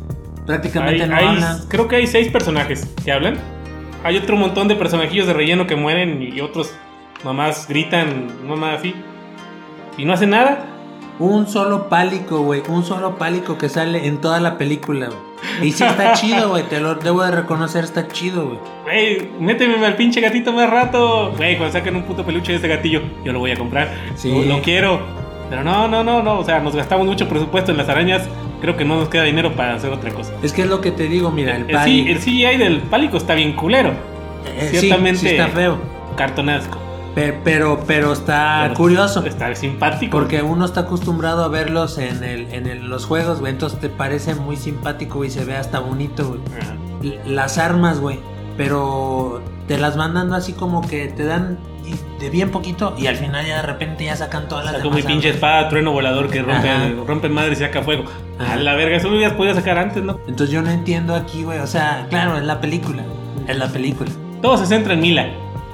Prácticamente 0.47 1.03
hay- 1.05 1.09
no 1.09 1.17
hay- 1.17 1.27
hablan. 1.27 1.59
Creo 1.69 1.89
que 1.89 1.97
hay 1.97 2.07
seis 2.07 2.29
personajes 2.29 2.87
que 3.05 3.13
hablan. 3.13 3.39
Hay 4.03 4.17
otro 4.19 4.37
montón 4.37 4.69
de 4.69 4.75
personajillos 4.77 5.27
de 5.27 5.33
relleno 5.33 5.67
que 5.67 5.77
mueren 5.77 6.21
y 6.23 6.41
otros 6.43 6.71
mamás 7.25 7.67
gritan, 7.69 8.27
mamá 8.47 8.75
así. 8.75 8.95
Y 9.97 10.05
no 10.05 10.13
hacen 10.13 10.31
nada. 10.31 10.67
Un 11.19 11.47
solo 11.47 11.89
pálico, 11.89 12.41
güey, 12.41 12.63
un 12.69 12.85
solo 12.85 13.17
pálico 13.17 13.57
que 13.57 13.69
sale 13.69 14.07
en 14.09 14.19
toda 14.21 14.41
la 14.41 14.59
película, 14.59 15.07
güey. 15.07 15.69
Y 15.69 15.73
sí 15.73 15.85
está 15.85 16.13
chido, 16.15 16.49
güey, 16.51 16.65
te 16.65 16.81
lo 16.81 16.97
debo 16.97 17.23
de 17.23 17.31
reconocer, 17.31 17.85
está 17.85 18.09
chido, 18.09 18.47
güey. 18.47 18.59
Güey, 18.85 19.29
méteme 19.39 19.85
al 19.87 19.95
pinche 19.95 20.21
gatito 20.21 20.53
más 20.53 20.69
rato. 20.69 21.33
Güey, 21.37 21.57
cuando 21.57 21.73
saquen 21.73 21.95
un 21.97 22.03
puto 22.03 22.25
peluche 22.25 22.53
de 22.53 22.59
ese 22.59 22.67
gatillo, 22.69 23.01
yo 23.25 23.33
lo 23.33 23.39
voy 23.39 23.53
a 23.53 23.57
comprar. 23.57 23.95
Sí. 24.17 24.31
Lo, 24.33 24.57
lo 24.57 24.63
quiero. 24.63 25.01
Pero 25.51 25.63
no, 25.63 25.87
no, 25.87 26.03
no, 26.03 26.23
no. 26.23 26.39
O 26.41 26.45
sea, 26.45 26.59
nos 26.61 26.75
gastamos 26.75 27.07
mucho 27.07 27.29
presupuesto 27.29 27.71
en 27.71 27.77
las 27.77 27.89
arañas. 27.89 28.29
Creo 28.61 28.77
que 28.77 28.85
no 28.85 28.97
nos 28.97 29.09
queda 29.09 29.23
dinero 29.25 29.53
para 29.55 29.75
hacer 29.75 29.93
otra 29.93 30.11
cosa. 30.11 30.33
Es 30.43 30.53
que 30.53 30.63
es 30.63 30.69
lo 30.69 30.81
que 30.81 30.91
te 30.91 31.07
digo, 31.07 31.31
mira, 31.31 31.55
el 31.55 31.63
El, 31.69 31.71
pali... 31.77 32.05
C- 32.05 32.11
el 32.11 32.19
CGI 32.19 32.57
del 32.57 32.79
pálico 32.81 33.19
está 33.19 33.35
bien 33.35 33.53
culero. 33.53 33.91
eh, 34.47 34.69
sí, 34.73 34.79
ciertamente- 34.79 35.21
sí 35.21 35.29
está 35.29 35.49
feo. 35.49 35.79
Cartonesco. 36.17 36.79
Pero, 37.15 37.37
pero, 37.45 37.85
pero 37.87 38.13
está 38.13 38.61
Pero 38.65 38.75
curioso. 38.75 39.25
Está 39.25 39.55
simpático. 39.55 40.19
Porque 40.19 40.43
uno 40.43 40.65
está 40.65 40.81
acostumbrado 40.81 41.45
a 41.45 41.49
verlos 41.49 41.99
en, 41.99 42.25
el, 42.25 42.53
en 42.53 42.67
el- 42.67 42.89
los 42.89 43.07
juegos, 43.07 43.41
güey. 43.41 43.53
Entonces 43.53 43.79
te 43.81 43.89
parece 43.89 44.35
muy 44.35 44.57
simpático 44.57 45.25
y 45.25 45.31
se 45.31 45.45
ve 45.45 45.57
hasta 45.57 45.79
bonito, 45.81 46.27
güey. 46.29 46.41
Ajá. 46.61 46.75
Las 47.27 47.59
armas, 47.59 48.01
güey. 48.01 48.19
Pero 48.57 49.43
te 49.69 49.79
las 49.79 49.97
van 49.97 50.15
dando 50.15 50.35
así 50.37 50.53
como 50.53 50.81
que 50.83 51.07
te 51.09 51.25
dan 51.25 51.59
de 52.19 52.31
bien 52.31 52.51
poquito 52.51 52.95
y 52.97 53.07
al 53.09 53.17
final 53.17 53.45
ya 53.47 53.57
de 53.57 53.63
repente 53.63 54.05
ya 54.07 54.17
sacan 54.17 54.49
todas 54.49 54.65
las 54.65 54.77
Sacó 54.77 54.91
mi 54.91 55.03
pinche 55.03 55.29
espada, 55.31 55.69
trueno 55.69 55.93
volador 55.93 56.31
que 56.31 56.41
rompe, 56.41 56.71
Ajá. 56.71 56.89
rompe 57.07 57.29
madre 57.29 57.53
y 57.53 57.57
saca 57.57 57.83
fuego. 57.83 58.05
Ajá. 58.39 58.55
A 58.55 58.57
la 58.57 58.75
verga, 58.75 58.97
eso 58.97 59.09
lo 59.09 59.17
hubieras 59.17 59.35
podido 59.37 59.55
sacar 59.55 59.77
antes, 59.79 60.03
¿no? 60.03 60.19
Entonces 60.27 60.51
yo 60.51 60.63
no 60.63 60.71
entiendo 60.71 61.15
aquí, 61.15 61.43
güey. 61.45 61.59
O 61.59 61.67
sea, 61.67 62.07
claro, 62.11 62.37
es 62.39 62.45
la 62.45 62.61
película. 62.61 63.03
Es 63.47 63.57
la 63.59 63.69
película. 63.69 64.11
Todo 64.41 64.57
se 64.57 64.67
centra 64.67 64.95
en 64.95 65.01
Mila. 65.01 65.27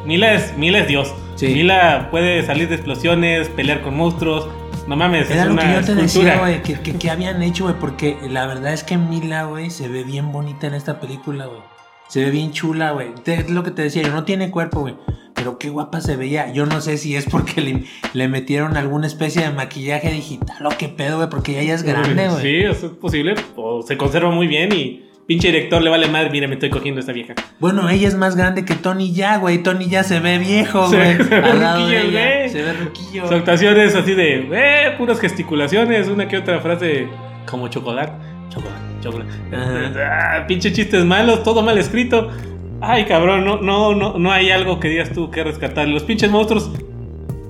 Mila 0.04 0.32
es, 0.34 0.56
Mila 0.56 0.78
es 0.80 0.88
Dios. 0.88 1.12
Sí. 1.40 1.54
Mila 1.54 2.08
puede 2.10 2.44
salir 2.44 2.68
de 2.68 2.74
explosiones, 2.74 3.48
pelear 3.48 3.80
con 3.80 3.96
monstruos. 3.96 4.46
No 4.86 4.96
mames, 4.96 5.30
Era 5.30 5.42
es 5.42 5.48
lo 5.48 5.56
que 5.56 5.64
una 5.64 5.80
yo 5.80 5.86
te 5.86 5.92
escultura. 5.92 6.02
decía, 6.32 6.38
güey, 6.38 6.62
que, 6.62 6.80
que, 6.80 6.98
que 6.98 7.10
habían 7.10 7.42
hecho, 7.42 7.64
güey, 7.64 7.76
porque 7.80 8.16
la 8.28 8.46
verdad 8.46 8.72
es 8.72 8.82
que 8.84 8.96
Mila, 8.98 9.44
güey, 9.44 9.70
se 9.70 9.88
ve 9.88 10.04
bien 10.04 10.32
bonita 10.32 10.66
en 10.66 10.74
esta 10.74 11.00
película, 11.00 11.46
güey. 11.46 11.60
Se 12.08 12.24
ve 12.24 12.30
bien 12.30 12.50
chula, 12.52 12.90
güey. 12.90 13.08
Es 13.24 13.48
lo 13.50 13.62
que 13.62 13.70
te 13.70 13.82
decía, 13.82 14.02
yo 14.02 14.10
no 14.12 14.24
tiene 14.24 14.50
cuerpo, 14.50 14.80
güey. 14.80 14.96
Pero 15.34 15.58
qué 15.58 15.70
guapa 15.70 16.00
se 16.00 16.16
veía. 16.16 16.52
Yo 16.52 16.66
no 16.66 16.80
sé 16.82 16.98
si 16.98 17.14
es 17.16 17.24
porque 17.24 17.60
le, 17.62 17.84
le 18.12 18.28
metieron 18.28 18.76
alguna 18.76 19.06
especie 19.06 19.42
de 19.42 19.50
maquillaje 19.50 20.10
digital 20.10 20.66
o 20.66 20.70
qué 20.76 20.88
pedo, 20.88 21.16
güey, 21.18 21.30
porque 21.30 21.52
ella 21.52 21.62
ya 21.68 21.74
es 21.74 21.82
grande, 21.84 22.28
güey. 22.28 22.42
Sí, 22.42 22.56
eso 22.68 22.86
es 22.88 22.92
posible. 22.92 23.34
O 23.56 23.82
se 23.82 23.96
conserva 23.96 24.30
muy 24.30 24.46
bien 24.48 24.72
y 24.72 25.04
pinche 25.30 25.46
director 25.52 25.80
le 25.80 25.88
vale 25.90 26.08
madre. 26.08 26.28
Mira, 26.30 26.48
me 26.48 26.54
estoy 26.54 26.70
cogiendo 26.70 26.98
a 26.98 27.02
esta 27.02 27.12
vieja. 27.12 27.34
Bueno, 27.60 27.88
ella 27.88 28.08
es 28.08 28.16
más 28.16 28.34
grande 28.34 28.64
que 28.64 28.74
Tony 28.74 29.12
ya, 29.12 29.36
güey. 29.36 29.62
Tony 29.62 29.86
ya 29.88 30.02
se 30.02 30.18
ve 30.18 30.38
viejo, 30.38 30.88
Se 30.88 30.96
güey. 30.96 31.10
ella. 31.12 31.74
güey. 31.76 32.48
Se 32.48 32.62
ve 32.62 32.72
ruquillo. 32.72 33.28
Su 33.28 33.34
actuación 33.34 33.78
es 33.78 33.94
así 33.94 34.14
de, 34.14 34.48
eh, 34.52 34.94
puras 34.98 35.20
gesticulaciones, 35.20 36.08
una 36.08 36.26
que 36.26 36.36
otra 36.36 36.58
frase 36.60 37.06
como 37.48 37.68
chocolate, 37.68 38.12
chocolate, 38.48 38.80
chocolate. 39.00 39.30
Ah, 40.02 40.44
pinche 40.48 40.72
chistes 40.72 41.04
malos, 41.04 41.44
todo 41.44 41.62
mal 41.62 41.78
escrito. 41.78 42.28
Ay, 42.80 43.04
cabrón, 43.04 43.44
no, 43.44 43.60
no, 43.60 43.94
no, 43.94 44.18
no 44.18 44.32
hay 44.32 44.50
algo 44.50 44.80
que 44.80 44.88
digas 44.88 45.12
tú 45.12 45.30
que 45.30 45.44
rescatar. 45.44 45.86
Los 45.86 46.02
pinches 46.02 46.28
monstruos 46.32 46.72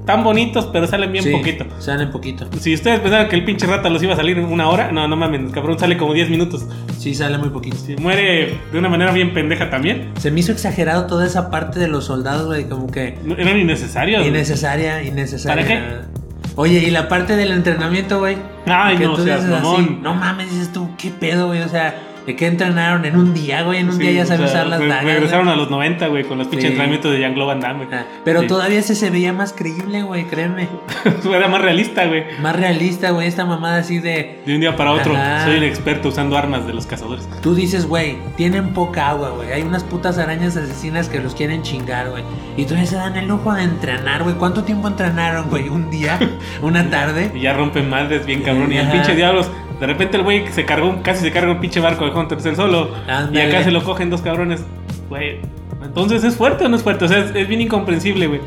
tan 0.07 0.25
bonitos, 0.25 0.67
pero 0.73 0.87
salen 0.87 1.13
bien 1.13 1.25
Sí, 1.25 1.31
poquito. 1.31 1.65
Salen 1.79 2.11
poquito. 2.11 2.47
Si 2.59 2.75
ustedes 2.75 3.01
pensaban 3.01 3.29
que 3.29 3.37
el 3.37 3.45
pinche 3.45 3.67
rata 3.67 3.89
los 3.91 4.03
iba 4.03 4.15
a 4.15 4.17
salir 4.17 4.39
en 4.39 4.47
una 4.47 4.69
hora, 4.69 4.91
no, 4.93 5.07
no 5.07 5.17
mames, 5.17 5.53
cabrón, 5.53 5.79
sale 5.79 5.97
como 5.97 6.13
10 6.15 6.31
minutos. 6.31 6.65
Sí, 6.99 7.15
sale 7.15 7.39
muy 7.39 7.51
poquito. 7.51 7.77
Muere 8.01 8.59
de 8.73 8.79
una 8.79 8.89
manera 8.89 9.13
bien 9.13 9.33
pendeja 9.35 9.71
también. 9.71 10.11
Se 10.19 10.31
me 10.31 10.41
hizo 10.41 10.53
exagerado 10.53 11.07
toda 11.07 11.27
esa 11.27 11.51
parte 11.51 11.79
de 11.79 11.89
los 11.89 12.05
soldados, 12.07 12.47
güey. 12.47 12.65
Como 12.65 12.87
que 12.91 13.19
Eran 13.39 13.59
innecesarios. 13.59 14.27
innecesaria, 14.27 15.03
innecesaria. 15.03 15.55
¿Para 15.63 15.67
qué? 15.69 16.21
Oye, 16.57 16.79
y 16.81 16.91
la 16.91 17.09
parte 17.09 17.37
del 17.37 17.53
entrenamiento, 17.53 18.19
güey. 18.19 18.37
Ay, 18.67 18.99
no 18.99 19.17
seas 19.17 19.43
dices 19.45 19.57
así, 19.57 19.65
mamón. 19.67 20.03
no 20.03 20.15
mames, 20.15 20.51
dices 20.51 20.73
tú, 20.73 20.91
qué 20.99 21.11
pedo, 21.11 21.47
güey. 21.47 21.63
O 21.63 21.69
sea, 21.69 21.95
¿de 22.27 22.37
qué 22.37 22.47
entrenaron? 22.47 23.05
En 23.05 23.17
un 23.17 23.35
día, 23.35 23.63
güey. 23.63 23.79
En 23.81 23.89
un 23.89 23.95
Sí, 23.97 24.03
día 24.03 24.13
ya 24.13 24.27
saben 24.27 24.47
usar 24.47 24.67
las 24.67 24.81
dagas. 24.81 25.05
Regresaron 25.05 25.47
güey. 25.47 25.55
a 25.55 25.59
los 25.59 25.71
90, 25.71 26.07
güey, 26.09 26.25
con 26.25 26.39
los 26.39 26.47
pinches 26.49 26.63
Sí. 26.63 26.73
entrenamientos 26.73 27.13
de 27.13 27.19
Jean-Claude 27.21 27.47
Van 27.49 27.61
Damme, 27.61 27.85
güey. 27.87 27.99
Ah, 27.99 28.05
Pero 28.25 28.41
Sí. 28.43 28.47
todavía 28.47 28.79
ese 28.79 28.95
se 28.95 29.11
veía 29.11 29.33
más 29.33 29.53
creíble, 29.53 30.03
güey, 30.03 30.25
créeme. 30.25 30.69
Era 31.35 31.49
más 31.49 31.61
realista, 31.61 32.07
güey. 32.07 32.25
Más 32.41 32.57
realista, 32.57 33.11
güey. 33.11 33.27
Esta 33.29 33.45
mamada 33.45 33.79
así 33.79 33.99
de. 33.99 34.41
De 34.47 34.55
un 34.55 34.61
día 34.61 34.77
para 34.77 34.93
otro, 34.93 35.15
Ajá. 35.15 35.45
soy 35.45 35.57
un 35.59 35.65
experto 35.65 36.09
usando 36.09 36.37
armas 36.37 36.67
de 36.67 36.73
los 36.73 36.87
cazadores. 36.87 37.29
Tú 37.43 37.55
dices, 37.55 37.87
güey, 37.87 38.19
tienen 38.37 38.75
poca 38.75 39.09
agua, 39.11 39.31
güey. 39.31 39.53
Hay 39.53 39.63
unas 39.63 39.85
putas 39.85 40.19
arañas 40.19 40.57
asesinas 40.57 41.09
que 41.09 41.21
los 41.21 41.35
quieren 41.35 41.63
chingar, 41.63 42.11
güey. 42.11 42.23
Y 42.57 42.65
todavía 42.65 42.87
se 42.87 42.97
dan 42.97 43.17
el 43.17 43.27
lujo 43.29 43.53
de 43.55 43.63
entrenar, 43.65 44.23
güey. 44.23 44.35
¿Cuánto 44.37 44.65
tiempo 44.65 44.89
entrenaron, 44.89 45.49
güey? 45.49 45.69
¿Un 45.69 45.91
día? 45.91 46.19
¿Una 46.63 46.89
tarde? 46.91 47.31
Y 47.35 47.41
ya 47.41 47.53
rompen 47.53 47.89
madres 47.89 48.27
bien 48.27 48.43
cabrón. 48.43 48.73
Y 48.73 48.77
el 48.79 48.89
pinche 48.89 49.15
diablos, 49.15 49.51
de 49.81 49.87
repente 49.87 50.19
el 50.19 50.23
güey 50.23 50.47
se 50.53 50.67
cargó, 50.67 51.03
casi 51.03 51.23
se 51.23 51.33
carga 51.33 51.51
un 51.53 51.61
pinche 51.61 51.81
barco 51.81 52.05
de 52.05 52.11
Hunters 52.13 52.45
el 52.45 52.55
solo. 52.55 52.91
Y 53.33 53.39
acá 53.39 53.65
se 53.65 53.71
lo 53.71 53.83
cogen 53.83 54.11
dos 54.11 54.21
cabrones. 54.21 54.63
Güey. 55.09 55.41
Entonces, 55.83 56.23
¿es 56.23 56.37
fuerte 56.37 56.67
o 56.67 56.69
no 56.69 56.77
es 56.77 56.83
fuerte? 56.83 57.07
O 57.07 57.09
sea, 57.09 57.19
es, 57.19 57.35
es 57.35 57.49
bien 57.49 57.63
incomprensible, 57.63 58.27
güey. 58.27 58.41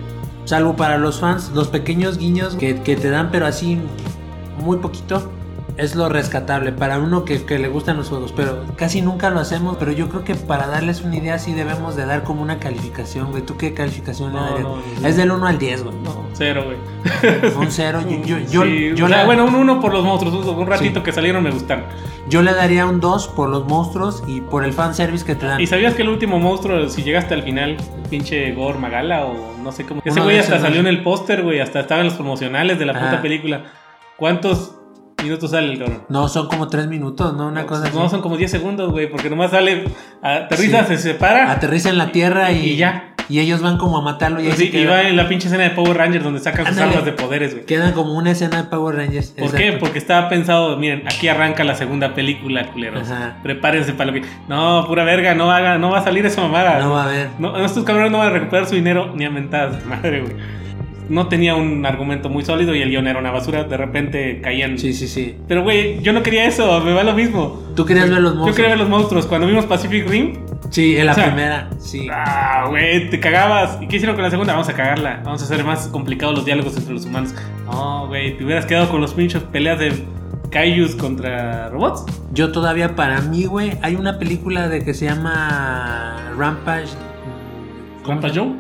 Salvo 0.46 0.76
para 0.76 0.98
los 0.98 1.20
fans, 1.20 1.52
los 1.56 1.70
pequeños 1.70 2.20
guiños 2.20 2.56
que, 2.56 2.82
que 2.82 2.96
te 2.96 3.10
dan, 3.10 3.32
pero 3.32 3.48
así 3.48 3.80
muy 4.60 4.78
poquito. 4.78 5.32
Es 5.76 5.96
lo 5.96 6.08
rescatable 6.08 6.72
para 6.72 7.00
uno 7.00 7.26
que, 7.26 7.44
que 7.46 7.58
le 7.58 7.68
gustan 7.68 7.98
los 7.98 8.10
juegos, 8.10 8.32
pero 8.36 8.64
casi 8.76 9.02
nunca 9.02 9.32
lo 9.32 9.40
hacemos. 9.40 9.76
Pero 9.78 9.92
yo 9.92 10.08
creo 10.08 10.24
que 10.24 10.36
para 10.36 10.68
darles 10.68 11.02
una 11.02 11.16
idea, 11.18 11.40
sí 11.40 11.54
debemos 11.54 11.96
de 11.96 12.06
dar 12.06 12.24
como 12.24 12.44
una 12.44 12.60
calificación, 12.60 13.32
güey. 13.32 13.44
¿Tú 13.44 13.58
qué 13.58 13.74
calificación 13.74 14.34
No, 14.34 14.40
le 14.44 14.50
darías? 14.52 14.64
no, 14.68 14.76
no. 15.02 15.08
es 15.08 15.18
del 15.18 15.32
1 15.32 15.48
al 15.48 15.58
10, 15.58 15.84
güey. 15.84 15.96
No, 16.04 16.26
cero, 16.34 16.64
güey. 16.66 16.78
Un 17.56 17.72
0. 17.72 18.02
Yo, 18.24 18.38
yo, 18.38 18.66
yo, 18.66 19.08
Sí, 19.08 19.14
bueno, 19.26 19.46
un 19.46 19.56
uno 19.56 19.80
por 19.82 19.92
los 19.94 20.04
monstruos. 20.04 20.46
Un 20.46 20.68
ratito 20.68 21.00
Sí. 21.00 21.04
que 21.06 21.12
salieron 21.12 21.42
me 21.44 21.50
gustaron. 21.50 21.86
Yo 22.30 22.42
le 22.44 22.54
daría 22.54 22.86
un 22.86 23.00
2 23.00 23.28
por 23.30 23.50
los 23.50 23.66
monstruos 23.66 24.24
y 24.28 24.42
por 24.42 24.64
el 24.64 24.74
fanservice 24.74 25.26
que 25.26 25.34
te 25.36 25.48
dan. 25.48 25.60
¿Y 25.60 25.66
sabías 25.68 25.96
que 25.96 26.04
el 26.04 26.10
último 26.10 26.40
monstruo, 26.40 26.88
si 26.88 27.02
llegaste 27.04 27.34
al 27.34 27.42
final, 27.44 27.72
el 27.72 28.10
pinche 28.10 28.54
Gore 28.54 28.78
Magala 28.78 29.26
o 29.26 29.56
no 29.62 29.72
sé 29.72 29.86
cómo. 29.86 30.02
Ese 30.06 30.20
güey 30.22 30.38
hasta 30.38 30.60
salió 30.60 30.80
en 30.80 30.88
el 30.88 31.02
póster, 31.04 31.42
güey, 31.42 31.60
hasta 31.62 31.80
estaba 31.80 32.02
en 32.02 32.08
los 32.08 32.16
promocionales 32.16 32.78
de 32.78 32.86
la 32.86 32.94
puta 32.94 33.22
película. 33.24 33.64
¿Cuántos 34.18 34.76
minutos 35.24 35.52
sale 35.52 35.72
el 35.74 35.80
cabrón? 35.80 36.04
No, 36.10 36.28
son 36.28 36.48
como 36.48 36.68
3 36.68 36.88
minutos, 36.88 37.34
¿no? 37.36 37.48
Una 37.48 37.66
cosa 37.66 37.84
así. 37.88 37.98
No, 37.98 38.10
son 38.10 38.22
como 38.22 38.38
10 38.38 38.52
segundos, 38.52 38.92
güey, 38.92 39.10
porque 39.10 39.30
nomás 39.30 39.52
sale, 39.52 39.86
aterriza, 40.22 40.86
Sí. 40.86 40.96
se 40.96 41.12
separa. 41.12 41.52
Aterriza 41.52 41.90
en 41.90 41.98
la 41.98 42.12
tierra 42.12 42.52
y, 42.52 42.72
Y 42.72 42.76
ya. 42.78 43.10
Y 43.30 43.40
ellos 43.40 43.62
van 43.62 43.78
como 43.78 43.98
a 43.98 44.02
matarlo 44.02 44.42
y 44.42 44.52
Sí, 44.52 44.70
y 44.74 44.84
va 44.84 45.04
en 45.04 45.16
la 45.16 45.30
pinche 45.30 45.48
escena 45.48 45.64
de 45.64 45.70
Power 45.70 45.96
Rangers 45.96 46.26
donde 46.26 46.42
sacan 46.42 46.66
sus 46.68 46.78
armas 46.78 47.06
de 47.06 47.14
poderes, 47.14 47.54
güey. 47.54 47.66
Quedan 47.66 47.94
como 47.94 48.14
una 48.18 48.32
escena 48.32 48.58
de 48.58 48.64
Power 48.66 48.98
Rangers. 48.98 49.30
¿Por 49.40 49.54
qué? 49.56 49.72
Porque 49.80 49.98
estaba 49.98 50.28
pensado, 50.28 50.76
miren, 50.78 51.04
aquí 51.08 51.30
arranca 51.30 51.64
la 51.64 51.76
segunda 51.76 52.14
película, 52.16 52.68
culeros. 52.74 53.10
Ajá. 53.10 53.38
Prepárense 53.42 53.94
para 53.94 54.12
lo 54.12 54.14
que. 54.22 54.28
No, 54.50 54.84
pura 54.88 55.06
verga, 55.06 55.36
no 55.36 55.50
haga, 55.52 55.78
no 55.78 55.92
va 55.92 56.00
a 56.00 56.04
salir 56.04 56.26
esa 56.26 56.42
mamada. 56.42 56.80
No 56.80 56.92
va 56.92 57.04
a 57.04 57.06
haber. 57.06 57.30
No, 57.40 57.58
estos 57.64 57.86
cabrones 57.86 58.12
no 58.12 58.18
van 58.18 58.28
a 58.28 58.32
recuperar 58.32 58.68
su 58.68 58.76
dinero 58.76 59.14
ni 59.16 59.24
a 59.24 59.30
mentadas 59.30 59.86
madre, 59.86 60.20
güey. 60.22 60.34
No 61.14 61.28
tenía 61.28 61.56
un 61.56 61.86
argumento 61.86 62.30
muy 62.30 62.44
sólido 62.44 62.74
y 62.76 62.82
el 62.82 62.90
guion 62.90 63.08
era 63.08 63.20
una 63.20 63.32
basura. 63.32 63.64
De 63.64 63.78
repente 63.78 64.42
caían. 64.42 64.78
Sí, 64.78 64.94
sí, 64.94 65.08
sí. 65.08 65.36
Pero, 65.48 65.64
güey, 65.64 66.02
yo 66.02 66.12
no 66.14 66.24
quería 66.24 66.46
eso, 66.46 66.82
me 66.82 66.94
va 66.94 67.04
lo 67.04 67.14
mismo. 67.14 67.62
Tú 67.76 67.86
querías 67.86 68.10
ver 68.10 68.20
los 68.22 68.34
Yo 68.34 68.40
monstruos. 68.40 68.56
quería 68.56 68.70
ver 68.72 68.80
los 68.80 68.90
monstruos. 68.90 69.26
Cuando 69.28 69.48
vimos 69.48 69.66
Pacific 69.66 70.08
Rim, 70.10 70.34
Sí, 70.70 70.98
en 70.98 71.06
la 71.06 71.12
O 71.12 71.16
sea, 71.16 71.26
primera. 71.26 71.70
Sí. 71.78 72.08
ah, 72.12 72.66
güey, 72.68 73.08
te 73.12 73.20
cagabas. 73.20 73.78
¿Y 73.80 73.88
qué 73.88 73.98
hicieron 73.98 74.16
con 74.16 74.24
la 74.24 74.32
segunda? 74.32 74.54
Vamos 74.54 74.70
a 74.70 74.74
cagarla. 74.74 75.22
Vamos 75.24 75.40
a 75.42 75.46
hacer 75.46 75.64
más 75.64 75.88
complicados 75.90 76.34
los 76.36 76.46
diálogos 76.46 76.76
entre 76.78 76.94
los 76.94 77.06
humanos. 77.06 77.36
No, 77.66 78.08
güey, 78.08 78.36
te 78.38 78.44
hubieras 78.44 78.66
quedado 78.66 78.90
con 78.90 79.00
los 79.00 79.14
pinchos 79.14 79.44
peleas 79.44 79.78
de 79.78 79.94
Kaijus 80.50 80.96
contra 80.96 81.70
robots. 81.70 82.06
Yo 82.34 82.52
todavía, 82.52 82.96
para 82.96 83.22
mí, 83.22 83.46
güey, 83.46 83.74
hay 83.84 83.94
una 83.96 84.18
película 84.18 84.68
de 84.68 84.84
que 84.84 84.96
se 84.96 85.06
llama 85.06 86.34
Rampage. 86.38 86.90
¿Rampa 88.06 88.30
Joe? 88.34 88.54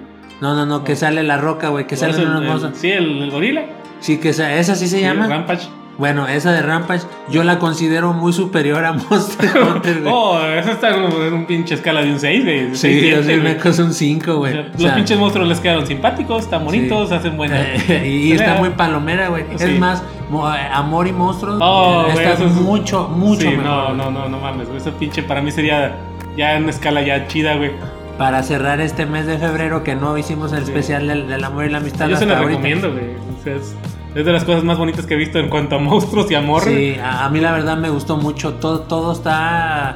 No, 0.43 0.55
no, 0.55 0.65
no, 0.65 0.83
que 0.83 0.95
sale 0.95 1.23
la 1.23 1.37
roca, 1.37 1.69
güey, 1.69 1.87
que 1.87 1.95
¿O 1.95 1.97
salen 1.97 2.15
es 2.15 2.21
el- 2.21 2.27
unos 2.27 2.41
el- 2.41 2.47
monstruos. 2.47 2.77
Sí, 2.77 2.91
el, 2.91 3.23
el 3.23 3.31
gorila. 3.31 3.63
Sí, 4.01 4.17
que 4.19 4.29
esa, 4.29 4.53
esa 4.55 4.75
sí 4.75 4.87
se 4.89 4.97
Sí, 4.97 5.01
llama. 5.03 5.27
Rampage. 5.27 5.67
Bueno, 5.97 6.27
esa 6.27 6.51
de 6.51 6.61
Rampage, 6.63 7.03
yo 7.29 7.43
la 7.43 7.59
considero 7.59 8.13
muy 8.13 8.33
superior 8.33 8.83
a 8.83 8.93
Monster 9.09 9.49
Hunter, 9.75 10.01
güey. 10.01 10.11
Oh, 10.13 10.39
eso 10.41 10.71
está 10.71 10.91
como 10.91 11.07
en 11.23 11.33
un 11.33 11.45
pinche 11.45 11.75
escala 11.75 12.01
de 12.01 12.11
un 12.11 12.19
6, 12.19 12.43
güey. 12.43 12.59
sí, 12.71 12.75
seis, 12.75 12.97
siete, 13.01 13.19
o 13.19 13.23
sea, 13.23 13.37
güey. 13.37 13.51
una 13.53 13.61
cosa 13.63 13.83
un 13.83 13.93
5, 13.93 14.31
O 14.31 14.37
güey. 14.39 14.57
O 14.57 14.63
los 14.63 14.81
sea, 14.81 14.95
pinches 14.95 15.17
monstruos 15.19 15.47
les 15.47 15.59
quedaron 15.59 15.85
simpáticos, 15.87 16.43
están 16.43 16.65
bonitos, 16.65 17.09
Sí. 17.09 17.15
hacen 17.15 17.37
buena. 17.37 17.61
y 18.03 18.31
está 18.33 18.45
pelea. 18.45 18.59
muy 18.59 18.69
palomera, 18.71 19.29
güey. 19.29 19.45
Sí. 19.55 19.63
Es 19.65 19.79
más, 19.79 20.01
eh, 20.01 20.67
Amor 20.73 21.07
y 21.07 21.11
Monstruos 21.13 21.57
Oh, 21.61 22.05
eh, 22.09 22.11
güey, 22.13 22.25
está 22.27 22.43
es- 22.43 22.51
mucho, 22.51 23.07
mucho 23.07 23.41
Sí, 23.41 23.47
mejor. 23.49 23.63
No, 23.63 23.93
no, 23.93 24.11
no, 24.11 24.27
no 24.27 24.39
mames, 24.39 24.65
güey. 24.67 24.79
Ese 24.79 24.91
pinche 24.91 25.23
para 25.23 25.41
mí 25.41 25.51
sería 25.51 25.95
ya 26.35 26.55
en 26.55 26.63
una 26.63 26.71
escala 26.71 27.01
ya 27.03 27.27
chida, 27.27 27.55
güey. 27.55 27.71
Para 28.17 28.43
cerrar 28.43 28.79
este 28.81 29.05
mes 29.05 29.25
de 29.25 29.37
febrero 29.37 29.83
que 29.83 29.95
no 29.95 30.17
hicimos 30.17 30.53
el 30.53 30.63
especial 30.63 31.07
del, 31.07 31.27
del 31.27 31.43
amor 31.43 31.65
y 31.65 31.69
la 31.69 31.77
amistad. 31.79 32.07
Yo 32.07 32.17
se 32.17 32.23
ahorita. 32.25 32.41
recomiendo, 32.47 32.91
güey. 32.91 33.15
O 33.15 33.43
sea, 33.43 33.55
es, 33.55 33.75
es 34.15 34.25
de 34.25 34.31
las 34.31 34.43
cosas 34.43 34.63
más 34.63 34.77
bonitas 34.77 35.05
que 35.05 35.15
he 35.15 35.17
visto 35.17 35.39
en 35.39 35.49
cuanto 35.49 35.75
a 35.75 35.79
monstruos 35.79 36.29
y 36.31 36.35
amor. 36.35 36.63
Sí, 36.63 36.95
a, 37.01 37.25
a 37.25 37.29
mí 37.29 37.39
la 37.39 37.51
verdad 37.51 37.77
me 37.77 37.89
gustó 37.89 38.17
mucho. 38.17 38.53
Todo, 38.55 38.81
todo 38.81 39.13
está. 39.13 39.95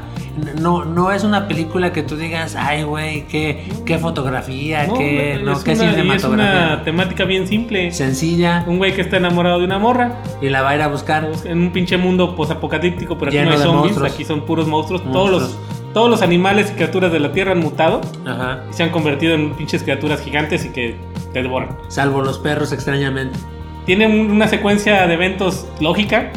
No, 0.61 0.85
no 0.85 1.11
es 1.11 1.23
una 1.23 1.47
película 1.47 1.91
que 1.93 2.03
tú 2.03 2.15
digas, 2.15 2.55
ay, 2.55 2.83
güey, 2.83 3.23
qué, 3.27 3.67
qué 3.85 3.97
fotografía, 3.97 4.85
No, 4.87 4.93
qué, 4.95 5.39
no, 5.43 5.53
es 5.53 5.63
qué 5.63 5.71
una- 5.71 5.83
y 5.83 5.87
es 5.87 5.91
cinematografía. 5.95 6.51
una 6.73 6.83
temática 6.83 7.23
bien 7.25 7.47
simple. 7.47 7.91
Sencilla 7.91 8.63
Un 8.67 8.77
güey 8.77 8.93
que 8.93 9.01
está 9.01 9.17
enamorado 9.17 9.59
de 9.59 9.65
una 9.65 9.79
morra 9.79 10.17
y 10.41 10.49
la 10.49 10.61
va 10.61 10.69
a 10.71 10.75
ir 10.75 10.81
a 10.81 10.87
buscar. 10.87 11.27
en 11.45 11.59
un 11.59 11.71
pinche 11.71 11.97
mundo 11.97 12.35
posapocalíptico, 12.35 13.17
pero 13.17 13.29
aquí 13.29 13.37
Lleno 13.37 13.49
no 13.51 13.55
hay 13.57 13.61
zombies, 13.63 13.81
monstruos. 13.83 14.13
aquí 14.13 14.25
son 14.25 14.41
puros 14.45 14.67
monstruos. 14.67 15.03
Todos 15.11 15.29
los, 15.31 15.57
todos 15.93 16.09
los 16.09 16.21
animales 16.21 16.69
y 16.71 16.75
criaturas 16.75 17.11
de 17.11 17.19
la 17.19 17.31
Tierra 17.31 17.53
han 17.53 17.59
mutado 17.59 18.01
Ajá. 18.25 18.63
y 18.69 18.73
se 18.73 18.83
han 18.83 18.89
convertido 18.89 19.33
en 19.33 19.53
pinches 19.55 19.81
criaturas 19.83 20.21
gigantes 20.21 20.65
y 20.65 20.69
que 20.69 20.95
te 21.33 21.41
devoran. 21.41 21.69
Salvo 21.87 22.21
los 22.21 22.37
perros, 22.39 22.71
extrañamente. 22.71 23.37
Tiene 23.85 24.05
un- 24.05 24.29
una 24.31 24.47
secuencia 24.47 25.07
de 25.07 25.13
eventos 25.13 25.65
lógica, 25.79 26.31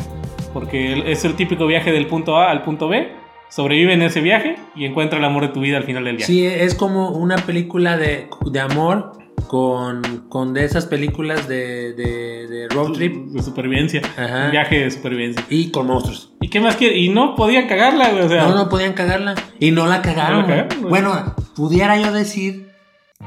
porque 0.55 1.11
es 1.13 1.25
el 1.25 1.35
típico 1.35 1.67
viaje 1.67 1.93
del 1.93 2.07
punto 2.07 2.37
A 2.39 2.51
al 2.51 2.63
punto 2.63 2.89
B. 2.89 3.20
Sobrevive 3.51 3.93
en 3.93 4.03
ese 4.03 4.21
viaje 4.21 4.57
y 4.75 4.85
encuentra 4.85 5.19
el 5.19 5.25
amor 5.25 5.43
de 5.43 5.49
tu 5.53 5.61
vida 5.61 5.77
al 5.77 5.85
final 5.85 6.05
del 6.05 6.17
viaje. 6.17 6.33
Sí, 6.33 6.47
es 6.47 6.75
como 6.75 7.11
una 7.11 7.37
película 7.37 7.97
de, 7.97 8.29
de 8.47 8.61
amor 8.61 9.13
con, 9.49 10.27
con 10.29 10.55
de 10.55 10.65
esas 10.65 10.87
películas 10.87 11.49
de, 11.49 11.93
de, 11.95 12.47
de 12.47 12.69
road 12.69 12.93
trip 12.93 13.13
De 13.33 13.43
supervivencia. 13.43 14.01
Ajá. 14.17 14.45
Un 14.47 14.51
viaje 14.53 14.79
de 14.85 14.91
supervivencia. 14.91 15.45
y 15.51 15.71
con 15.73 15.89
monstruos. 15.89 16.33
¿Y 16.41 16.49
qué 16.49 16.61
más 16.61 16.77
quiere? 16.77 16.97
Y 16.99 17.09
no 17.09 17.35
podían 17.35 17.67
cagarla, 17.67 18.11
güey. 18.11 18.23
O 18.25 18.29
sea, 18.29 18.45
No, 18.45 18.55
no 18.55 18.69
podían 18.69 18.93
cagarla. 18.93 19.35
Y 19.59 19.73
no 19.73 19.87
la 19.87 20.03
cagaron. 20.03 20.43
No 20.43 20.49
la 20.49 20.69
cagaron, 20.69 20.89
bueno, 20.89 21.35
pudiera 21.57 22.01
yo 22.01 22.13
decir 22.13 22.70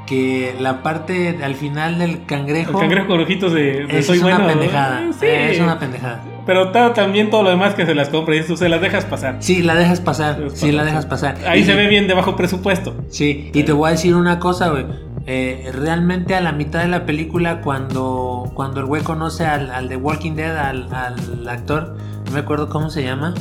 que 0.06 0.56
la 0.60 0.84
parte 0.84 1.39
al 1.44 1.56
final 1.56 1.98
del 1.98 2.10
el 2.12 2.26
cangrejo, 2.26 2.78
cangrejo 2.78 3.08
con 3.08 3.22
ojitos 3.22 3.54
de, 3.54 3.86
de 3.86 4.00
es 4.00 4.10
una 4.10 4.46
pendejada. 4.46 5.02
¿no? 5.02 5.14
Sí. 5.14 5.26
Es 5.28 5.60
una 5.60 5.80
pendejada. 5.80 6.22
Pero 6.46 6.72
ta- 6.72 6.94
también 6.94 7.30
todo 7.30 7.44
lo 7.44 7.50
demás 7.52 7.74
que 7.74 7.86
se 7.86 7.96
las 7.96 8.10
compra 8.10 8.36
y 8.36 8.44
tú 8.44 8.58
se 8.58 8.68
las 8.68 8.82
dejas 8.82 9.06
pasar. 9.06 9.38
Sí, 9.39 9.62
la 9.62 9.76
dejas 9.76 10.02
pasar. 10.02 10.38
Sí, 10.54 10.72
la 10.74 10.84
dejas 10.84 11.06
pasar. 11.06 11.38
Ahí 11.48 11.62
Y- 11.62 11.64
se 11.64 11.76
ve 11.76 11.88
bien 11.88 12.08
de 12.08 12.14
bajo 12.16 12.36
presupuesto. 12.36 12.96
Sí, 13.10 13.50
y 13.54 13.64
te 13.64 13.72
voy 13.72 13.88
a 13.88 13.91
decir 13.91 14.16
una 14.16 14.39
cosa, 14.39 14.70
güey. 14.70 14.86
Eh, 15.26 15.72
realmente 15.74 16.36
a 16.36 16.41
la 16.41 16.52
mitad 16.52 16.82
de 16.82 16.89
la 16.89 17.06
película, 17.06 17.62
cuando, 17.62 18.52
cuando 18.56 18.82
el 18.82 18.86
güey 18.88 19.04
conoce 19.04 19.46
al, 19.46 19.72
al 19.72 19.88
de 19.88 19.96
Walking 19.96 20.34
Dead, 20.34 20.58
al, 20.58 20.94
al 20.94 21.48
actor, 21.48 21.96
no 22.26 22.32
me 22.34 22.39
acuerdo 22.39 22.68
cómo 22.68 22.89
se 22.89 23.04
llama, 23.04 23.34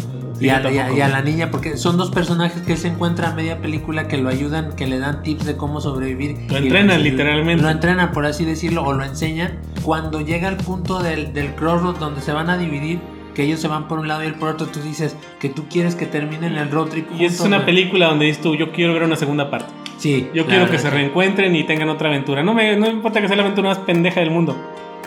y, 0.47 0.49
a, 0.51 0.71
y 0.71 0.79
a- 0.79 0.93
y 0.93 1.01
a 1.01 1.09
la 1.09 1.23
niña, 1.23 1.51
porque 1.51 1.77
son 1.77 1.97
dos 1.97 2.11
personajes 2.11 2.63
que 2.63 2.73
él 2.73 2.79
se 2.79 2.89
encuentra 2.89 3.31
a 3.31 3.35
media 3.35 3.59
película 3.61 4.09
que 4.09 4.19
lo 4.19 4.29
ayudan, 4.29 4.75
que 4.77 4.87
le 4.87 4.99
dan 4.99 5.23
tips 5.23 5.45
de 5.47 5.57
cómo 5.57 5.81
sobrevivir. 5.81 6.37
Lo 6.49 6.57
entrenan, 6.59 7.01
y- 7.01 7.05
literalmente. 7.05 7.63
Lo 7.63 7.71
entrenan, 7.71 8.13
por 8.13 8.27
así 8.27 8.45
decirlo, 8.45 8.85
o 8.85 8.93
lo 8.93 9.05
enseñan. 9.05 9.59
Cuando 9.83 10.21
llega 10.21 10.49
al 10.49 10.57
punto 10.57 11.01
del, 11.03 11.33
del 11.33 11.55
crossroad 11.55 11.97
donde 11.97 12.21
se 12.21 12.33
van 12.33 12.51
a 12.51 12.57
dividir, 12.59 13.01
que 13.35 13.45
ellos 13.45 13.61
se 13.61 13.69
van 13.69 13.89
por 13.89 13.99
un 13.99 14.09
lado 14.09 14.23
y 14.23 14.27
él 14.27 14.35
por 14.35 14.51
otro, 14.51 14.67
tú 14.67 14.81
dices 14.81 15.17
que 15.41 15.49
tú 15.49 15.65
quieres 15.71 15.95
que 15.95 16.05
terminen 16.07 16.57
el 16.57 16.71
road 16.71 16.89
trip. 16.89 17.07
Y 17.19 17.25
es 17.25 17.41
una 17.41 17.57
güey. 17.57 17.67
película 17.67 18.07
donde 18.09 18.27
dices 18.27 18.43
tú, 18.43 18.55
yo 18.55 18.73
quiero 18.73 18.93
ver 18.93 19.05
una 19.05 19.17
segunda 19.17 19.51
parte. 19.51 19.73
Sí, 19.97 20.29
Yo 20.35 20.47
quiero 20.47 20.69
que 20.69 20.79
se 20.81 20.91
reencuentren 20.91 21.55
y 21.55 21.63
tengan 21.65 21.89
otra 21.89 22.09
aventura. 22.09 22.43
No 22.43 22.55
me 22.55 22.75
no 22.77 22.87
me 22.87 22.93
importa 22.93 23.21
que 23.21 23.29
sea 23.29 23.37
la 23.37 23.45
aventura 23.45 23.69
más 23.69 23.79
pendeja 23.79 24.19
del 24.19 24.33
mundo. 24.33 24.57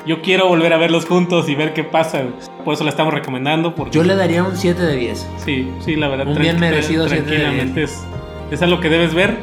Yo 0.05 0.21
quiero 0.21 0.47
volver 0.47 0.71
a 0.73 0.77
verlos 0.77 1.05
juntos 1.05 1.49
y 1.49 1.55
ver 1.55 1.73
qué 1.73 1.83
pasa. 1.83 2.21
Por 2.63 2.73
eso 2.75 2.83
la 2.83 2.91
estamos 2.91 3.13
recomendando. 3.13 3.73
Porque 3.73 3.91
Yo 3.97 4.03
le 4.03 4.15
daría 4.15 4.43
un 4.43 4.55
7 4.55 4.81
de 4.81 4.95
10. 4.95 5.27
Sí, 5.43 5.71
sí, 5.79 5.95
la 5.95 6.07
verdad. 6.09 6.27
Un 6.27 6.37
bien 6.37 6.59
merecido 6.59 7.07
siete 7.09 7.23
de 7.25 7.31
Tranquilamente 7.37 7.83
es, 7.83 8.05
es 8.51 8.61
algo 8.61 8.79
que 8.79 8.89
debes 8.89 9.13
ver. 9.15 9.37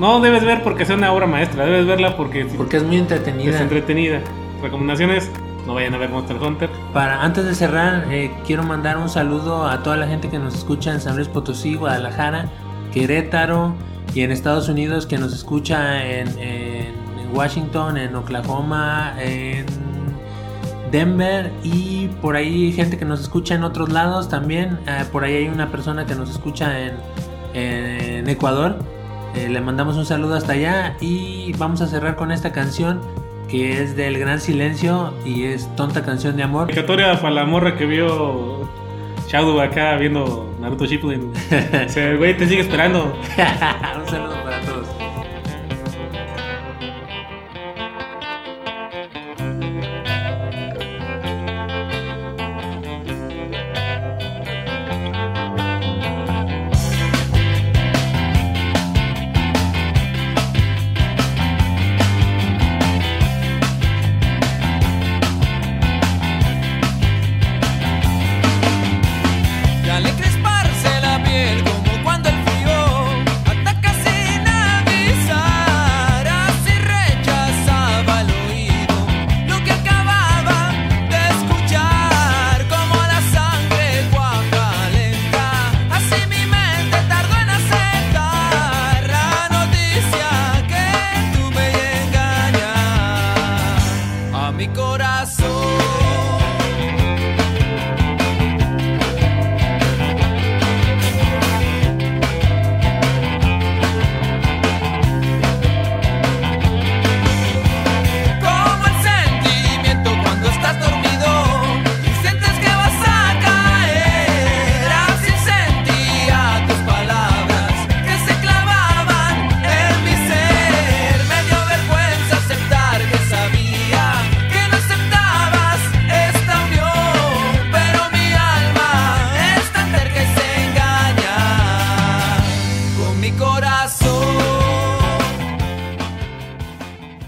No 0.00 0.20
debes 0.20 0.44
ver 0.44 0.62
porque 0.62 0.84
sea 0.84 0.96
una 0.96 1.12
obra 1.12 1.26
maestra, 1.26 1.64
debes 1.64 1.86
verla 1.86 2.16
porque 2.16 2.44
Porque 2.56 2.76
es 2.78 2.82
muy 2.82 2.96
entretenida. 2.98 3.54
es 3.54 3.60
entretenida. 3.60 4.20
Recomendaciones, 4.62 5.30
no 5.66 5.74
vayan 5.74 5.94
a 5.94 5.98
ver 5.98 6.10
Monster 6.10 6.36
Hunter. 6.36 6.68
Para, 6.92 7.22
antes 7.22 7.44
de 7.44 7.54
cerrar, 7.54 8.06
eh, 8.10 8.30
quiero 8.46 8.62
mandar 8.62 8.96
un 8.98 9.08
saludo 9.08 9.66
a 9.66 9.82
toda 9.82 9.96
la 9.96 10.06
gente 10.06 10.28
que 10.30 10.38
nos 10.38 10.54
escucha 10.54 10.92
en 10.92 11.00
San 11.00 11.16
Luis 11.16 11.28
Potosí, 11.28 11.74
Guadalajara, 11.76 12.46
Querétaro 12.92 13.74
y 14.14 14.22
en 14.22 14.32
Estados 14.32 14.68
Unidos 14.68 15.06
que 15.06 15.18
nos 15.18 15.32
escucha 15.34 16.04
en, 16.06 16.28
en- 16.38 16.94
en 17.18 17.34
Washington, 17.36 17.96
en 17.98 18.14
Oklahoma, 18.16 19.14
en 19.20 19.66
Denver 20.90 21.52
y 21.62 22.08
por 22.20 22.36
ahí 22.36 22.72
gente 22.72 22.98
que 22.98 23.04
nos 23.04 23.20
escucha 23.20 23.54
en 23.54 23.64
otros 23.64 23.90
lados 23.90 24.28
también. 24.28 24.78
Eh, 24.86 25.04
por 25.10 25.24
ahí 25.24 25.34
hay 25.34 25.48
una 25.48 25.70
persona 25.70 26.06
que 26.06 26.14
nos 26.14 26.30
escucha 26.30 26.80
en, 26.80 26.94
en 27.54 28.28
Ecuador. 28.28 28.78
Eh, 29.34 29.48
le 29.48 29.60
mandamos 29.60 29.96
un 29.96 30.06
saludo 30.06 30.34
hasta 30.34 30.54
allá 30.54 30.96
y 31.00 31.52
vamos 31.58 31.82
a 31.82 31.86
cerrar 31.86 32.16
con 32.16 32.32
esta 32.32 32.52
canción 32.52 33.00
que 33.48 33.82
es 33.82 33.96
del 33.96 34.18
Gran 34.18 34.40
Silencio 34.40 35.14
y 35.24 35.44
es 35.44 35.74
Tonta 35.76 36.02
Canción 36.02 36.36
de 36.36 36.42
Amor. 36.42 36.66
Dedicatoria 36.66 37.20
para 37.20 37.34
la 37.34 37.44
morra 37.44 37.76
que 37.76 37.86
vio 37.86 38.68
Shadow 39.28 39.60
acá 39.60 39.96
viendo 39.96 40.54
Naruto 40.60 40.86
Shippuden. 40.86 41.32
o 41.86 41.88
sea, 41.88 42.10
el 42.10 42.18
güey 42.18 42.36
te 42.36 42.48
sigue 42.48 42.62
esperando. 42.62 43.16
un 44.00 44.08
saludo. 44.08 44.45